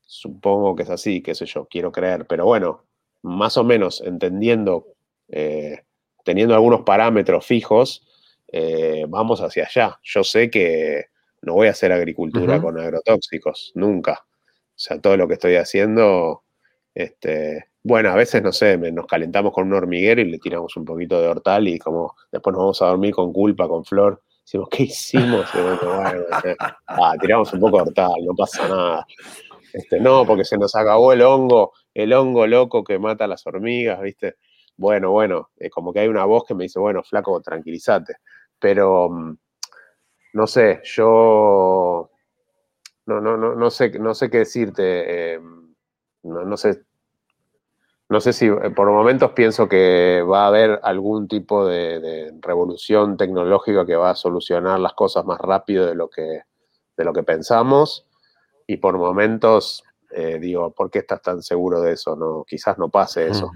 Supongo 0.00 0.74
que 0.74 0.84
es 0.84 0.90
así, 0.90 1.22
qué 1.22 1.34
sé 1.34 1.44
yo, 1.44 1.66
quiero 1.66 1.92
creer. 1.92 2.26
Pero 2.26 2.46
bueno, 2.46 2.86
más 3.22 3.58
o 3.58 3.64
menos 3.64 4.00
entendiendo, 4.00 4.86
eh, 5.28 5.82
teniendo 6.24 6.54
algunos 6.54 6.82
parámetros 6.82 7.44
fijos, 7.44 8.08
eh, 8.48 9.04
vamos 9.08 9.40
hacia 9.42 9.66
allá. 9.66 10.00
Yo 10.02 10.24
sé 10.24 10.50
que 10.50 11.04
no 11.42 11.52
voy 11.52 11.68
a 11.68 11.72
hacer 11.72 11.92
agricultura 11.92 12.60
con 12.60 12.80
agrotóxicos, 12.80 13.72
nunca. 13.74 14.24
O 14.24 14.82
sea, 14.82 14.98
todo 14.98 15.18
lo 15.18 15.28
que 15.28 15.34
estoy 15.34 15.56
haciendo 15.56 16.42
este, 17.02 17.66
bueno, 17.82 18.10
a 18.10 18.14
veces, 18.14 18.42
no 18.42 18.52
sé, 18.52 18.76
nos 18.76 19.06
calentamos 19.06 19.52
con 19.52 19.66
un 19.66 19.74
hormiguero 19.74 20.20
y 20.20 20.30
le 20.30 20.38
tiramos 20.38 20.76
un 20.76 20.84
poquito 20.84 21.20
de 21.20 21.28
hortal 21.28 21.68
y 21.68 21.78
como 21.78 22.14
después 22.30 22.52
nos 22.52 22.60
vamos 22.60 22.82
a 22.82 22.86
dormir 22.86 23.14
con 23.14 23.32
culpa, 23.32 23.68
con 23.68 23.84
flor. 23.84 24.22
Decimos, 24.44 24.68
¿qué 24.70 24.82
hicimos? 24.84 25.46
ah, 26.86 27.14
tiramos 27.20 27.52
un 27.52 27.60
poco 27.60 27.78
de 27.78 27.82
hortal, 27.84 28.24
no 28.24 28.34
pasa 28.34 28.68
nada. 28.68 29.06
Este, 29.72 30.00
no, 30.00 30.26
porque 30.26 30.44
se 30.44 30.58
nos 30.58 30.74
acabó 30.74 31.12
el 31.12 31.22
hongo, 31.22 31.72
el 31.94 32.12
hongo 32.12 32.46
loco 32.46 32.82
que 32.82 32.98
mata 32.98 33.24
a 33.24 33.28
las 33.28 33.46
hormigas, 33.46 34.00
¿viste? 34.00 34.36
Bueno, 34.76 35.10
bueno, 35.12 35.50
es 35.56 35.70
como 35.70 35.92
que 35.92 36.00
hay 36.00 36.08
una 36.08 36.24
voz 36.24 36.44
que 36.44 36.54
me 36.54 36.64
dice, 36.64 36.80
bueno, 36.80 37.02
flaco, 37.02 37.40
tranquilízate. 37.40 38.16
Pero, 38.58 39.08
mm, 39.10 39.36
no 40.32 40.46
sé, 40.46 40.80
yo 40.84 42.10
no, 43.06 43.20
no, 43.20 43.36
no, 43.36 43.54
no 43.54 43.70
sé, 43.70 43.90
no 43.98 44.14
sé 44.14 44.30
qué 44.30 44.38
decirte. 44.38 45.34
Eh, 45.34 45.40
no, 46.22 46.56
sé, 46.56 46.82
no 48.10 48.20
sé 48.20 48.32
si 48.32 48.46
eh, 48.46 48.70
por 48.74 48.90
momentos 48.90 49.30
pienso 49.32 49.68
que 49.68 50.20
va 50.28 50.42
a 50.42 50.48
haber 50.48 50.80
algún 50.82 51.28
tipo 51.28 51.64
de, 51.64 52.34
revolución 52.40 53.16
tecnológica 53.16 53.86
que 53.86 53.94
va 53.94 54.10
a 54.10 54.16
solucionar 54.16 54.80
las 54.80 54.94
cosas 54.94 55.24
más 55.24 55.38
rápido 55.38 55.86
de 55.86 55.94
lo 55.94 56.10
que, 56.10 56.42
de 56.96 57.04
lo 57.04 57.12
que 57.12 57.22
pensamos. 57.22 58.04
Y 58.66 58.78
por 58.78 58.98
momentos 58.98 59.84
eh, 60.10 60.38
digo, 60.40 60.72
¿por 60.72 60.90
qué 60.90 60.98
estás 60.98 61.22
tan 61.22 61.40
seguro 61.40 61.80
de 61.80 61.92
eso? 61.92 62.16
No, 62.16 62.44
quizás 62.44 62.78
no 62.78 62.88
pase 62.88 63.28
eso. 63.28 63.52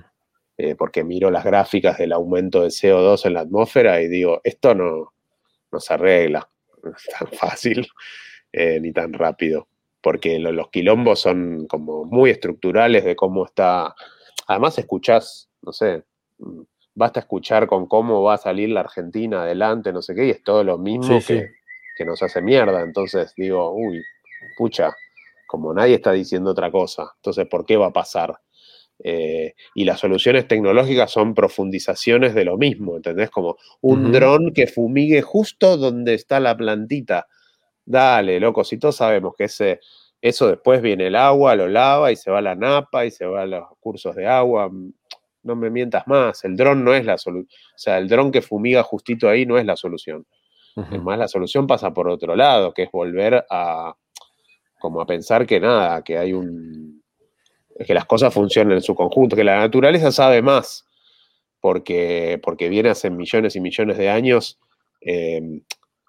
Eh, 0.57 0.77
porque 0.77 1.03
miro 1.03 1.33
las 1.33 1.45
gráficas 1.45 1.99
del 1.99 2.13
aumento 2.13 2.63
de 2.63 2.69
CO2 2.69 3.27
en 3.27 3.35
la 3.35 3.41
atmósfera 3.41 4.01
y 4.01 4.07
digo, 4.07 4.41
esto 4.45 4.73
no, 4.73 5.15
no 5.73 5.81
se 5.81 5.95
arregla 5.95 6.49
no 6.85 6.93
es 6.93 7.05
tan 7.19 7.27
fácil 7.37 7.89
ni 8.53 8.93
tan 8.93 9.13
rápido 9.13 9.67
porque 10.01 10.39
los 10.39 10.69
quilombos 10.69 11.19
son 11.19 11.67
como 11.67 12.05
muy 12.05 12.31
estructurales 12.31 13.05
de 13.05 13.17
cómo 13.17 13.47
está. 13.47 13.97
Además, 14.47 14.79
escuchás, 14.79 15.49
no 15.63 15.73
sé, 15.73 16.05
mm, 16.39 16.63
basta 16.95 17.21
escuchar 17.21 17.67
con 17.67 17.87
cómo 17.87 18.23
va 18.23 18.35
a 18.35 18.39
salir 18.39 18.71
la 18.71 18.81
Argentina 18.81 19.43
adelante, 19.43 19.93
no 19.93 20.03
sé 20.03 20.15
qué, 20.15 20.27
y 20.27 20.31
es 20.31 20.43
todo 20.43 20.63
lo 20.65 20.79
mismo 20.79 21.19
que, 21.27 21.51
nos 22.05 22.23
hace 22.23 22.43
mierda. 22.43 22.83
Entonces 22.83 23.33
digo, 23.37 23.73
uy, 23.73 24.03
pucha, 24.57 24.95
como 25.47 25.73
nadie 25.73 25.97
está 25.97 26.13
diciendo 26.13 26.51
otra 26.51 26.71
cosa, 26.71 27.13
entonces, 27.17 27.47
¿por 27.49 27.65
qué 27.65 27.77
va 27.77 27.87
a 27.87 27.93
pasar? 27.93 28.39
Eh, 29.03 29.55
y 29.75 29.85
las 29.85 29.99
soluciones 30.01 30.47
tecnológicas 30.47 31.11
son 31.11 31.35
profundizaciones 31.35 32.35
de 32.35 32.45
lo 32.45 32.57
mismo, 32.57 32.97
¿entendés? 32.97 33.31
Como 33.31 33.57
un 33.81 34.13
dron 34.13 34.53
que 34.55 34.69
fumigue 34.69 35.21
justo 35.21 35.77
donde 35.77 36.15
está 36.15 36.39
la 36.39 36.57
plantita 36.57 37.27
Dale, 37.87 38.41
loco, 38.41 38.65
si 38.65 38.79
todos 38.79 38.97
sabemos 38.97 39.35
que 39.37 39.45
ese, 39.45 39.81
eso 40.25 40.49
después 40.49 40.81
viene 40.81 41.09
el 41.09 41.17
agua, 41.17 41.55
lo 41.55 41.69
lava 41.69 42.11
y 42.11 42.17
se 42.17 42.31
va 42.31 42.39
a 42.39 42.41
la 42.41 42.55
napa 42.55 43.05
y 43.05 43.11
se 43.11 43.27
va 43.27 43.43
a 43.43 43.47
los 43.47 43.69
cursos 43.79 44.17
de 44.17 44.27
agua. 44.27 44.71
Mm, 44.71 44.95
no 45.43 45.55
me 45.55 45.69
mientas 45.69 46.07
más, 46.07 46.43
el 46.45 46.57
dron 46.57 46.83
no 46.83 46.95
es 46.95 47.05
la 47.05 47.19
solución. 47.19 47.47
O 47.75 47.79
sea, 47.79 47.99
el 47.99 48.09
dron 48.09 48.33
que 48.33 48.41
fumiga 48.41 48.83
justito 48.83 49.29
ahí 49.29 49.45
no 49.45 49.59
es 49.59 49.67
la 49.67 49.77
solución. 49.77 50.27
Es 50.91 51.01
más, 51.03 51.19
la 51.19 51.29
solución 51.29 51.67
pasa 51.67 51.93
por 51.93 52.09
otro 52.09 52.35
lado, 52.35 52.73
que 52.73 52.85
es 52.85 52.91
volver 52.91 53.45
a 53.51 53.95
como 54.81 55.03
a 55.03 55.07
pensar 55.07 55.47
que 55.47 55.61
nada, 55.61 56.03
que 56.03 56.17
hay 56.17 56.33
un. 56.33 57.03
que 57.87 57.93
las 57.93 58.07
cosas 58.07 58.33
funcionan 58.33 58.73
en 58.73 58.83
su 58.83 58.95
conjunto, 58.95 59.37
que 59.37 59.45
la 59.45 59.59
naturaleza 59.59 60.11
sabe 60.11 60.41
más, 60.41 60.87
porque, 61.61 62.41
porque 62.43 62.71
viene 62.71 62.89
hace 62.89 63.11
millones 63.11 63.57
y 63.57 63.61
millones 63.61 63.99
de 63.99 64.09
años 64.09 64.59
eh, 65.03 65.61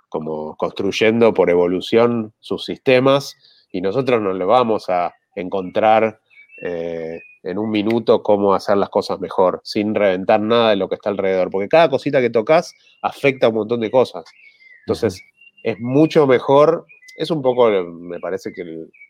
como 0.07 0.55
construyendo 0.55 1.33
por 1.33 1.49
evolución 1.49 2.33
sus 2.39 2.63
sistemas 2.63 3.35
y 3.75 3.81
nosotros 3.81 4.21
no 4.21 4.31
le 4.31 4.45
vamos 4.45 4.89
a 4.89 5.13
encontrar 5.35 6.21
eh, 6.61 7.19
en 7.43 7.57
un 7.57 7.69
minuto 7.69 8.23
cómo 8.23 8.53
hacer 8.53 8.77
las 8.77 8.87
cosas 8.89 9.19
mejor, 9.19 9.59
sin 9.65 9.93
reventar 9.93 10.39
nada 10.39 10.69
de 10.69 10.77
lo 10.77 10.87
que 10.87 10.95
está 10.95 11.09
alrededor, 11.09 11.49
porque 11.51 11.67
cada 11.67 11.89
cosita 11.89 12.21
que 12.21 12.29
tocas 12.29 12.73
afecta 13.01 13.47
a 13.47 13.49
un 13.49 13.55
montón 13.55 13.81
de 13.81 13.91
cosas. 13.91 14.23
Entonces, 14.85 15.21
es 15.61 15.77
mucho 15.79 16.25
mejor, 16.25 16.85
es 17.17 17.29
un 17.31 17.41
poco, 17.41 17.69
me 17.69 18.21
parece 18.21 18.53
que 18.53 18.63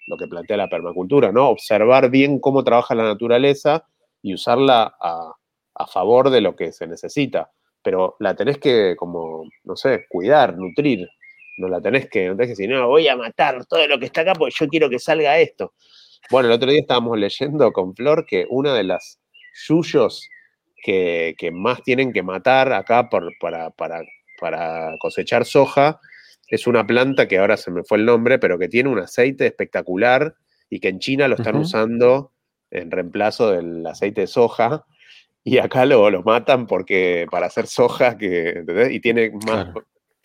lo 0.07 0.17
que 0.17 0.27
plantea 0.27 0.57
la 0.57 0.69
permacultura, 0.69 1.31
¿no? 1.31 1.49
Observar 1.49 2.09
bien 2.09 2.39
cómo 2.39 2.63
trabaja 2.63 2.95
la 2.95 3.03
naturaleza 3.03 3.85
y 4.23 4.33
usarla 4.33 4.95
a, 4.99 5.31
a 5.75 5.87
favor 5.87 6.31
de 6.31 6.41
lo 6.41 6.55
que 6.55 6.71
se 6.71 6.87
necesita 6.87 7.51
pero 7.85 8.15
la 8.19 8.35
tenés 8.35 8.57
que, 8.57 8.95
como, 8.97 9.43
no 9.63 9.75
sé, 9.75 10.07
cuidar, 10.09 10.57
nutrir. 10.57 11.07
No 11.57 11.67
la 11.67 11.81
tenés 11.81 12.09
que, 12.09 12.27
no 12.27 12.35
tenés 12.35 12.47
que 12.47 12.63
decir, 12.63 12.69
no, 12.69 12.87
voy 12.87 13.07
a 13.07 13.15
matar 13.15 13.65
todo 13.65 13.87
lo 13.87 13.97
que 13.99 14.05
está 14.05 14.21
acá 14.21 14.33
porque 14.33 14.55
yo 14.57 14.67
quiero 14.67 14.89
que 14.89 14.99
salga 14.99 15.39
esto. 15.39 15.73
Bueno, 16.29 16.49
el 16.49 16.55
otro 16.55 16.69
día 16.69 16.81
estábamos 16.81 17.17
leyendo 17.17 17.71
con 17.71 17.95
Flor 17.95 18.25
que 18.25 18.45
una 18.49 18.73
de 18.73 18.83
las 18.83 19.19
yuyos 19.67 20.27
que, 20.83 21.49
más 21.51 21.81
tienen 21.83 22.13
que 22.13 22.23
matar 22.23 22.71
acá 22.73 23.09
para, 23.09 23.69
para, 23.71 24.97
cosechar 24.99 25.45
soja 25.45 25.99
es 26.47 26.67
una 26.67 26.85
planta 26.85 27.27
que 27.27 27.39
ahora 27.39 27.57
se 27.57 27.71
me 27.71 27.83
fue 27.83 27.97
el 27.97 28.05
nombre, 28.05 28.37
pero 28.37 28.59
que 28.59 28.67
tiene 28.67 28.89
un 28.89 28.99
aceite 28.99 29.47
espectacular 29.47 30.35
y 30.69 30.79
que 30.79 30.89
en 30.89 30.99
China 30.99 31.27
lo 31.27 31.35
están 31.35 31.55
usando 31.55 32.33
en 32.69 32.91
reemplazo 32.91 33.51
del 33.51 33.85
aceite 33.87 34.21
de 34.21 34.27
soja 34.27 34.85
y 35.43 35.57
acá 35.57 35.85
lo, 35.85 36.09
lo 36.11 36.21
matan 36.21 36.67
porque 36.67 37.25
para 37.31 37.47
hacer 37.47 37.65
soja 37.65 38.17
que, 38.17 38.63
y 38.91 38.99
tiene 38.99 39.31
más, 39.47 39.69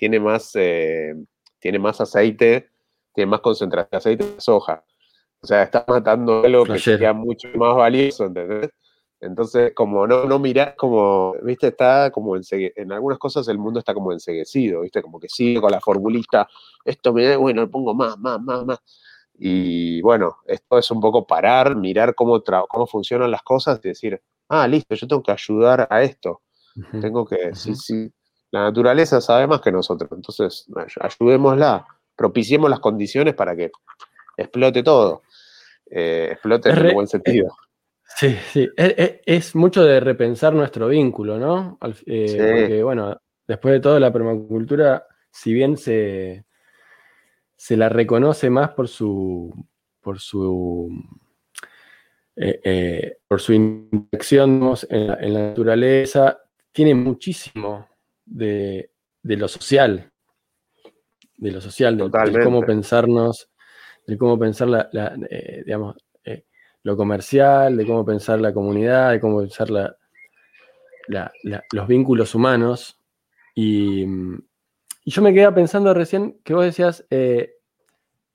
tiene 0.01 0.19
más, 0.19 0.53
eh, 0.55 1.15
tiene 1.59 1.79
más 1.79 2.01
aceite, 2.01 2.71
tiene 3.13 3.31
más 3.31 3.41
concentración 3.41 3.91
de 3.91 3.97
aceite 3.99 4.25
de 4.25 4.41
soja. 4.41 4.83
O 5.43 5.47
sea, 5.47 5.63
está 5.63 5.85
matando 5.87 6.43
algo 6.43 6.65
que 6.65 6.79
sería 6.79 7.13
mucho 7.13 7.49
más 7.55 7.77
valioso, 7.77 8.25
¿entendés? 8.25 8.71
Entonces, 9.21 9.73
como 9.75 10.07
no, 10.07 10.25
no 10.25 10.39
mirás, 10.39 10.75
como, 10.75 11.35
viste, 11.43 11.69
está 11.69 12.11
como 12.11 12.35
en 12.35 12.93
algunas 12.93 13.19
cosas 13.19 13.47
el 13.49 13.59
mundo 13.59 13.79
está 13.79 13.93
como 13.93 14.11
enseguecido, 14.13 14.81
viste, 14.81 15.03
como 15.03 15.21
que 15.21 15.29
sigue 15.29 15.61
con 15.61 15.71
la 15.71 15.81
formulista, 15.83 16.49
esto 16.83 17.13
me 17.13 17.27
da, 17.27 17.37
bueno, 17.37 17.61
le 17.61 17.69
pongo 17.69 17.93
más, 17.93 18.19
más, 18.19 18.41
más, 18.41 18.65
más. 18.65 18.79
Y 19.35 20.01
bueno, 20.01 20.39
esto 20.47 20.79
es 20.79 20.91
un 20.91 21.01
poco 21.03 21.27
parar, 21.27 21.77
mirar 21.77 22.15
cómo, 22.15 22.43
cómo 22.43 22.87
funcionan 22.87 23.31
las 23.31 23.43
cosas 23.43 23.79
y 23.85 23.89
decir, 23.89 24.19
ah, 24.49 24.67
listo, 24.67 24.95
yo 24.95 25.07
tengo 25.07 25.23
que 25.23 25.33
ayudar 25.33 25.87
a 25.91 26.03
esto. 26.03 26.41
Tengo 27.03 27.27
que, 27.27 27.55
sí, 27.55 27.75
sí, 27.75 28.11
la 28.51 28.65
naturaleza 28.65 29.21
sabe 29.21 29.47
más 29.47 29.61
que 29.61 29.73
nosotros, 29.73 30.11
entonces 30.13 30.67
ayudémosla, 31.01 31.87
propiciemos 32.17 32.69
las 32.71 32.81
condiciones 32.81 33.35
para 33.35 33.57
que 33.57 33.71
explote 34.37 34.83
todo, 34.83 35.23
eh, 35.91 36.31
explote 36.33 36.71
en 36.71 36.95
buen 36.95 37.07
sentido. 37.07 37.55
Sí, 38.17 38.37
sí, 38.53 38.69
es, 38.77 39.55
mucho 39.55 39.85
de 39.85 40.01
repensar 40.01 40.53
nuestro 40.53 40.89
vínculo, 40.89 41.39
¿no? 41.39 41.79
Eh, 42.07 42.37
porque, 42.37 42.83
bueno, 42.83 43.17
después 43.47 43.73
de 43.73 43.81
todo, 43.81 43.99
la 44.01 44.13
permacultura, 44.13 45.07
si 45.31 45.55
bien 45.55 45.77
se, 45.77 46.45
se 47.57 47.77
la 47.77 47.89
reconoce 47.89 48.51
más 48.51 48.71
por 48.71 48.89
su, 48.89 49.55
por 50.01 50.19
su 50.19 50.91
eh, 52.43 52.59
eh, 52.65 53.17
por 53.29 53.39
su 53.39 53.53
interacción 53.53 54.75
en 54.89 55.35
la, 55.35 55.49
naturaleza, 55.49 56.41
tiene 56.73 56.95
muchísimo 56.95 57.90
de, 58.31 58.91
lo 59.23 59.49
social, 59.49 60.11
de 61.37 61.51
lo 61.51 61.61
social, 61.61 61.97
de, 61.97 62.41
cómo 62.43 62.63
pensarnos, 62.63 63.51
de 64.07 64.17
cómo 64.17 64.39
pensar 64.39 64.69
la, 64.69 64.89
eh, 65.31 65.63
digamos, 65.65 65.97
lo 66.83 66.97
comercial, 66.97 67.77
de 67.77 67.87
cómo 67.87 68.05
pensar 68.05 68.41
la 68.41 68.53
comunidad, 68.53 69.13
de 69.13 69.21
cómo 69.21 69.41
pensar 69.41 69.71
la, 69.71 69.97
los 71.73 71.89
vínculos 71.89 72.35
humanos. 72.35 72.99
Y, 73.55 74.07
yo 75.07 75.23
me 75.23 75.35
quedé 75.35 75.51
pensando 75.51 75.93
recién 75.93 76.39
que 76.45 76.55
vos 76.55 76.65
decías, 76.65 77.05
eh, 77.11 77.55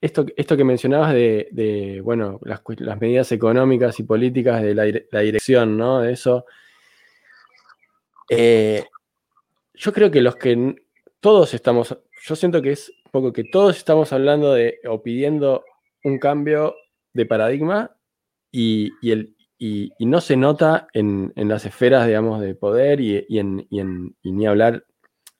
esto, 0.00 0.26
esto 0.36 0.56
que 0.56 0.64
mencionabas 0.64 1.14
de, 1.14 2.00
bueno, 2.04 2.38
las, 2.42 2.60
medidas 3.00 3.32
económicas 3.32 3.98
y 3.98 4.02
políticas 4.02 4.62
de 4.62 4.74
la, 4.74 5.20
dirección, 5.20 5.76
¿no? 5.76 6.00
De 6.00 6.12
eso. 6.12 6.44
Eh, 8.28 8.84
yo 9.76 9.92
creo 9.92 10.10
que 10.10 10.20
los 10.20 10.36
que 10.36 10.76
todos 11.20 11.54
estamos, 11.54 11.96
yo 12.24 12.36
siento 12.36 12.62
que 12.62 12.72
es 12.72 12.90
un 13.06 13.10
poco 13.10 13.32
que 13.32 13.44
todos 13.44 13.76
estamos 13.76 14.12
hablando 14.12 14.52
de 14.52 14.78
o 14.88 15.02
pidiendo 15.02 15.64
un 16.04 16.18
cambio 16.18 16.74
de 17.12 17.26
paradigma 17.26 17.96
y, 18.50 18.92
el, 19.10 19.36
y, 19.58 19.92
no 20.00 20.20
se 20.20 20.36
nota 20.36 20.88
en, 20.92 21.32
las 21.34 21.64
esferas, 21.66 22.06
digamos, 22.06 22.40
de 22.40 22.54
poder 22.54 23.00
y, 23.00 23.26
en, 23.38 23.66
ni 24.22 24.46
hablar 24.46 24.84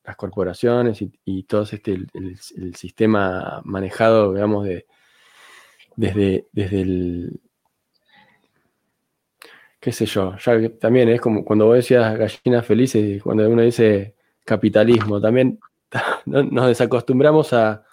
las 0.05 0.16
corporaciones 0.16 1.03
y, 1.24 1.43
todo 1.45 1.62
este, 1.62 1.93
el, 2.14 2.37
sistema 2.74 3.62
manejado, 3.64 4.34
digamos, 4.34 4.66
de, 4.66 4.87
desde, 5.97 6.47
desde 6.53 6.80
el, 6.80 7.41
qué 9.80 9.93
sé 9.93 10.07
yo, 10.07 10.37
ya 10.37 10.68
también 10.80 11.09
es 11.09 11.20
como 11.20 11.45
cuando 11.45 11.66
vos 11.66 11.76
decías 11.76 12.18
gallinas 12.18 12.66
felices, 12.66 13.22
cuando 13.22 13.49
uno 13.49 13.62
dice 13.62 14.16
capitalismo, 14.47 15.20
también 15.20 15.61
nos 16.24 16.66
desacostumbramos 16.68 17.53
a, 17.53 17.84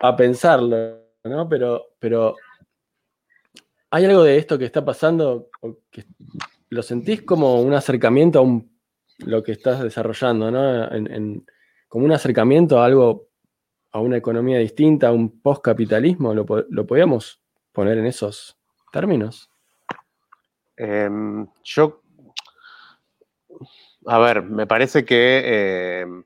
a 0.00 0.16
pensarlo, 0.16 1.00
¿no? 1.24 1.48
Pero, 1.48 1.86
pero 1.98 2.36
¿Hay 3.94 4.04
algo 4.06 4.24
de 4.24 4.38
esto 4.38 4.58
que 4.58 4.64
está 4.64 4.84
pasando? 4.84 5.50
¿Lo 6.68 6.82
sentís 6.82 7.22
como 7.22 7.62
un 7.62 7.74
acercamiento 7.74 8.40
a 8.40 8.42
un, 8.42 8.76
lo 9.18 9.40
que 9.44 9.52
estás 9.52 9.84
desarrollando, 9.84 10.50
¿no? 10.50 10.88
como 11.86 12.04
un 12.04 12.10
acercamiento 12.10 12.80
a 12.80 12.86
algo, 12.86 13.28
a 13.92 14.00
una 14.00 14.16
economía 14.16 14.58
distinta, 14.58 15.06
a 15.06 15.12
un 15.12 15.40
postcapitalismo? 15.40 16.34
¿Lo, 16.34 16.44
¿Lo 16.70 16.86
podíamos 16.88 17.40
poner 17.70 17.98
en 17.98 18.06
esos 18.06 18.58
términos? 18.90 19.48
Em, 20.76 21.46
yo, 21.62 22.02
a 24.06 24.18
ver, 24.18 24.42
me 24.42 24.66
parece 24.66 25.04
que 25.04 26.00
em, 26.00 26.24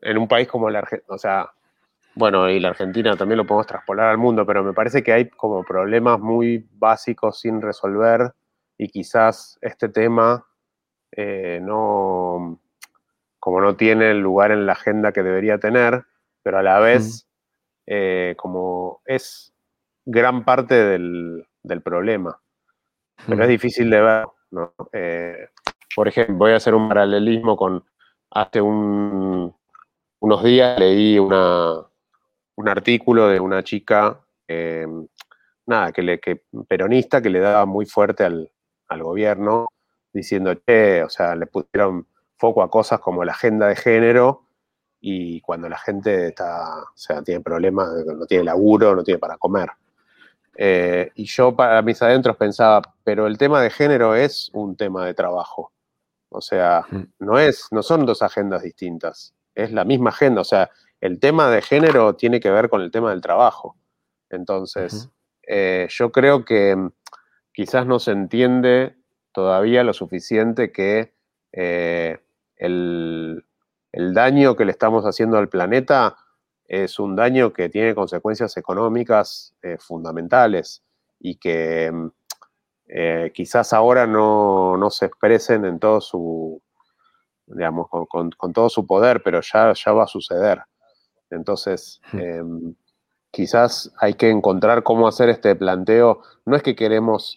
en 0.00 0.18
un 0.18 0.28
país 0.28 0.48
como 0.48 0.70
la 0.70 0.80
Argentina, 0.80 1.14
o 1.14 1.18
sea, 1.18 1.50
bueno, 2.14 2.48
y 2.48 2.60
la 2.60 2.68
Argentina 2.68 3.16
también 3.16 3.38
lo 3.38 3.46
podemos 3.46 3.66
traspolar 3.66 4.08
al 4.08 4.18
mundo, 4.18 4.46
pero 4.46 4.62
me 4.62 4.72
parece 4.72 5.02
que 5.02 5.12
hay 5.12 5.28
como 5.28 5.64
problemas 5.64 6.20
muy 6.20 6.68
básicos 6.72 7.40
sin 7.40 7.60
resolver 7.60 8.32
y 8.78 8.88
quizás 8.88 9.58
este 9.60 9.88
tema 9.88 10.46
eh, 11.12 11.60
no, 11.62 12.60
como 13.40 13.60
no 13.60 13.76
tiene 13.76 14.10
el 14.12 14.20
lugar 14.20 14.52
en 14.52 14.66
la 14.66 14.72
agenda 14.72 15.12
que 15.12 15.22
debería 15.22 15.58
tener, 15.58 16.04
pero 16.42 16.58
a 16.58 16.62
la 16.62 16.78
vez 16.78 17.28
eh, 17.86 18.34
como 18.36 19.02
es 19.04 19.52
gran 20.04 20.44
parte 20.44 20.74
del, 20.74 21.46
problema. 21.82 22.40
Pero 23.26 23.42
es 23.42 23.48
difícil 23.48 23.90
de 23.90 24.00
ver. 24.00 24.26
Eh, 24.92 25.48
por 25.94 26.08
ejemplo, 26.08 26.36
voy 26.36 26.52
a 26.52 26.56
hacer 26.56 26.74
un 26.74 26.88
paralelismo 26.88 27.56
con 27.56 27.84
hace 28.30 28.60
unos 28.60 29.54
días 30.42 30.78
leí 30.78 31.18
una, 31.18 31.86
un 32.56 32.68
artículo 32.68 33.28
de 33.28 33.40
una 33.40 33.62
chica, 33.62 34.20
eh, 34.48 34.86
nada, 35.66 35.92
que, 35.92 36.02
le, 36.02 36.20
que 36.20 36.42
peronista, 36.68 37.22
que 37.22 37.30
le 37.30 37.40
daba 37.40 37.64
muy 37.66 37.86
fuerte 37.86 38.24
al, 38.24 38.50
gobierno, 38.96 39.66
diciendo, 40.12 40.54
che, 40.54 41.02
o 41.02 41.08
sea, 41.08 41.34
le 41.34 41.46
pusieron 41.46 42.06
foco 42.38 42.62
a 42.62 42.70
cosas 42.70 43.00
como 43.00 43.24
la 43.24 43.32
agenda 43.32 43.66
de 43.66 43.74
género 43.74 44.46
y 45.00 45.40
cuando 45.40 45.68
la 45.68 45.78
gente 45.78 46.28
está, 46.28 46.80
o 46.80 46.96
sea, 46.96 47.20
tiene 47.22 47.40
problemas, 47.40 47.88
no 48.06 48.24
tiene 48.26 48.44
laburo, 48.44 48.94
no 48.94 49.02
tiene 49.02 49.18
para 49.18 49.36
comer. 49.36 49.70
Eh, 50.56 51.10
y 51.16 51.24
yo 51.24 51.56
para 51.56 51.82
mis 51.82 52.00
adentros 52.02 52.36
pensaba, 52.36 52.82
pero 53.02 53.26
el 53.26 53.36
tema 53.36 53.60
de 53.60 53.70
género 53.70 54.14
es 54.14 54.50
un 54.54 54.76
tema 54.76 55.04
de 55.04 55.14
trabajo. 55.14 55.73
O 56.34 56.40
sea, 56.40 56.84
mm. 56.90 57.02
no, 57.20 57.38
es, 57.38 57.68
no 57.70 57.82
son 57.82 58.04
dos 58.04 58.22
agendas 58.22 58.62
distintas, 58.62 59.34
es 59.54 59.72
la 59.72 59.84
misma 59.84 60.10
agenda. 60.10 60.40
O 60.40 60.44
sea, 60.44 60.70
el 61.00 61.20
tema 61.20 61.48
de 61.50 61.62
género 61.62 62.16
tiene 62.16 62.40
que 62.40 62.50
ver 62.50 62.68
con 62.68 62.82
el 62.82 62.90
tema 62.90 63.10
del 63.10 63.20
trabajo. 63.20 63.76
Entonces, 64.30 65.10
eh, 65.46 65.86
yo 65.90 66.10
creo 66.10 66.44
que 66.44 66.74
mm, 66.74 66.90
quizás 67.52 67.86
no 67.86 67.98
se 67.98 68.10
entiende 68.10 68.96
todavía 69.32 69.84
lo 69.84 69.92
suficiente 69.92 70.72
que 70.72 71.14
eh, 71.52 72.18
el, 72.56 73.44
daño 73.92 74.56
que 74.56 74.64
le 74.64 74.72
estamos 74.72 75.04
haciendo 75.04 75.38
al 75.38 75.48
planeta 75.48 76.16
es 76.66 76.98
un 76.98 77.14
daño 77.14 77.52
que 77.52 77.68
tiene 77.68 77.94
consecuencias 77.94 78.56
económicas 78.56 79.54
eh, 79.62 79.76
fundamentales 79.78 80.82
y 81.20 81.36
que 81.36 81.92
mm, 82.88 83.30
quizás 83.32 83.72
ahora 83.72 84.06
no, 84.06 84.88
se 84.90 85.06
expresen 85.06 85.64
en 85.64 85.78
todo 85.78 86.00
su, 86.00 86.62
digamos, 87.46 87.88
con, 87.88 88.52
todo 88.52 88.68
su 88.68 88.86
poder, 88.86 89.22
pero 89.22 89.40
ya, 89.40 89.72
ya 89.72 89.92
va 89.92 90.04
a 90.04 90.08
suceder. 90.08 90.62
Entonces, 91.30 92.00
em, 92.12 92.74
quizás 93.30 93.92
hay 93.98 94.14
que 94.14 94.30
encontrar 94.30 94.82
cómo 94.82 95.08
hacer 95.08 95.28
este 95.28 95.54
planteo. 95.56 96.22
No 96.46 96.56
es 96.56 96.62
que 96.62 96.76
queremos, 96.76 97.36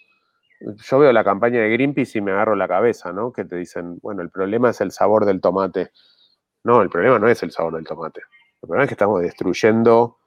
yo 0.62 1.00
veo 1.00 1.12
la 1.12 1.24
campaña 1.24 1.62
de 1.62 1.70
Greenpeace 1.70 2.20
y 2.20 2.22
me 2.22 2.32
agarro 2.32 2.56
la 2.56 2.68
cabeza, 2.68 3.12
¿no? 3.12 3.32
Que 3.32 3.46
te 3.46 3.56
dicen, 3.56 4.00
bueno, 4.02 4.22
el 4.22 4.30
problema 4.30 4.70
es 4.70 4.82
el 4.82 4.92
sabor 4.92 5.26
del 5.26 5.42
tomate. 5.42 5.92
No, 6.64 6.82
el 6.82 6.90
problema 6.90 7.20
no 7.20 7.28
es 7.28 7.42
el 7.44 7.52
sabor 7.52 7.76
del 7.76 7.86
tomate. 7.86 8.22
El 8.62 8.68
problema 8.68 8.84
es 8.84 8.90
que 8.90 8.94
estamos 8.96 9.22
destruyendo 9.22 10.18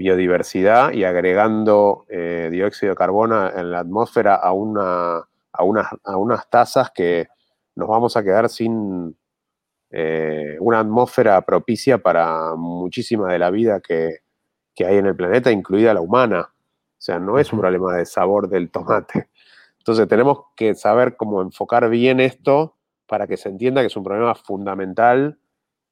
biodiversidad 0.00 0.92
y 0.92 1.04
agregando 1.04 2.06
eh, 2.08 2.48
dióxido 2.50 2.92
de 2.92 2.96
carbono 2.96 3.50
en 3.54 3.70
la 3.70 3.80
atmósfera 3.80 4.34
a, 4.34 4.52
una, 4.52 5.18
a, 5.18 5.28
a 6.04 6.16
unas 6.16 6.48
tasas 6.48 6.90
que 6.90 7.28
nos 7.74 7.86
vamos 7.86 8.16
a 8.16 8.22
quedar 8.22 8.48
sin, 8.48 9.14
eh, 9.92 10.56
una 10.60 10.80
atmósfera 10.80 11.42
propicia 11.42 11.98
para 11.98 12.54
muchísima 12.56 13.32
de 13.32 13.38
la 13.40 13.50
vida 13.50 13.80
que, 13.80 14.20
hay 14.78 14.96
en 14.96 15.04
el 15.04 15.14
planeta, 15.14 15.52
incluida 15.52 15.92
la 15.92 16.00
humana. 16.00 16.48
O 16.54 17.02
sea, 17.02 17.18
no 17.18 17.38
es 17.38 17.52
un 17.52 17.60
problema 17.60 17.94
de 17.96 18.06
sabor 18.06 18.48
del 18.48 18.70
tomate. 18.70 19.28
Entonces 19.78 20.08
tenemos 20.08 20.38
que 20.56 20.74
saber 20.74 21.16
cómo 21.16 21.42
enfocar 21.42 21.90
bien 21.90 22.18
esto 22.18 22.78
para 23.06 23.26
que 23.26 23.36
se 23.36 23.50
entienda 23.50 23.82
que 23.82 23.88
es 23.88 23.96
un 23.96 24.04
problema 24.04 24.34
fundamental, 24.34 25.38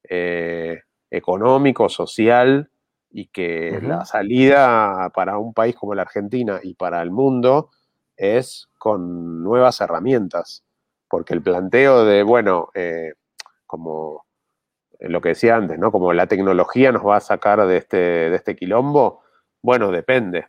eh, 0.09 0.81
económico, 1.11 1.87
social, 1.87 2.71
y 3.11 3.27
que 3.27 3.79
la 3.81 4.05
salida 4.05 5.09
para 5.15 5.37
un 5.37 5.53
país 5.53 5.75
como 5.75 5.95
la 5.95 6.03
Argentina 6.03 6.59
y 6.61 6.75
para 6.75 7.01
el 7.01 7.11
mundo 7.11 7.71
es 8.15 8.69
con 8.77 9.43
nuevas 9.43 9.81
herramientas. 9.81 10.63
Porque 11.07 11.33
el 11.33 11.41
planteo 11.41 12.05
de, 12.05 12.21
bueno, 12.21 12.69
eh, 12.75 13.13
como 13.65 14.25
lo 14.99 15.21
que 15.21 15.29
decía 15.29 15.55
antes, 15.55 15.79
¿no? 15.79 15.91
Como 15.91 16.13
la 16.13 16.27
tecnología 16.27 16.91
nos 16.91 17.05
va 17.05 17.17
a 17.17 17.21
sacar 17.21 17.65
de 17.65 17.77
este, 17.77 17.97
de 17.97 18.35
este 18.35 18.55
quilombo, 18.55 19.21
bueno, 19.61 19.91
depende. 19.91 20.47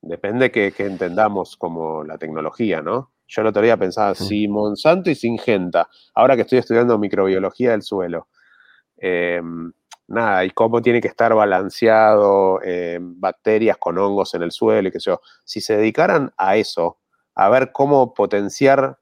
Depende 0.00 0.50
que, 0.50 0.74
entendamos 0.78 1.56
como 1.56 2.02
la 2.02 2.18
tecnología, 2.18 2.82
¿no? 2.82 3.12
Yo 3.28 3.42
el 3.42 3.48
otro 3.48 3.62
día 3.62 3.76
pensaba, 3.76 4.14
si 4.14 4.48
Monsanto 4.48 5.08
y 5.08 5.14
Singenta, 5.14 5.88
ahora 6.14 6.34
que 6.34 6.42
estoy 6.42 6.58
estudiando 6.58 6.98
microbiología 6.98 7.70
del 7.70 7.82
suelo, 7.82 8.28
em, 8.96 9.72
nada, 10.12 10.44
y 10.44 10.50
cómo 10.50 10.82
tiene 10.82 11.00
que 11.00 11.08
estar 11.08 11.34
balanceado 11.34 12.62
em, 12.62 13.18
bacterias 13.18 13.76
con 13.78 13.98
hongos 13.98 14.34
en 14.34 14.42
el 14.42 14.52
suelo 14.52 14.88
y 14.88 14.92
qué 14.92 15.00
sé 15.00 15.10
yo, 15.10 15.20
si 15.44 15.60
se 15.60 15.76
dedicaran 15.76 16.32
a 16.36 16.56
eso, 16.56 16.98
a 17.34 17.48
ver 17.48 17.72
cómo 17.72 18.14
potenciar 18.14 18.98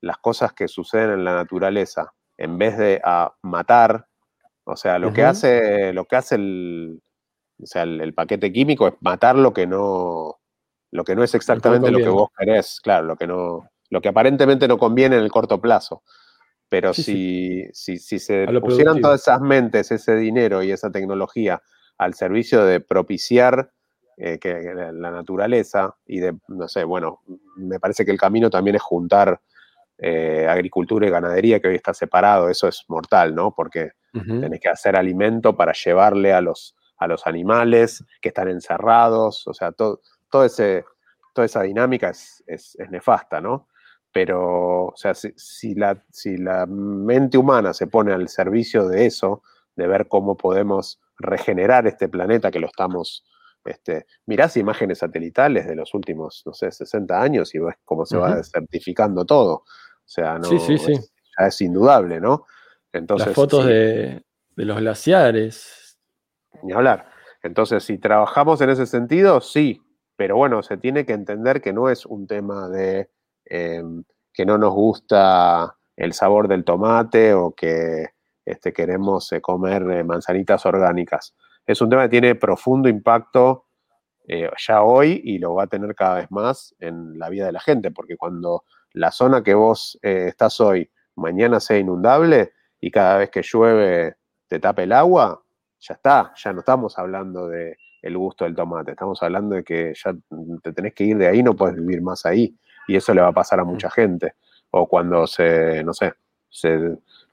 las 0.00 0.18
cosas 0.18 0.52
que 0.52 0.68
suceden 0.68 1.10
en 1.10 1.24
la 1.24 1.34
naturaleza, 1.34 2.14
en 2.36 2.58
vez 2.58 2.78
de 2.78 3.00
a 3.04 3.34
matar, 3.42 4.08
o 4.64 4.76
sea, 4.76 4.98
lo 4.98 5.12
que 5.12 5.24
hace, 5.24 5.92
lo 5.92 6.06
que 6.06 6.16
hace 6.16 6.34
el, 6.36 7.02
o 7.62 7.66
sea, 7.66 7.82
el, 7.82 8.14
paquete 8.14 8.52
químico 8.52 8.88
es 8.88 8.94
matar 9.00 9.36
lo 9.36 9.52
que 9.52 9.66
no, 9.66 10.38
lo 10.90 11.04
que 11.04 11.14
no 11.14 11.22
es 11.22 11.34
exactamente 11.34 11.90
lo 11.90 11.98
que 11.98 12.08
vos 12.08 12.30
querés, 12.36 12.80
claro, 12.80 13.06
lo 13.06 13.16
que 13.16 13.26
no, 13.26 13.68
lo 13.90 14.00
que 14.00 14.08
aparentemente 14.08 14.68
no 14.68 14.78
conviene 14.78 15.16
en 15.16 15.22
el 15.22 15.30
corto 15.30 15.60
plazo. 15.60 16.02
Pero 16.68 16.92
si, 16.92 17.68
Si, 17.72 17.98
si, 17.98 18.18
se 18.18 18.46
pusieran 18.60 19.00
todas 19.00 19.20
esas 19.20 19.40
mentes, 19.40 19.92
ese 19.92 20.16
dinero 20.16 20.62
y 20.62 20.72
esa 20.72 20.90
tecnología 20.90 21.62
al 21.98 22.14
servicio 22.14 22.64
de 22.64 22.80
propiciar 22.80 23.70
eh, 24.18 24.38
que, 24.38 24.72
la 24.92 25.10
naturaleza 25.10 25.94
y 26.06 26.20
de, 26.20 26.34
no 26.48 26.68
sé, 26.68 26.84
bueno, 26.84 27.20
me 27.56 27.78
parece 27.78 28.04
que 28.04 28.10
el 28.10 28.18
camino 28.18 28.50
también 28.50 28.76
es 28.76 28.82
juntar 28.82 29.40
eh, 29.98 30.46
agricultura 30.48 31.06
y 31.06 31.10
ganadería 31.10 31.60
que 31.60 31.68
hoy 31.68 31.74
está 31.74 31.94
separado, 31.94 32.50
eso 32.50 32.68
es 32.68 32.84
mortal, 32.88 33.34
¿no? 33.34 33.54
Porque 33.54 33.92
tenés 34.12 34.60
que 34.60 34.70
hacer 34.70 34.96
alimento 34.96 35.54
para 35.54 35.72
llevarle 35.72 36.32
a 36.32 36.40
los, 36.40 36.74
a 36.96 37.06
los 37.06 37.26
animales 37.26 38.02
que 38.22 38.28
están 38.28 38.48
encerrados, 38.48 39.46
o 39.46 39.52
sea, 39.52 39.72
todo, 39.72 40.00
todo 40.30 40.44
ese, 40.44 40.86
toda 41.34 41.44
esa 41.44 41.62
dinámica 41.62 42.08
es, 42.10 42.76
nefasta, 42.90 43.40
¿no? 43.40 43.68
Pero, 44.16 44.86
o 44.86 44.96
sea, 44.96 45.12
si, 45.12 45.74
la, 45.74 46.02
si 46.10 46.38
la 46.38 46.64
mente 46.64 47.36
humana 47.36 47.74
se 47.74 47.86
pone 47.86 48.14
al 48.14 48.30
servicio 48.30 48.88
de 48.88 49.04
eso, 49.04 49.42
de 49.74 49.86
ver 49.86 50.08
cómo 50.08 50.38
podemos 50.38 51.02
regenerar 51.18 51.86
este 51.86 52.08
planeta 52.08 52.50
que 52.50 52.58
lo 52.58 52.66
estamos 52.66 53.26
este, 53.66 54.06
mirás 54.24 54.56
imágenes 54.56 55.00
satelitales 55.00 55.66
de 55.66 55.76
los 55.76 55.92
últimos, 55.92 56.44
no 56.46 56.54
sé, 56.54 56.72
60 56.72 57.20
años 57.20 57.54
y 57.54 57.58
ves 57.58 57.74
cómo 57.84 58.06
se 58.06 58.16
va 58.16 58.42
certificando 58.42 59.26
todo. 59.26 59.52
O 59.56 59.64
sea, 60.06 60.38
no, 60.38 60.50
Es, 60.50 61.10
ya 61.38 61.46
es 61.48 61.60
indudable, 61.60 62.18
¿no? 62.18 62.46
Entonces, 62.94 63.26
Las 63.26 63.36
fotos 63.36 63.66
de, 63.66 64.22
los 64.54 64.78
glaciares. 64.78 65.98
Ni 66.62 66.72
hablar. 66.72 67.10
Entonces, 67.42 67.84
si 67.84 67.98
trabajamos 67.98 68.62
en 68.62 68.70
ese 68.70 68.86
sentido, 68.86 69.42
sí, 69.42 69.82
pero 70.16 70.36
bueno, 70.36 70.62
se 70.62 70.78
tiene 70.78 71.04
que 71.04 71.12
entender 71.12 71.60
que 71.60 71.74
no 71.74 71.90
es 71.90 72.06
un 72.06 72.26
tema 72.26 72.70
de 72.70 73.10
em, 73.46 74.04
que 74.32 74.44
no 74.44 74.58
nos 74.58 74.74
gusta 74.74 75.76
el 75.96 76.12
sabor 76.12 76.46
del 76.46 76.64
tomate 76.64 77.32
o 77.34 77.52
que 77.52 78.10
este, 78.44 78.72
queremos 78.72 79.32
eh, 79.32 79.40
comer 79.40 79.82
eh, 79.90 80.04
manzanitas 80.04 80.64
orgánicas. 80.66 81.34
Es 81.66 81.80
un 81.80 81.90
tema 81.90 82.02
que 82.02 82.10
tiene 82.10 82.34
profundo 82.34 82.88
impacto 82.88 83.66
eh, 84.28 84.50
ya 84.58 84.82
hoy 84.82 85.20
y 85.24 85.38
lo 85.38 85.54
va 85.54 85.64
a 85.64 85.66
tener 85.66 85.94
cada 85.94 86.16
vez 86.16 86.30
más 86.30 86.74
en 86.78 87.18
la 87.18 87.28
vida 87.28 87.46
de 87.46 87.52
la 87.52 87.60
gente, 87.60 87.90
porque 87.90 88.16
cuando 88.16 88.64
la 88.92 89.10
zona 89.10 89.42
que 89.42 89.54
vos 89.54 89.98
estás 90.02 90.60
hoy 90.60 90.90
mañana 91.16 91.60
sea 91.60 91.78
inundable 91.78 92.52
y 92.80 92.90
cada 92.90 93.18
vez 93.18 93.30
que 93.30 93.42
llueve 93.42 94.16
te 94.48 94.58
tape 94.58 94.84
el 94.84 94.92
agua, 94.92 95.42
ya 95.80 95.94
está, 95.94 96.32
ya 96.36 96.52
no 96.52 96.60
estamos 96.60 96.98
hablando 96.98 97.48
de 97.48 97.76
gusto 98.14 98.44
del 98.44 98.54
tomate, 98.54 98.92
estamos 98.92 99.22
hablando 99.22 99.56
de 99.56 99.64
que 99.64 99.92
ya 99.94 100.14
te 100.62 100.72
tenés 100.72 100.94
que 100.94 101.04
ir 101.04 101.18
de 101.18 101.26
ahí, 101.26 101.42
no 101.42 101.54
puedes 101.54 101.76
vivir 101.76 102.02
más 102.02 102.24
ahí, 102.24 102.56
y 102.88 102.96
eso 102.96 103.14
le 103.14 103.20
va 103.22 103.28
a 103.28 103.32
pasar 103.32 103.60
a 103.60 103.64
mucha 103.64 103.90
gente. 103.90 104.34
O 104.70 104.88
cuando 104.88 105.26
se, 105.26 105.82
no 105.84 105.92
sé, 105.92 106.14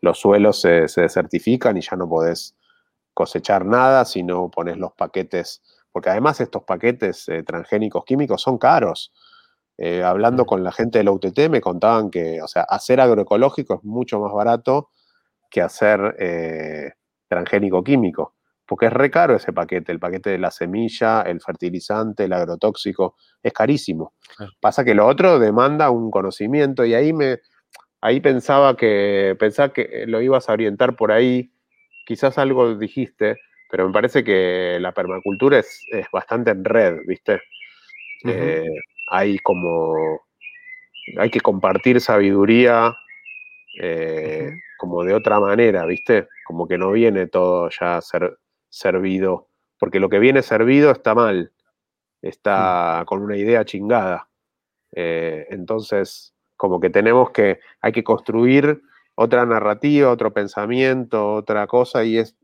los 0.02 0.20
suelos 0.20 0.62
se, 0.62 0.88
se 0.88 1.02
desertifican 1.02 1.78
y 1.78 1.82
ya 1.82 1.96
no 1.96 2.08
podés 2.08 2.56
cosechar 3.14 3.66
nada 3.66 4.06
si 4.06 4.24
no 4.24 4.50
pones 4.50 4.78
los 4.78 4.94
paquetes, 4.94 5.62
porque 5.92 6.10
además 6.10 6.42
estos 6.42 6.64
paquetes 6.64 7.30
eh, 7.30 7.44
transgénicos 7.44 8.04
químicos 8.06 8.42
son 8.42 8.58
caros. 8.58 9.14
Eh, 9.78 10.04
hablando 10.04 10.46
con 10.46 10.64
la 10.64 10.72
gente 10.72 11.00
de 11.00 11.04
la 11.04 11.12
UTT 11.12 11.50
me 11.50 11.62
contaban 11.62 12.12
que, 12.12 12.42
o 12.42 12.48
sea, 12.48 12.62
hacer 12.64 13.02
agroecológico 13.02 13.76
es 13.76 13.84
mucho 13.84 14.20
más 14.20 14.32
barato 14.32 14.90
que 15.50 15.62
hacer 15.62 16.16
eh, 16.20 16.92
transgénico 17.28 17.84
químico, 17.84 18.33
porque 18.66 18.88
es 18.88 18.94
re 18.94 19.12
caro 19.12 19.36
ese 19.36 19.54
paquete, 19.54 19.92
el 19.92 20.00
paquete 20.00 20.30
de 20.30 20.38
la 20.38 20.52
semilla, 20.52 21.22
el 21.22 21.42
fertilizante, 21.42 22.26
el 22.26 22.34
agrotóxico, 22.34 23.16
es 23.42 23.54
carísimo. 23.54 24.14
Pasa 24.62 24.84
que 24.84 24.96
lo 24.96 25.06
otro 25.06 25.40
demanda 25.40 25.90
un 25.90 26.10
conocimiento 26.12 26.86
y 26.86 26.94
ahí 26.94 27.14
me, 27.14 27.40
ahí 28.02 28.20
pensaba 28.20 28.76
que, 28.76 29.36
pensaba 29.40 29.74
que 29.74 30.06
lo 30.08 30.22
ibas 30.22 30.50
a 30.50 30.54
orientar 30.54 30.96
por 30.96 31.12
ahí, 31.12 31.52
quizás 32.06 32.38
algo 32.38 32.76
dijiste, 32.76 33.38
pero 33.70 33.88
me 33.88 33.94
parece 33.94 34.24
que 34.24 34.78
la 34.80 34.92
permacultura 34.92 35.60
es, 35.60 35.82
bastante 36.12 36.52
en 36.52 36.64
red, 36.64 36.98
¿viste? 37.08 37.42
Eh, 38.26 38.70
hay 39.10 39.40
como, 39.40 40.22
hay 41.18 41.30
que 41.30 41.42
compartir 41.42 42.00
sabiduría 42.00 42.94
eh, 43.82 44.52
como 44.78 45.04
de 45.04 45.14
otra 45.14 45.40
manera, 45.40 45.86
¿viste? 45.86 46.28
Como 46.46 46.68
que 46.68 46.78
no 46.78 46.92
viene 46.92 47.28
todo 47.28 47.70
ya 47.70 48.00
ser, 48.02 48.38
servido, 48.74 49.50
porque 49.78 50.00
lo 50.00 50.10
que 50.10 50.18
viene 50.18 50.42
servido 50.42 50.92
está 50.92 51.14
mal, 51.14 51.52
está 52.22 53.02
mm. 53.02 53.06
con 53.06 53.22
una 53.22 53.38
idea 53.38 53.64
chingada. 53.66 54.30
Eh, 54.96 55.46
entonces, 55.52 56.34
como 56.58 56.80
que 56.80 56.90
tenemos 56.90 57.30
que, 57.30 57.60
hay 57.82 57.92
que 57.92 58.04
construir 58.04 58.82
otra 59.16 59.46
narrativa, 59.46 60.10
otro 60.10 60.34
pensamiento, 60.34 61.34
otra 61.36 61.68
cosa, 61.68 62.04
y 62.04 62.18
es, 62.18 62.36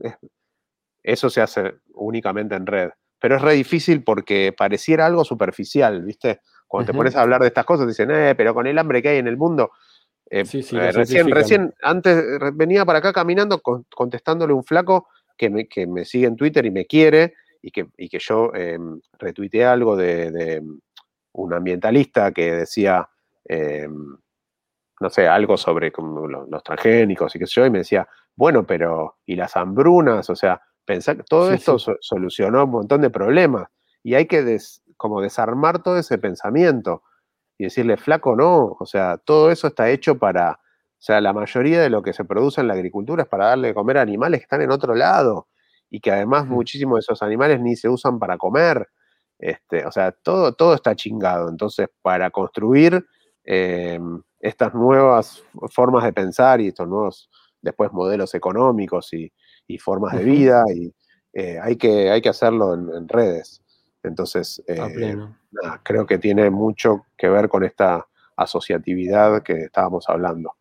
eso 1.02 1.32
se 1.32 1.42
hace 1.42 1.76
únicamente 1.94 2.56
en 2.56 2.68
red. 2.68 2.92
Pero 3.20 3.36
es 3.36 3.42
re 3.42 3.54
difícil 3.54 4.04
porque 4.04 4.54
pareciera 4.56 5.08
algo 5.08 5.26
superficial, 5.26 6.04
¿viste? 6.04 6.42
Cuando 6.68 6.92
te 6.92 6.98
pones 6.98 7.16
a 7.16 7.24
hablar 7.24 7.42
de 7.42 7.48
estas 7.48 7.66
cosas, 7.66 7.88
dicen, 7.88 8.12
eh, 8.12 8.36
pero 8.36 8.54
con 8.54 8.68
el 8.68 8.78
hambre 8.78 9.02
que 9.02 9.10
hay 9.10 9.18
en 9.18 9.28
el 9.28 9.36
mundo. 9.36 9.72
Eh, 10.30 10.44
eh, 10.44 10.92
recién, 10.92 11.32
recién, 11.32 11.74
antes 11.82 12.24
venía 12.54 12.86
para 12.86 13.00
acá 13.00 13.12
caminando 13.12 13.60
contestándole 13.90 14.54
un 14.54 14.64
flaco 14.64 15.08
que 15.40 15.50
me, 15.50 15.68
que 15.68 15.88
me, 15.88 16.04
sigue 16.06 16.28
en 16.28 16.36
Twitter 16.36 16.66
y 16.66 16.72
me 16.72 16.86
quiere, 16.86 17.34
y 17.62 17.72
que, 17.72 17.88
y 17.98 18.10
que 18.10 18.20
yo 18.20 18.54
em, 18.54 19.00
retuiteé 19.18 19.66
algo 19.66 19.96
de, 19.96 20.32
de, 20.32 20.64
un 21.32 21.54
ambientalista 21.54 22.32
que 22.32 22.52
decía 22.52 23.10
em, 23.46 24.18
no 25.00 25.10
sé, 25.10 25.28
algo 25.28 25.58
sobre 25.58 25.92
los, 25.92 26.64
transgénicos 26.64 27.36
y 27.36 27.40
qué 27.40 27.48
sé 27.48 27.54
yo, 27.62 27.66
y 27.66 27.70
me 27.70 27.80
decía, 27.80 28.08
bueno, 28.36 28.66
pero, 28.66 29.18
¿y 29.26 29.36
las 29.36 29.56
hambrunas? 29.56 30.30
O 30.30 30.36
sea, 30.36 30.62
pensar 30.86 31.18
que 31.18 31.24
todo 31.24 31.52
esto 31.52 31.78
solucionó 32.02 32.66
un 32.66 32.72
montón 32.72 33.02
de 33.02 33.10
problemas 33.10 33.70
y 34.04 34.16
hay 34.16 34.26
que 34.26 34.58
como 34.98 35.22
desarmar 35.22 35.82
todo 35.82 35.98
ese 35.98 36.18
pensamiento 36.18 37.04
y 37.58 37.66
decirle, 37.66 37.98
flaco, 37.98 38.36
no, 38.36 38.76
o 38.78 38.86
sea, 38.86 39.18
todo 39.18 39.52
eso 39.52 39.68
está 39.68 39.90
hecho 39.90 40.18
para, 40.18 40.60
o 41.00 41.02
sea, 41.02 41.22
la 41.22 41.32
mayoría 41.32 41.80
de 41.82 41.90
lo 41.90 42.02
que 42.02 42.12
se 42.12 42.26
produce 42.26 42.60
en 42.60 42.68
la 42.68 42.74
agricultura 42.74 43.24
es 43.24 43.30
para 43.30 43.46
darle 43.46 43.70
de 43.70 43.74
comer 43.74 44.00
a 44.00 44.02
animales 44.02 44.42
que 44.42 44.44
están 44.44 44.62
en 44.62 44.70
otro 44.70 44.94
lado 44.94 45.48
y 45.90 46.02
que 46.02 46.12
además 46.12 46.46
muchísimos 46.46 46.98
de 46.98 47.00
esos 47.00 47.24
animales 47.24 47.62
ni 47.62 47.78
se 47.78 47.88
usan 47.88 48.20
para 48.20 48.38
comer. 48.38 48.86
Este, 49.40 49.86
o 49.86 49.92
sea, 49.94 50.12
todo, 50.12 50.54
todo 50.54 50.74
está 50.74 50.98
chingado. 50.98 51.48
Entonces, 51.48 51.88
para 52.02 52.30
construir 52.32 53.06
em, 53.46 54.22
estas 54.42 54.74
nuevas 54.74 55.42
formas 55.72 56.04
de 56.04 56.12
pensar 56.12 56.60
y 56.60 56.68
estos 56.68 56.90
nuevos 56.90 57.30
después 57.62 57.94
modelos 57.94 58.36
económicos 58.36 59.14
y, 59.14 59.32
formas 59.80 60.18
de 60.18 60.24
vida 60.24 60.64
y 60.74 60.92
eh, 61.32 61.60
hay, 61.62 61.76
que, 61.76 62.10
hay 62.10 62.22
que 62.22 62.30
hacerlo 62.30 62.74
en, 62.74 63.08
redes. 63.08 63.62
Entonces, 64.04 64.62
eh, 64.68 65.16
creo 65.84 66.08
que 66.08 66.18
tiene 66.18 66.50
mucho 66.50 67.06
que 67.16 67.30
ver 67.30 67.48
con 67.48 67.64
esta 67.64 68.08
asociatividad 68.36 69.44
que 69.44 69.66
estábamos 69.66 70.10
hablando. 70.10 70.59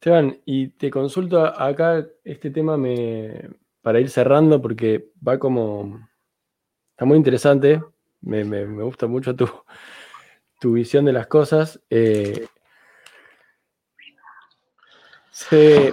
Esteban, 0.00 0.40
y 0.44 0.68
te 0.68 0.90
consulto 0.90 1.44
acá 1.44 2.06
este 2.24 2.50
tema 2.50 2.76
me, 2.76 3.50
para 3.82 4.00
ir 4.00 4.10
cerrando 4.10 4.62
porque 4.62 5.10
va 5.26 5.38
como, 5.38 6.08
está 6.90 7.04
muy 7.04 7.16
interesante, 7.16 7.82
me, 8.20 8.44
me 8.44 8.82
gusta 8.82 9.06
mucho 9.06 9.34
tu, 9.34 9.48
tu 10.60 10.72
visión 10.72 11.04
de 11.04 11.12
las 11.12 11.26
cosas. 11.26 11.80
Eh, 11.90 12.46
se, 15.30 15.92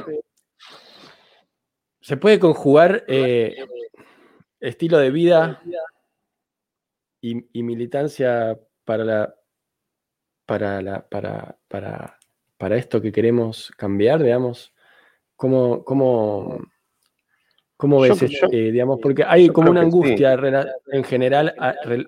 puede 2.20 2.40
conjugar 2.40 3.04
eh, 3.08 3.56
estilo 4.60 4.98
de 4.98 5.12
vida 5.12 5.62
y, 7.22 7.64
militancia 7.64 8.60
para 8.86 9.04
la, 9.04 9.36
para, 10.46 10.82
la, 10.82 11.08
para, 11.08 11.58
para, 11.68 12.20
para 12.58 12.78
esto 12.78 13.02
que 13.02 13.12
queremos 13.12 13.72
cambiar, 13.78 14.22
digamos. 14.24 14.74
¿Cómo, 15.36 15.84
cómo, 15.84 16.60
¿Cómo 17.84 18.00
ves, 18.00 18.22
eh, 18.22 18.72
digamos, 18.72 18.98
porque 19.02 19.26
hay 19.28 19.50
como 19.50 19.70
una 19.70 19.82
angustia 19.82 20.40
en 20.88 21.04
general 21.04 21.54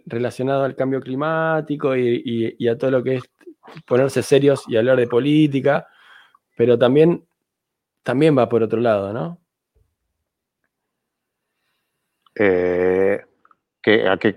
relacionada 0.05 0.63
al 0.63 0.73
cambio 0.73 1.01
climático 1.01 1.97
y, 1.97 2.67
a 2.69 2.77
todo 2.77 2.91
lo 2.91 3.03
que 3.03 3.15
es 3.15 3.23
ponerse 3.85 4.23
serios 4.23 4.63
y 4.69 4.77
hablar 4.77 4.95
de 4.95 5.07
política, 5.07 5.85
pero 6.55 6.79
también, 6.79 7.25
también 8.03 8.37
va 8.37 8.47
por 8.47 8.63
otro 8.63 8.79
lado, 8.79 9.11
¿no? 9.11 9.41
Eh, 12.35 13.21
a, 14.07 14.17
qué, 14.17 14.33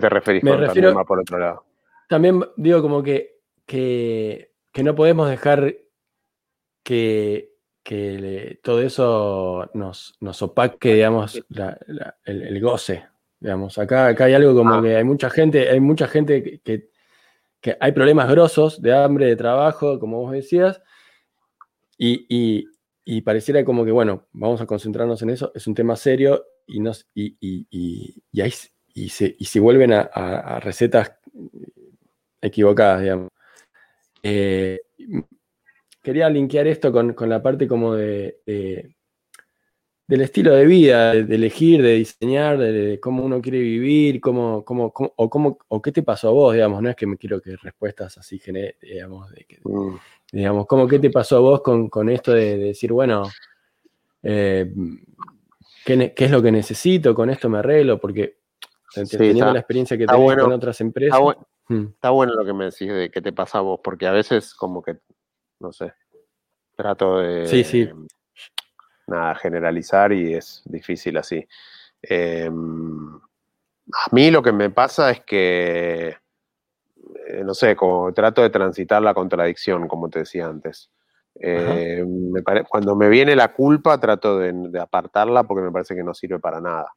te 0.00 0.08
referís 0.10 0.44
Me 0.44 0.50
refiero, 0.52 0.88
también 0.88 0.96
va 0.98 1.04
por 1.04 1.18
otro 1.18 1.38
lado? 1.38 1.64
También 2.10 2.44
digo 2.56 2.82
como 2.82 3.02
que, 3.02 3.38
que 3.64 4.51
no 4.76 4.94
podemos 4.94 5.28
dejar 5.28 5.76
que 6.82 7.52
que 7.82 8.60
todo 8.62 8.80
eso 8.80 9.68
nos, 9.74 10.14
nos 10.20 10.40
opaque, 10.42 10.94
digamos, 10.94 11.42
el, 12.24 12.60
goce. 12.60 13.04
Digamos, 13.40 13.76
acá, 13.78 14.06
acá 14.06 14.26
hay 14.26 14.34
algo 14.34 14.54
como 14.54 14.74
ah. 14.74 14.82
que 14.82 14.96
hay 14.96 15.04
mucha 15.04 15.28
gente, 15.28 15.68
hay 15.68 15.80
mucha 15.80 16.06
gente 16.06 16.60
que, 16.62 16.90
hay 17.80 17.92
problemas 17.92 18.28
grosos 18.30 18.80
de 18.80 18.94
hambre, 18.94 19.26
de 19.26 19.36
trabajo, 19.36 19.98
como 19.98 20.20
vos 20.20 20.32
decías, 20.32 20.80
y, 21.98 22.68
pareciera 23.24 23.64
como 23.64 23.84
que, 23.84 23.90
bueno, 23.90 24.26
vamos 24.32 24.60
a 24.60 24.66
concentrarnos 24.66 25.22
en 25.22 25.30
eso, 25.30 25.50
es 25.54 25.66
un 25.66 25.74
tema 25.74 25.96
serio 25.96 26.44
y, 26.66 26.80
nos, 26.80 27.08
y, 27.14 27.36
y, 27.40 28.40
ahí, 28.40 28.52
y, 28.94 29.08
se, 29.08 29.36
y 29.38 29.44
se 29.44 29.60
vuelven 29.60 29.92
a, 29.92 30.60
recetas 30.60 31.12
equivocadas, 32.40 33.02
digamos. 33.02 33.28
Eh, 34.22 34.80
quería 36.02 36.28
linkear 36.28 36.66
esto 36.66 36.92
con, 36.92 37.14
la 37.28 37.42
parte 37.42 37.66
como 37.66 37.94
de, 37.94 38.40
de, 38.46 38.94
del 40.06 40.20
estilo 40.20 40.54
de 40.54 40.66
vida, 40.66 41.12
de, 41.12 41.34
elegir, 41.34 41.82
de 41.82 41.94
diseñar, 41.94 42.58
de, 42.58 42.98
cómo 43.00 43.24
uno 43.24 43.40
quiere 43.40 43.60
vivir, 43.60 44.20
cómo, 44.20 44.64
cómo, 44.64 44.92
o, 44.94 45.30
cómo, 45.30 45.58
o 45.68 45.80
qué 45.80 45.92
te 45.92 46.02
pasó 46.02 46.28
a 46.28 46.32
vos, 46.32 46.54
digamos, 46.54 46.82
no 46.82 46.90
es 46.90 46.96
que 46.96 47.06
me 47.06 47.16
quiero 47.16 47.40
que 47.40 47.56
respuestas 47.56 48.18
así, 48.18 48.40
digamos, 48.80 49.30
de 49.30 49.44
que, 49.44 49.60
mm. 49.64 49.96
digamos, 50.32 50.66
cómo 50.66 50.86
qué 50.86 50.98
te 50.98 51.10
pasó 51.10 51.36
a 51.36 51.40
vos 51.40 51.62
con, 51.62 52.08
esto 52.10 52.32
de, 52.32 52.58
decir, 52.58 52.92
bueno, 52.92 53.22
eh, 54.22 54.70
¿qué, 55.84 56.12
es 56.14 56.30
lo 56.30 56.42
que 56.42 56.52
necesito? 56.52 57.14
Con 57.14 57.30
esto 57.30 57.48
me 57.48 57.58
arreglo, 57.58 57.98
porque 57.98 58.38
teniendo 58.94 59.52
la 59.52 59.60
experiencia 59.60 59.96
que 59.96 60.06
tengo 60.06 60.26
con 60.26 60.52
otras 60.52 60.80
empresas. 60.80 61.18
Está, 61.94 62.10
bueno 62.10 62.34
lo 62.34 62.44
que 62.44 62.52
me 62.52 62.66
decís 62.66 62.88
de 62.88 63.10
qué 63.10 63.20
te 63.20 63.32
pasa 63.32 63.58
a 63.58 63.62
vos, 63.62 63.80
porque 63.82 64.06
a 64.06 64.12
veces 64.12 64.54
como 64.54 64.82
que, 64.82 64.98
no 65.60 65.72
sé, 65.72 65.92
trato 66.76 67.18
de... 67.18 67.46
Sí, 67.46 67.64
sí 67.64 67.88
nada, 69.06 69.34
generalizar 69.34 70.12
y 70.12 70.34
es 70.34 70.62
difícil 70.64 71.16
así. 71.16 71.46
Em, 72.02 73.14
a 73.14 74.14
mí 74.14 74.30
lo 74.30 74.42
que 74.42 74.52
me 74.52 74.70
pasa 74.70 75.10
es 75.10 75.20
que, 75.20 76.08
eh, 77.28 77.44
no 77.44 77.54
sé, 77.54 77.76
como 77.76 78.12
trato 78.12 78.42
de 78.42 78.50
transitar 78.50 79.02
la 79.02 79.14
contradicción, 79.14 79.88
como 79.88 80.08
te 80.08 80.20
decía 80.20 80.46
antes. 80.46 80.90
Eh, 81.40 82.04
cuando 82.68 82.94
me 82.94 83.08
viene 83.08 83.34
la 83.34 83.52
culpa, 83.52 83.98
trato 83.98 84.38
de, 84.38 84.78
apartarla 84.78 85.44
porque 85.44 85.62
me 85.62 85.72
parece 85.72 85.94
que 85.94 86.04
no 86.04 86.14
sirve 86.14 86.38
para 86.38 86.60
nada. 86.60 86.92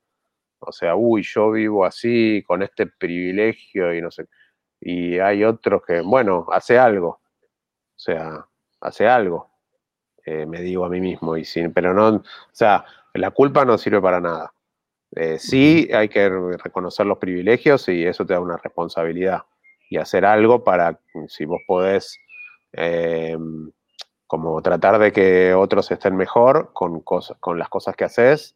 O 0.59 0.71
sea, 0.71 0.95
uy, 0.95 1.23
yo 1.23 1.51
vivo 1.51 1.85
así, 1.85 2.43
con 2.45 2.63
este 2.63 2.87
privilegio 2.87 3.93
y 3.93 4.01
no 4.01 4.11
sé. 4.11 4.25
Y 4.87 5.17
hay 5.17 5.43
otros 5.43 5.81
que, 5.83 6.01
bueno, 6.01 6.45
hace 6.51 6.77
algo. 6.77 7.07
O 7.07 7.97
sea, 7.97 8.45
hace 8.79 9.07
algo. 9.07 9.49
Eh, 10.23 10.45
me 10.45 10.61
digo 10.61 10.85
a 10.85 10.89
mí 10.89 11.01
mismo, 11.01 11.35
y 11.37 11.43
sin, 11.43 11.73
pero 11.73 11.91
no, 11.91 12.07
o 12.07 12.23
sea, 12.51 12.85
la 13.15 13.31
culpa 13.31 13.65
no 13.65 13.79
sirve 13.79 13.99
para 13.99 14.21
nada. 14.21 14.53
Eh, 15.15 15.39
sí 15.39 15.89
hay 15.91 16.07
que 16.07 16.29
reconocer 16.63 17.07
los 17.07 17.17
privilegios 17.17 17.89
y 17.89 18.05
eso 18.05 18.27
te 18.27 18.33
da 18.33 18.39
una 18.39 18.57
responsabilidad 18.57 19.43
y 19.89 19.97
hacer 19.97 20.23
algo 20.23 20.63
para, 20.63 20.99
si 21.29 21.45
vos 21.45 21.61
podés, 21.65 22.19
eh, 22.73 23.37
como 24.27 24.61
tratar 24.61 24.99
de 24.99 25.11
que 25.11 25.55
otros 25.55 25.89
estén 25.89 26.15
mejor 26.15 26.73
con, 26.73 27.01
cosas, 27.01 27.37
con 27.39 27.57
las 27.57 27.69
cosas 27.69 27.95
que 27.95 28.03
haces, 28.03 28.55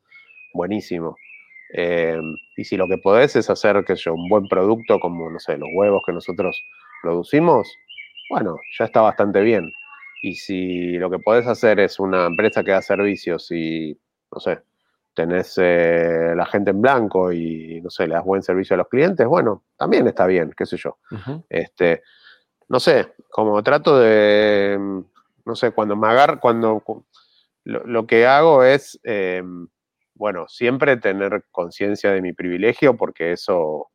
buenísimo. 0.54 1.16
Y 1.72 2.63
si 2.63 2.78
lo 2.78 2.88
que 2.88 2.97
podés 2.97 3.36
es 3.36 3.49
hacer, 3.49 3.84
que 3.86 3.95
yo, 3.95 4.13
un 4.13 4.28
buen 4.28 4.47
producto 4.47 4.99
como, 4.99 5.30
no 5.30 5.39
sé, 5.39 5.57
los 5.57 5.70
huevos 5.74 6.01
que 6.05 6.13
nosotros 6.13 6.59
producimos, 7.01 7.67
bueno, 8.30 8.57
ya 8.78 8.86
está 8.86 9.01
bastante 9.01 9.41
bien. 9.41 9.72
Y 10.22 10.36
si 10.36 10.97
lo 10.97 11.09
que 11.09 11.20
podés 11.20 11.47
hacer 11.47 11.80
es 11.80 11.99
una 11.99 12.26
empresa 12.28 12.63
que 12.63 12.72
da 12.72 12.82
servicios 12.82 13.51
y, 13.51 13.97
no 14.32 14.39
sé, 14.39 14.61
tenés 15.13 15.57
eh, 15.57 16.34
la 16.36 16.45
gente 16.45 16.72
en 16.72 16.82
blanco 16.82 17.32
y, 17.32 17.82
no 17.82 17.89
sé, 17.89 18.07
le 18.07 18.15
das 18.15 18.26
buen 18.26 18.41
servicio 18.41 18.74
a 18.74 18.78
los 18.78 18.88
clientes, 18.88 19.26
bueno, 19.28 19.63
también 19.78 20.07
está 20.07 20.26
bien, 20.26 20.53
qué 20.55 20.65
sé 20.65 20.78
yo. 20.78 20.97
este, 21.49 22.03
no 22.67 22.80
sé, 22.80 23.13
como 23.30 23.61
trato 23.63 23.97
de, 23.99 24.78
no 25.45 25.55
sé, 25.55 25.72
cuando 25.72 25.95
me 25.95 26.07
agarro, 26.07 26.39
cuando 26.39 26.84
lo, 27.63 28.07
que 28.07 28.26
hago 28.26 28.63
es, 28.63 28.99
eh, 29.03 29.43
bueno, 30.20 30.47
siempre 30.47 30.97
tener 30.97 31.45
conciencia 31.49 32.11
de 32.11 32.22
mi 32.22 32.34
privilegio 32.34 32.95
porque 32.95 33.32
eso 33.32 33.89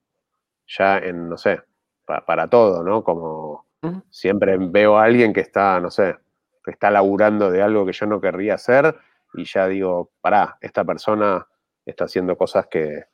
ya 0.66 0.98
en, 0.98 1.28
no 1.28 1.36
sé, 1.36 1.60
para 2.06 2.48
todo, 2.48 2.82
¿no? 2.82 3.04
Como 3.04 3.64
Siempre 4.10 4.56
veo 4.58 4.96
a 4.96 5.04
alguien 5.04 5.32
que 5.32 5.40
está, 5.40 5.78
no 5.80 5.90
sé, 5.90 6.16
que 6.64 6.70
está 6.70 6.90
laburando 6.90 7.50
de 7.50 7.62
algo 7.62 7.84
que 7.84 7.92
yo 7.92 8.06
no 8.06 8.20
querría 8.20 8.54
hacer 8.54 8.96
y 9.34 9.44
ya 9.44 9.66
digo, 9.68 10.10
pará, 10.20 10.56
esta 10.60 10.84
persona 10.84 11.46
está 11.84 12.04
haciendo 12.04 12.36
cosas 12.36 12.66
que, 12.68 13.04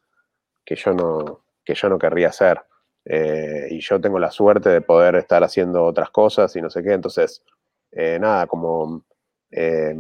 yo, 0.66 0.92
no, 0.92 1.44
que 1.64 1.74
yo 1.74 1.88
no 1.88 1.98
querría 1.98 2.28
hacer. 2.28 2.60
Eh, 3.04 3.68
y 3.70 3.80
yo 3.80 4.00
tengo 4.00 4.18
la 4.18 4.30
suerte 4.30 4.68
de 4.68 4.80
poder 4.82 5.16
estar 5.16 5.42
haciendo 5.42 5.84
otras 5.84 6.10
cosas 6.10 6.54
y 6.54 6.60
no 6.60 6.70
sé 6.70 6.82
qué. 6.82 6.92
Entonces, 6.92 7.42
eh, 7.90 8.18
nada, 8.20 8.46
como 8.46 9.04
eh, 9.50 9.96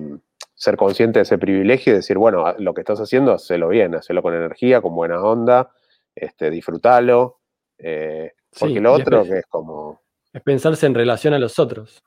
ser 0.60 0.76
consciente 0.76 1.20
de 1.20 1.22
ese 1.22 1.38
privilegio 1.38 1.94
y 1.94 1.96
decir, 1.96 2.18
bueno, 2.18 2.54
lo 2.58 2.74
que 2.74 2.82
estás 2.82 3.00
haciendo, 3.00 3.32
hacelo 3.32 3.68
bien, 3.68 3.94
hacelo 3.94 4.22
con 4.22 4.34
energía, 4.34 4.82
con 4.82 4.94
buena 4.94 5.22
onda, 5.22 5.70
este, 6.14 6.50
disfrútalo. 6.50 7.40
porque 7.76 8.80
lo 8.80 8.92
otro 8.92 9.24
que 9.24 9.38
es 9.38 9.46
como 9.46 10.00
es 10.32 10.42
pensarse 10.42 10.86
en 10.86 10.94
relación 10.94 11.34
a 11.34 11.38
los 11.38 11.58
otros. 11.58 12.02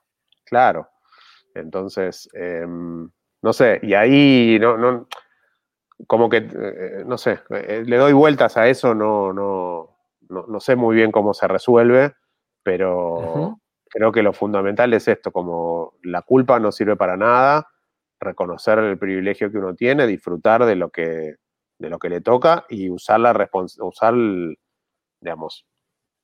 Claro. 0.45 0.89
Entonces, 1.55 2.29
em, 2.33 3.09
no 3.41 3.53
sé, 3.53 3.79
y 3.83 3.93
ahí 3.93 4.57
no, 4.59 4.77
no 4.77 5.07
como 6.07 6.29
que, 6.29 6.37
eh, 6.37 7.03
no 7.05 7.17
sé, 7.17 7.39
eh, 7.49 7.83
le 7.85 7.97
doy 7.97 8.13
vueltas 8.13 8.57
a 8.57 8.67
eso, 8.67 8.95
no, 8.95 9.31
no, 9.33 9.97
no, 10.29 10.59
sé 10.59 10.75
muy 10.75 10.95
bien 10.95 11.11
cómo 11.11 11.33
se 11.33 11.47
resuelve, 11.47 12.13
pero 12.63 13.59
creo 13.89 14.11
que 14.11 14.23
lo 14.23 14.33
fundamental 14.33 14.93
es 14.93 15.07
esto, 15.07 15.31
como 15.31 15.93
la 16.03 16.23
culpa 16.23 16.59
no 16.59 16.71
sirve 16.71 16.95
para 16.95 17.15
nada, 17.15 17.67
reconocer 18.23 18.79
el 18.79 18.97
privilegio 18.97 19.51
que 19.51 19.57
uno 19.57 19.75
tiene, 19.75 20.07
disfrutar 20.07 20.65
de 20.65 20.75
lo 20.75 20.89
que, 20.89 21.35
de 21.79 21.89
lo 21.89 21.99
que 21.99 22.09
le 22.09 22.21
toca 22.21 22.65
y 22.69 22.89
usar 22.89 23.19
la 23.19 23.49
usar, 23.79 24.13
digamos, 25.21 25.65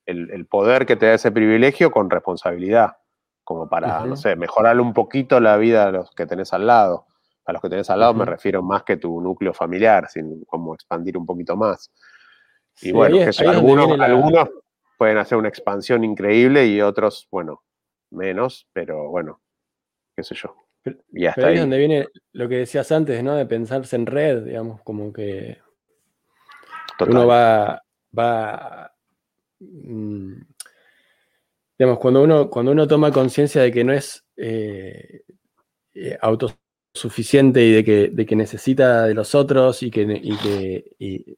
el, 0.06 0.47
poder 0.47 0.86
que 0.86 0.95
te 0.95 1.06
da 1.06 1.14
ese 1.14 1.32
privilegio 1.32 1.91
con 1.91 2.10
responsabilidad, 2.10 2.97
como 3.43 3.70
para, 3.70 4.06
no 4.06 4.16
sé, 4.16 4.36
mejorarle 4.36 4.82
un 4.82 4.93
poquito 4.93 5.39
la 5.39 5.58
vida 5.58 5.88
a 5.88 5.91
los 5.91 6.12
que 6.12 6.26
tenés 6.26 6.54
al 6.54 6.66
lado. 6.66 7.06
A 7.45 7.54
los 7.54 7.62
que 7.62 7.70
tenés 7.70 7.89
al 7.89 8.00
lado 8.00 8.14
me 8.14 8.26
refiero 8.26 8.62
más 8.62 8.84
que 8.84 8.97
tu 8.97 9.22
núcleo 9.22 9.54
familiar, 9.54 10.08
sin 10.10 10.43
como 10.45 10.74
expandir 10.74 11.18
un 11.18 11.26
poquito 11.26 11.56
más. 11.56 11.91
Y 12.82 12.91
bueno, 12.91 13.18
algunos, 13.47 14.00
algunos 14.00 14.50
pueden 14.97 15.18
hacer 15.18 15.38
una 15.38 15.50
expansión 15.50 16.04
increíble 16.04 16.68
y 16.68 16.82
otros, 16.82 17.28
bueno, 17.32 17.64
menos, 18.12 18.68
pero 18.74 19.10
bueno, 19.10 19.41
qué 20.16 20.24
sé 20.24 20.36
yo. 20.36 20.56
Y 21.11 21.25
hasta 21.25 21.47
ahí, 21.47 21.55
es 21.55 21.61
donde 21.61 21.77
viene 21.77 22.07
lo 22.34 22.47
que 22.49 22.57
decías 22.57 22.91
antes, 22.91 23.23
¿no? 23.23 23.36
De 23.36 23.45
pensarse 23.45 23.95
en 23.95 24.05
red, 24.05 24.43
digamos, 24.43 24.82
como 24.82 25.11
que 25.13 25.57
uno 26.99 27.27
va, 27.27 27.82
va 28.17 28.91
Mm, 29.59 30.41
digamos, 31.77 31.99
cuando 31.99 32.23
uno, 32.23 32.49
cuando 32.49 32.71
uno 32.71 32.88
toma 32.88 33.11
conciencia 33.11 33.61
de 33.61 33.71
que 33.71 33.84
no 33.84 33.93
es 33.93 34.25
eh, 34.38 35.23
eh, 35.93 36.17
autosuficiente 36.21 37.63
y 37.65 37.71
de 37.71 37.84
que, 37.84 38.09
de 38.09 38.25
que, 38.25 38.36
necesita 38.36 39.05
de 39.05 39.13
los 39.13 39.36
otros 39.36 39.84
y 39.84 39.91
que, 39.91 40.05
que 40.41 41.38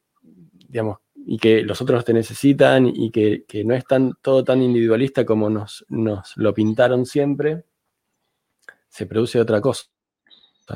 digamos, 0.67 0.99
y 1.15 1.37
que 1.37 1.63
los 1.63 1.81
otros 1.81 2.05
te 2.05 2.13
necesitan 2.13 2.87
y 2.87 3.11
que, 3.11 3.45
no 3.65 3.75
es 3.75 3.85
tan, 3.85 4.13
todo 4.21 4.43
tan 4.43 4.61
individualista 4.61 5.25
como 5.25 5.49
nos, 5.49 5.85
nos, 5.89 6.33
lo 6.37 6.53
pintaron 6.53 7.05
siempre, 7.05 7.63
se 8.91 9.05
produce 9.05 9.39
otra 9.39 9.61
cosa. 9.61 9.85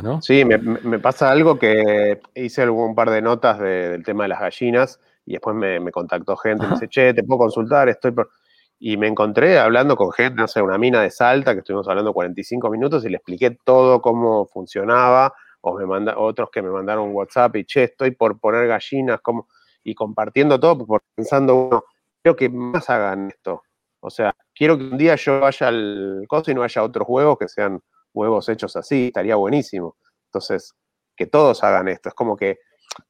¿no? 0.02 0.22
Sí, 0.22 0.44
me, 0.44 1.00
pasa 1.00 1.30
algo 1.30 1.58
que 1.60 2.20
hice 2.34 2.68
un 2.70 2.96
par 2.96 3.10
de 3.12 3.22
notas 3.22 3.60
del 3.60 4.04
tema 4.04 4.24
de 4.24 4.30
las 4.30 4.40
gallinas 4.40 5.00
y 5.26 5.34
después 5.34 5.56
me, 5.56 5.92
contactó 5.92 6.36
gente, 6.36 6.66
me 6.66 6.74
dice, 6.74 6.90
che, 6.90 7.14
te 7.14 7.24
puedo 7.24 7.40
consultar, 7.40 7.88
estoy 7.90 8.12
por... 8.12 8.32
Y 8.78 8.98
me 8.98 9.08
encontré 9.08 9.58
hablando 9.58 9.96
con 9.96 10.12
gente, 10.12 10.42
no 10.42 10.48
sé, 10.48 10.62
una 10.62 10.78
mina 10.78 11.02
de 11.02 11.10
Salta, 11.10 11.54
que 11.54 11.60
estuvimos 11.60 11.88
hablando 11.88 12.14
45 12.14 12.70
minutos 12.70 13.06
y 13.06 13.10
le 13.10 13.18
expliqué 13.18 13.58
todo 13.64 14.02
cómo 14.02 14.48
funcionaba, 14.48 15.34
o 15.62 15.78
me 15.78 15.86
manda, 15.86 16.18
otros 16.18 16.50
que 16.52 16.62
me 16.62 16.70
mandaron 16.70 17.14
WhatsApp 17.14 17.56
y, 17.56 17.66
che, 17.66 17.84
estoy 17.86 18.12
por 18.12 18.38
poner 18.40 18.68
gallinas, 18.68 19.22
como, 19.22 19.48
y 19.84 19.96
compartiendo 19.96 20.60
todo, 20.60 20.86
pensando, 21.16 21.56
uno, 21.56 21.86
quiero 22.22 22.36
que 22.36 22.50
más 22.50 22.90
hagan 22.90 23.30
esto. 23.30 23.64
O 24.02 24.10
sea, 24.10 24.36
quiero 24.54 24.78
que 24.78 24.84
un 24.84 24.98
día 24.98 25.16
yo 25.16 25.40
vaya 25.40 25.70
al 25.70 26.26
costo 26.28 26.52
y 26.52 26.54
no 26.54 26.64
haya 26.64 26.84
otros 26.84 27.08
huevos 27.08 27.38
que 27.38 27.48
sean 27.48 27.82
huevos 28.16 28.50
hechos 28.50 28.76
así, 28.76 29.08
estaría 29.08 29.36
buenísimo. 29.36 29.98
Entonces, 30.28 30.74
que 31.16 31.28
todos 31.28 31.64
hagan 31.64 31.88
esto. 31.88 32.10
Es 32.10 32.16
como 32.16 32.36
que 32.36 32.60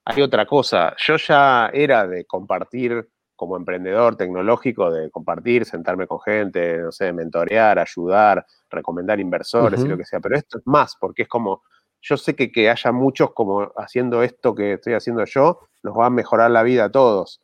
hay 0.05 0.21
otra 0.21 0.45
cosa. 0.45 0.95
Yo 0.97 1.17
ya 1.17 1.69
era 1.73 2.07
de 2.07 2.25
compartir 2.25 3.09
como 3.35 3.57
emprendedor 3.57 4.15
tecnológico, 4.15 4.89
de 4.91 5.11
compartir, 5.11 5.65
sentarme 5.65 6.07
con 6.07 6.21
gente, 6.21 6.77
no 6.77 6.91
sé, 6.91 7.11
mentorear, 7.11 7.79
ayudar, 7.79 8.45
recomendar 8.69 9.19
inversores 9.19 9.83
y 9.83 9.87
lo 9.87 9.97
que 9.97 10.05
sea. 10.05 10.19
Pero 10.19 10.37
esto 10.37 10.59
es 10.59 10.67
más, 10.67 10.95
porque 10.99 11.23
es 11.23 11.27
como, 11.27 11.63
yo 12.01 12.15
sé 12.15 12.35
que 12.35 12.51
que 12.51 12.69
haya 12.69 12.91
muchos 12.91 13.33
como 13.33 13.71
haciendo 13.75 14.23
esto 14.23 14.55
que 14.55 14.73
estoy 14.73 14.93
haciendo 14.93 15.25
yo, 15.25 15.59
nos 15.83 15.97
va 15.97 16.05
a 16.05 16.09
mejorar 16.09 16.51
la 16.51 16.63
vida 16.63 16.85
a 16.85 16.91
todos. 16.91 17.41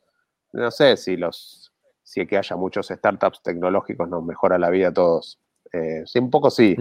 No 0.52 0.70
sé 0.70 0.96
si 0.96 1.16
los, 1.16 1.72
si 2.02 2.26
que 2.26 2.38
haya 2.38 2.56
muchos 2.56 2.88
startups 2.88 3.42
tecnológicos 3.42 4.08
nos 4.08 4.24
mejora 4.24 4.58
la 4.58 4.70
vida 4.70 4.88
a 4.88 4.92
todos. 4.92 5.38
Eh, 5.72 6.02
sí, 6.06 6.18
un 6.18 6.30
poco 6.30 6.50
sí, 6.50 6.76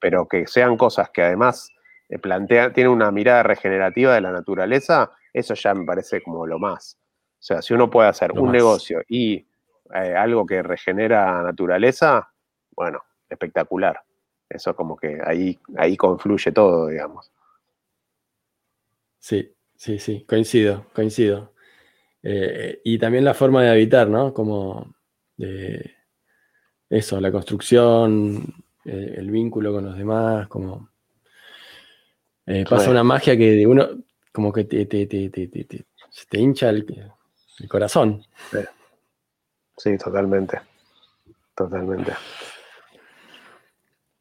pero 0.00 0.26
que 0.26 0.46
sean 0.46 0.76
cosas 0.76 1.10
que 1.10 1.22
además 1.22 1.70
eh, 2.08 2.18
plantea, 2.18 2.72
tiene 2.72 2.90
una 2.90 3.10
mirada 3.10 3.42
regenerativa 3.42 4.14
de 4.14 4.20
la 4.20 4.32
naturaleza, 4.32 5.12
eso 5.32 5.54
ya 5.54 5.74
me 5.74 5.84
parece 5.84 6.22
como 6.22 6.46
lo 6.46 6.58
más. 6.58 6.98
O 7.38 7.42
sea, 7.42 7.62
si 7.62 7.72
uno 7.72 7.88
puede 7.88 8.08
hacer 8.08 8.32
un 8.32 8.52
negocio 8.52 9.02
y 9.08 9.46
eh, 9.94 10.14
algo 10.16 10.44
que 10.44 10.62
regenera 10.62 11.42
naturaleza, 11.42 12.30
bueno, 12.72 13.02
espectacular. 13.28 14.02
Eso 14.48 14.74
como 14.74 14.96
que 14.96 15.20
ahí, 15.24 15.58
ahí 15.76 15.96
confluye 15.96 16.50
todo, 16.52 16.88
digamos. 16.88 17.30
Sí, 19.18 19.54
sí, 19.76 19.98
sí, 19.98 20.24
coincido, 20.28 20.86
coincido. 20.92 21.54
Eh, 22.22 22.80
y 22.84 22.98
también 22.98 23.24
la 23.24 23.34
forma 23.34 23.62
de 23.62 23.70
habitar, 23.70 24.08
¿no? 24.08 24.34
Como 24.34 24.94
de 25.36 25.94
eso, 26.90 27.20
la 27.20 27.30
construcción, 27.30 28.52
eh, 28.84 29.14
el 29.18 29.30
vínculo 29.30 29.72
con 29.72 29.84
los 29.84 29.96
demás, 29.96 30.48
como 30.48 30.88
eh, 32.46 32.64
pasa 32.68 32.90
una 32.90 33.04
magia 33.04 33.36
que 33.36 33.50
de 33.52 33.66
uno, 33.66 33.88
como 34.32 34.52
que 34.52 34.64
te, 34.64 34.86
te, 34.86 35.06
te, 35.06 35.28
te 35.28 36.38
hincha 36.38 36.70
el, 36.70 36.84
corazón. 37.68 38.24
Sí, 39.76 39.96
totalmente. 39.98 40.60
Totalmente. 41.54 42.12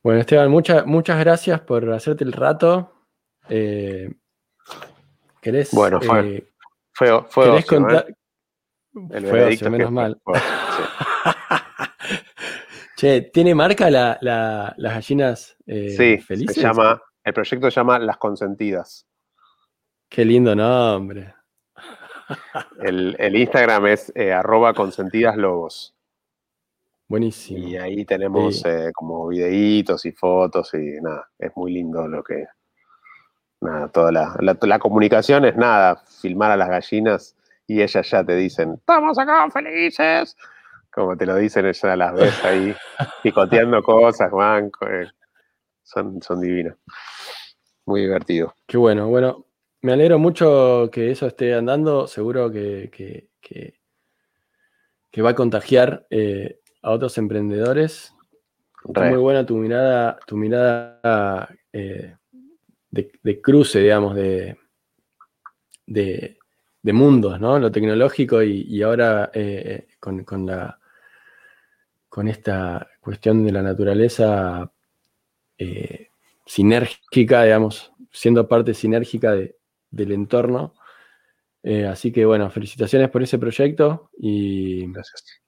Bueno, 0.04 0.20
Esteban, 0.20 0.52
muchas 0.52 0.86
muchas 0.86 1.20
gracias 1.20 1.62
por 1.62 1.92
hacerte 1.92 2.24
el 2.24 2.34
rato. 2.34 2.94
Eh, 3.50 4.14
¿Querés? 5.42 5.72
Bueno, 5.72 6.00
fue, 6.02 6.50
fue, 6.94 7.24
fue 7.30 7.64
contar? 7.64 8.08
El 9.12 9.58
fue 9.58 9.70
menos 9.70 9.92
mal. 9.92 10.22
Che, 13.00 13.22
¿tiene 13.22 13.56
marca 13.56 13.90
la, 13.90 14.18
las 14.22 14.94
gallinas 14.94 15.56
eh, 15.66 15.90
sí, 15.90 16.18
felices? 16.18 16.56
Se 16.56 16.62
llama, 16.62 17.02
el 17.24 17.34
proyecto 17.34 17.72
se 17.72 17.76
llama 17.80 17.98
Las 17.98 18.18
Consentidas. 18.18 19.08
Qué 20.10 20.26
lindo 20.26 20.54
nombre. 20.56 21.34
el, 22.82 23.16
el 23.18 23.36
Instagram 23.38 23.88
es 23.88 24.12
eh, 24.16 24.34
arroba 24.34 24.74
consentidaslogos. 24.74 25.96
Buenísimo. 27.08 27.68
Y 27.68 27.78
ahí 27.78 28.06
tenemos 28.06 28.64
eh, 28.66 28.92
como 28.94 29.28
videitos 29.28 30.06
y 30.06 30.12
fotos 30.12 30.74
y 30.74 31.02
nada, 31.02 31.30
es 31.38 31.56
muy 31.56 31.72
lindo 31.74 32.08
lo 32.08 32.24
que... 32.24 32.46
Nada, 33.62 33.90
toda 33.90 34.12
la, 34.12 34.38
la, 34.40 34.80
comunicación 34.80 35.44
es 35.44 35.58
nada, 35.58 35.98
filmar 36.22 36.52
a 36.52 36.56
las 36.56 36.70
gallinas 36.70 37.36
y 37.68 37.82
ellas 37.82 38.10
ya 38.10 38.24
te 38.24 38.34
dicen, 38.36 38.76
estamos 38.76 39.20
acá 39.20 39.50
felices. 39.52 40.38
Como 41.00 41.16
te 41.16 41.26
lo 41.26 41.38
dicen, 41.38 41.66
ellas 41.66 41.98
las 41.98 42.14
ves 42.14 42.44
ahí 42.44 42.76
picoteando 43.24 43.82
cosas, 43.82 44.30
van, 44.32 44.70
eh, 44.92 45.08
son, 45.82 46.22
son 46.22 46.42
divinos. 46.42 46.76
Muy 47.86 48.02
divertido. 48.02 48.54
Qué 48.68 48.76
bueno, 48.76 49.08
bueno, 49.08 49.46
me 49.82 49.94
alegro 49.94 50.20
mucho 50.20 50.90
que 50.92 51.10
eso 51.10 51.26
esté 51.26 51.54
andando, 51.54 52.06
seguro 52.06 52.52
que, 52.52 52.90
que, 52.92 53.30
que, 55.10 55.22
va 55.22 55.30
a 55.30 55.36
contagiar 55.36 56.06
eh, 56.10 56.60
a 56.82 56.92
otros 56.92 57.18
emprendedores. 57.18 58.14
muy 58.84 59.18
buena 59.20 59.46
tu 59.46 59.56
mirada, 59.56 60.20
tu 60.28 60.36
mirada 60.36 61.48
eh, 61.72 62.14
de, 62.92 63.42
cruce, 63.42 63.80
digamos, 63.80 64.16
de, 64.16 64.58
de, 65.86 66.38
mundos, 66.92 67.40
¿no? 67.40 67.58
Lo 67.58 67.72
tecnológico 67.72 68.44
y, 68.44 68.82
ahora 68.82 69.32
eh, 69.34 69.88
con, 70.02 70.46
la, 70.46 70.79
con 72.10 72.28
esta 72.28 72.90
cuestión 73.00 73.46
de 73.46 73.52
la 73.52 73.62
naturaleza 73.62 74.72
eh, 75.58 76.10
sinérgica, 76.46 77.44
digamos, 77.44 77.94
siendo 78.12 78.48
parte 78.48 78.74
sinérgica 78.74 79.34
del 79.34 80.12
entorno. 80.12 80.74
así 81.90 82.12
que 82.12 82.26
bueno, 82.26 82.50
felicitaciones 82.50 83.10
por 83.10 83.22
ese 83.24 83.38
proyecto 83.38 84.10
y 84.18 84.92
Gracias. 84.92 85.42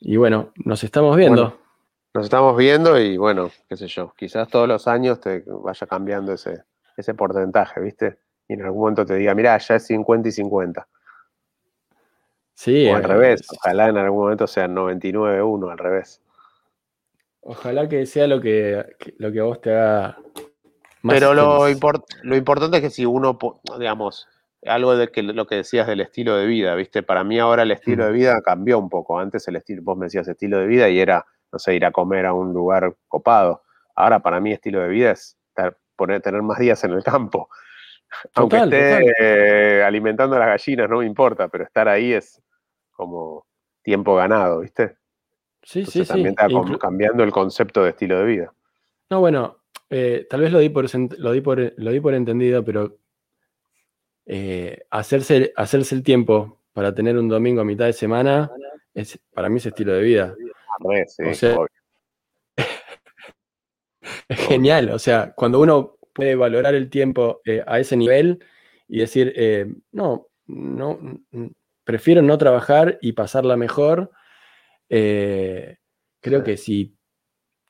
Y 0.00 0.16
bueno, 0.16 0.52
nos 0.64 0.84
estamos 0.84 1.16
viendo. 1.16 1.58
nos 2.14 2.24
estamos 2.24 2.56
viendo 2.56 2.98
y 3.00 3.16
bueno, 3.16 3.50
qué 3.68 3.76
sé 3.76 3.88
yo, 3.88 4.12
quizás 4.16 4.48
todos 4.48 4.68
los 4.68 4.86
años 4.86 5.20
te 5.20 5.42
vaya 5.46 5.86
cambiando 5.86 6.32
ese, 6.32 6.62
ese 6.96 7.14
porcentaje, 7.14 7.80
¿viste? 7.80 8.18
Y 8.46 8.54
en 8.54 8.62
algún 8.62 8.80
momento 8.82 9.04
te 9.04 9.16
diga, 9.16 9.34
mira, 9.34 9.58
ya 9.58 9.76
es 9.76 9.86
50 9.86 10.28
y 10.28 10.32
50. 10.32 10.88
Sí. 12.58 12.88
O 12.88 12.96
al 12.96 13.04
revés, 13.04 13.46
ojalá 13.56 13.88
en 13.88 13.98
algún 13.98 14.22
momento 14.22 14.48
sea 14.48 14.66
99-1, 14.66 15.70
al 15.70 15.78
revés. 15.78 16.20
Ojalá 17.40 17.88
que 17.88 18.04
sea 18.04 18.26
lo 18.26 18.40
que, 18.40 18.84
lo 19.18 19.30
que 19.30 19.38
a 19.38 19.44
vos 19.44 19.60
te 19.60 19.70
haga 19.70 20.18
más 21.02 21.14
Pero 21.14 21.34
lo, 21.34 21.68
lo 22.22 22.36
importante 22.36 22.78
es 22.78 22.82
que 22.82 22.90
si 22.90 23.06
uno, 23.06 23.38
digamos, 23.78 24.26
algo 24.66 24.96
de 24.96 25.06
que 25.06 25.22
lo 25.22 25.46
que 25.46 25.54
decías 25.54 25.86
del 25.86 26.00
estilo 26.00 26.34
de 26.34 26.46
vida, 26.46 26.74
¿viste? 26.74 27.04
Para 27.04 27.22
mí 27.22 27.38
ahora 27.38 27.62
el 27.62 27.70
estilo 27.70 28.04
de 28.06 28.10
vida 28.10 28.42
cambió 28.42 28.80
un 28.80 28.88
poco. 28.88 29.20
Antes 29.20 29.46
el 29.46 29.54
estilo, 29.54 29.82
vos 29.84 29.96
me 29.96 30.06
decías 30.06 30.26
estilo 30.26 30.58
de 30.58 30.66
vida 30.66 30.88
y 30.88 30.98
era, 30.98 31.24
no 31.52 31.60
sé, 31.60 31.76
ir 31.76 31.84
a 31.84 31.92
comer 31.92 32.26
a 32.26 32.32
un 32.32 32.52
lugar 32.52 32.92
copado. 33.06 33.62
Ahora 33.94 34.18
para 34.18 34.40
mí 34.40 34.52
estilo 34.52 34.80
de 34.80 34.88
vida 34.88 35.12
es 35.12 35.38
poner, 35.94 36.22
tener 36.22 36.42
más 36.42 36.58
días 36.58 36.82
en 36.82 36.90
el 36.90 37.04
campo. 37.04 37.48
Aunque 38.34 38.56
esté 38.56 39.84
alimentando 39.84 40.34
a 40.34 40.40
las 40.40 40.48
gallinas, 40.48 40.90
no 40.90 40.98
me 40.98 41.06
importa, 41.06 41.46
pero 41.46 41.62
estar 41.62 41.88
ahí 41.88 42.14
es 42.14 42.42
como 42.98 43.46
tiempo 43.80 44.16
ganado, 44.16 44.60
¿viste? 44.60 44.96
Sí, 45.62 45.86
sí, 45.86 46.02
sí, 46.02 46.08
también 46.08 46.34
está 46.36 46.48
cambiando 46.78 47.22
el 47.22 47.30
concepto 47.30 47.84
de 47.84 47.90
estilo 47.90 48.18
de 48.18 48.24
vida. 48.24 48.52
No, 49.08 49.20
bueno, 49.20 49.58
eh, 49.88 50.26
tal 50.28 50.40
vez 50.40 50.50
lo 50.52 50.58
di, 50.58 50.68
por, 50.68 50.86
lo, 51.18 51.32
di 51.32 51.40
por, 51.40 51.72
lo 51.76 51.90
di 51.92 52.00
por 52.00 52.14
entendido, 52.14 52.64
pero 52.64 52.98
eh, 54.26 54.84
hacerse, 54.90 55.52
hacerse 55.56 55.94
el 55.94 56.02
tiempo 56.02 56.58
para 56.72 56.92
tener 56.92 57.16
un 57.16 57.28
domingo 57.28 57.60
a 57.60 57.64
mitad 57.64 57.86
de 57.86 57.92
semana, 57.92 58.50
es, 58.92 59.18
para 59.32 59.48
mí 59.48 59.58
es 59.58 59.66
estilo 59.66 59.92
de 59.92 60.02
vida. 60.02 60.34
es 64.28 64.38
genial, 64.40 64.90
o 64.90 64.98
sea, 64.98 65.32
cuando 65.36 65.60
uno 65.60 65.98
puede 66.12 66.34
valorar 66.34 66.74
el 66.74 66.90
tiempo 66.90 67.40
eh, 67.44 67.62
a 67.64 67.78
ese 67.78 67.96
nivel 67.96 68.44
y 68.88 68.98
decir, 68.98 69.32
eh, 69.36 69.72
no, 69.92 70.26
no, 70.48 70.98
prefiero 71.88 72.20
no 72.20 72.36
trabajar 72.36 72.98
y 73.00 73.12
pasarla 73.12 73.56
mejor, 73.56 74.10
creo 74.88 76.44
que 76.44 76.58
si, 76.58 76.94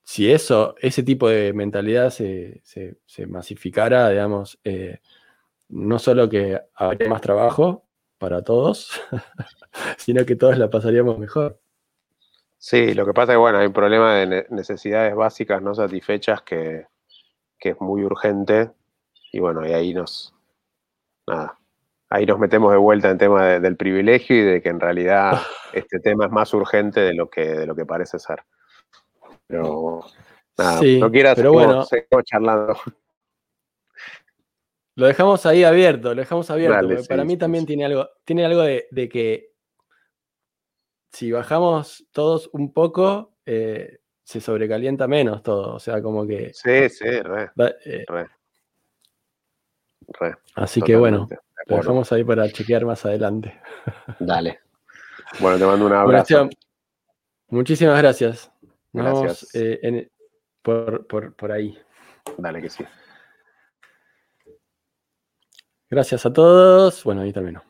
si 0.03 0.33
eso, 0.33 0.75
ese 0.81 1.05
tipo 1.05 1.29
de 1.29 1.53
mentalidad 1.53 2.11
se, 2.11 2.61
se 2.65 3.27
masificara, 3.29 4.09
digamos, 4.11 4.59
no 5.69 6.01
solo 6.01 6.29
que 6.29 6.61
habría 6.75 7.09
más 7.09 7.21
trabajo 7.21 7.85
para 8.19 8.43
todos, 8.43 8.91
sino 9.99 10.27
que 10.27 10.35
todos 10.35 10.59
la 10.59 10.69
pasaríamos 10.69 11.17
mejor. 11.21 11.61
Sí, 12.59 12.93
lo 12.95 13.07
que 13.07 13.13
pasa 13.13 13.33
es 13.33 13.37
que 13.37 13.41
bueno, 13.41 13.59
hay 13.59 13.69
un 13.69 13.73
problema 13.73 14.17
de 14.17 14.47
necesidades 14.51 15.15
básicas 15.15 15.63
no 15.63 15.77
satisfechas 15.77 16.43
que, 16.43 16.87
es 17.61 17.81
muy 17.81 18.03
urgente 18.03 18.73
y 19.31 19.39
bueno, 19.39 19.65
y 19.65 19.73
ahí 19.73 19.95
nos, 19.95 20.35
nada, 21.27 21.57
ahí 22.11 22.27
nos 22.27 22.39
metemos 22.39 22.73
de 22.73 22.79
vuelta 22.79 23.11
en 23.11 23.19
tema 23.19 23.59
del 23.59 23.77
privilegio 23.77 24.37
y 24.37 24.43
de 24.43 24.63
que 24.63 24.69
en 24.69 24.81
realidad 24.81 25.41
este 25.73 26.01
tema 26.01 26.27
es 26.27 26.31
más 26.31 26.53
urgente 26.55 27.01
de 27.01 27.15
lo 27.15 27.29
que, 27.29 27.45
de 27.45 27.67
lo 27.67 27.75
que 27.75 27.87
parece 27.87 28.19
ser. 28.19 28.43
Pero 29.47 30.01
nada, 30.57 30.81
no 30.83 31.11
quieras, 31.11 31.35
pero 31.37 31.53
bueno, 31.53 31.85
charlando. 32.25 32.77
Lo 34.95 35.07
dejamos 35.07 35.47
ahí 35.47 35.63
abierto, 35.63 36.13
lo 36.13 36.21
dejamos 36.21 36.51
abierto. 36.51 36.89
para 37.09 37.25
mí 37.25 37.37
también 37.37 37.65
tiene 37.65 37.85
algo, 37.85 38.09
tiene 38.25 38.45
algo 38.45 38.63
de, 38.63 39.09
que 39.11 39.53
si 41.13 41.31
bajamos 41.31 42.07
todos 42.13 42.51
un 42.53 42.73
poco, 42.73 43.37
eh, 43.47 44.01
se 44.25 44.41
sobrecalienta 44.41 45.07
menos 45.07 45.43
todo. 45.43 45.77
O 45.77 45.79
sea, 45.79 46.03
como 46.03 46.27
que. 46.27 46.53
Sí, 46.53 46.89
sí, 46.91 47.09
re. 47.23 47.51
Eh, 47.87 48.05
así 50.57 50.83
que 50.83 50.97
bueno, 50.97 51.29
lo 51.67 51.77
dejamos 51.77 52.13
ahí 52.13 52.25
para 52.25 52.51
chequear 52.51 52.85
más 52.85 53.05
adelante. 53.05 53.61
Dale. 54.19 54.61
Bueno, 55.41 55.59
te 55.59 55.67
mando 55.67 55.87
un 55.87 55.93
abrazo. 55.93 56.49
muchísimas 57.49 57.99
gracias. 57.99 58.51
gracias. 58.93 59.55
Eh, 59.55 60.11
por, 60.63 61.07
por 61.07 61.53
ahí. 61.53 61.79
Dale 62.37 62.63
que 62.63 62.71
sí. 62.71 62.85
Gracias 65.91 66.27
a 66.27 66.33
todos. 66.33 67.03
Bueno, 67.05 67.23
ahí 67.23 67.33
termino. 67.33 67.68